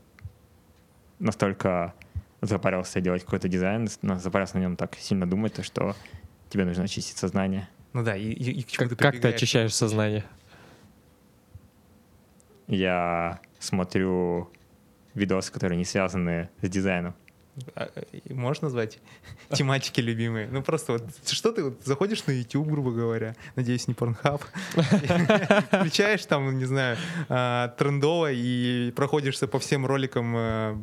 настолько 1.19 1.93
запарился 2.41 2.99
делать 3.01 3.23
какой-то 3.23 3.47
дизайн, 3.47 3.87
запарился 4.17 4.57
на 4.57 4.61
нем 4.61 4.75
так 4.75 4.95
сильно 4.97 5.25
думать, 5.29 5.53
то 5.53 5.63
что 5.63 5.95
тебе 6.49 6.65
нужно 6.65 6.83
очистить 6.83 7.17
сознание. 7.17 7.69
Ну 7.93 8.03
да, 8.03 8.15
и, 8.17 8.23
и- 8.29 8.59
и 8.59 8.63
к 8.63 8.67
чему 8.67 8.89
Как, 8.89 8.97
ты 8.97 9.03
как 9.03 9.19
ты 9.21 9.27
очищаешь 9.29 9.73
сознание? 9.73 10.25
Я 12.67 13.39
смотрю 13.59 14.51
видосы, 15.13 15.51
которые 15.51 15.77
не 15.77 15.85
связаны 15.85 16.49
с 16.61 16.69
дизайном. 16.69 17.15
А, 17.75 17.89
Можешь 18.29 18.61
назвать 18.61 18.99
тематики 19.51 20.01
любимые? 20.01 20.47
Ну 20.51 20.61
просто 20.61 20.93
вот 20.93 21.03
что 21.27 21.51
ты 21.51 21.63
вот 21.63 21.83
заходишь 21.83 22.25
на 22.25 22.31
YouTube, 22.31 22.67
грубо 22.67 22.91
говоря, 22.91 23.35
надеюсь, 23.55 23.87
не 23.87 23.93
Pornhub, 23.93 24.41
включаешь 25.67 26.25
там, 26.25 26.57
не 26.57 26.65
знаю, 26.65 26.97
а, 27.29 27.69
трендово 27.69 28.31
и 28.31 28.91
проходишься 28.91 29.47
по 29.47 29.59
всем 29.59 29.85
роликам 29.85 30.35
э, 30.37 30.77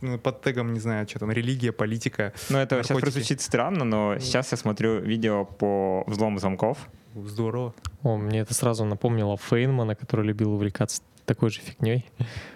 ну, 0.00 0.18
под 0.18 0.42
тегом, 0.42 0.72
не 0.72 0.80
знаю, 0.80 1.08
что 1.08 1.18
там, 1.18 1.30
религия, 1.30 1.72
политика. 1.72 2.32
Ну, 2.50 2.58
это 2.58 2.76
сейчас 2.76 2.90
Наркотики. 2.90 3.12
прозвучит 3.14 3.40
странно, 3.40 3.84
но 3.84 4.18
сейчас 4.18 4.52
я 4.52 4.58
смотрю 4.58 5.00
видео 5.00 5.44
по 5.44 6.04
взлому 6.06 6.38
замков. 6.38 6.78
Здорово. 7.14 7.74
О, 8.02 8.16
мне 8.16 8.40
это 8.40 8.54
сразу 8.54 8.84
напомнило 8.84 9.36
Фейнмана, 9.36 9.94
который 9.94 10.26
любил 10.26 10.52
увлекаться 10.52 11.00
такой 11.24 11.50
же 11.50 11.60
фигней. 11.60 12.04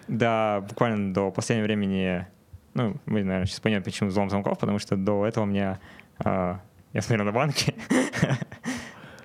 Да, 0.09 0.65
буквально 0.69 1.15
до 1.15 1.31
последнего 1.31 1.65
времени, 1.65 2.27
Ну, 2.79 2.97
вы, 3.07 3.25
наверное, 3.25 3.47
сейчас 3.47 3.59
поймете, 3.59 3.85
почему 3.85 4.09
взлом 4.09 4.31
замков, 4.31 4.57
потому 4.59 4.79
что 4.79 4.97
до 4.97 5.27
этого 5.27 5.43
у 5.45 5.47
меня... 5.49 5.81
а, 6.25 6.61
я 6.93 7.03
смотрел 7.03 7.25
на 7.27 7.33
банки. 7.33 7.75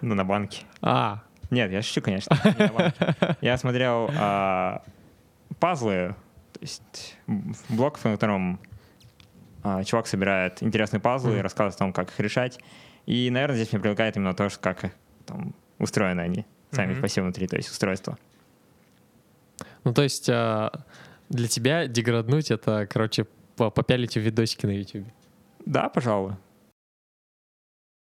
Ну, 0.02 0.16
на 0.16 0.26
банки. 0.26 0.66
А, 0.82 1.24
Нет, 1.50 1.72
я 1.72 1.82
шучу, 1.82 2.02
конечно. 2.02 2.36
Я 3.40 3.58
смотрел 3.58 4.10
а, 4.18 4.84
пазлы, 5.60 6.16
то 6.52 6.60
есть 6.60 7.16
м, 7.28 7.56
блог, 7.70 7.98
в 7.98 8.02
котором 8.02 8.60
а, 9.64 9.82
чувак 9.86 10.08
собирает 10.08 10.62
интересные 10.62 11.00
пазлы 11.00 11.38
и 11.38 11.42
рассказывает 11.42 11.76
о 11.76 11.78
том, 11.78 11.94
как 11.94 12.10
их 12.10 12.20
решать. 12.20 12.60
И, 13.06 13.30
наверное, 13.30 13.56
здесь 13.56 13.72
меня 13.72 13.80
привлекает 13.82 14.18
именно 14.18 14.34
то, 14.34 14.50
что 14.50 14.60
как 14.60 14.92
там, 15.26 15.54
устроены 15.80 16.20
они, 16.22 16.46
сами 16.72 16.94
Мгм. 16.94 17.02
по 17.02 17.08
себе 17.08 17.24
внутри, 17.24 17.48
то 17.48 17.56
есть 17.56 17.70
устройство. 17.70 18.18
ну 19.86 19.94
то 19.94 20.02
есть 20.04 20.30
а, 20.30 20.70
для 21.30 21.48
тебя 21.48 21.88
деграднуть 21.88 22.52
это, 22.52 22.88
короче, 22.92 23.26
по- 23.56 23.70
попялить 23.70 24.16
в 24.16 24.20
видосики 24.20 24.66
на 24.66 24.72
YouTube. 24.72 25.08
Да, 25.66 25.90
пожалуй. 25.90 26.34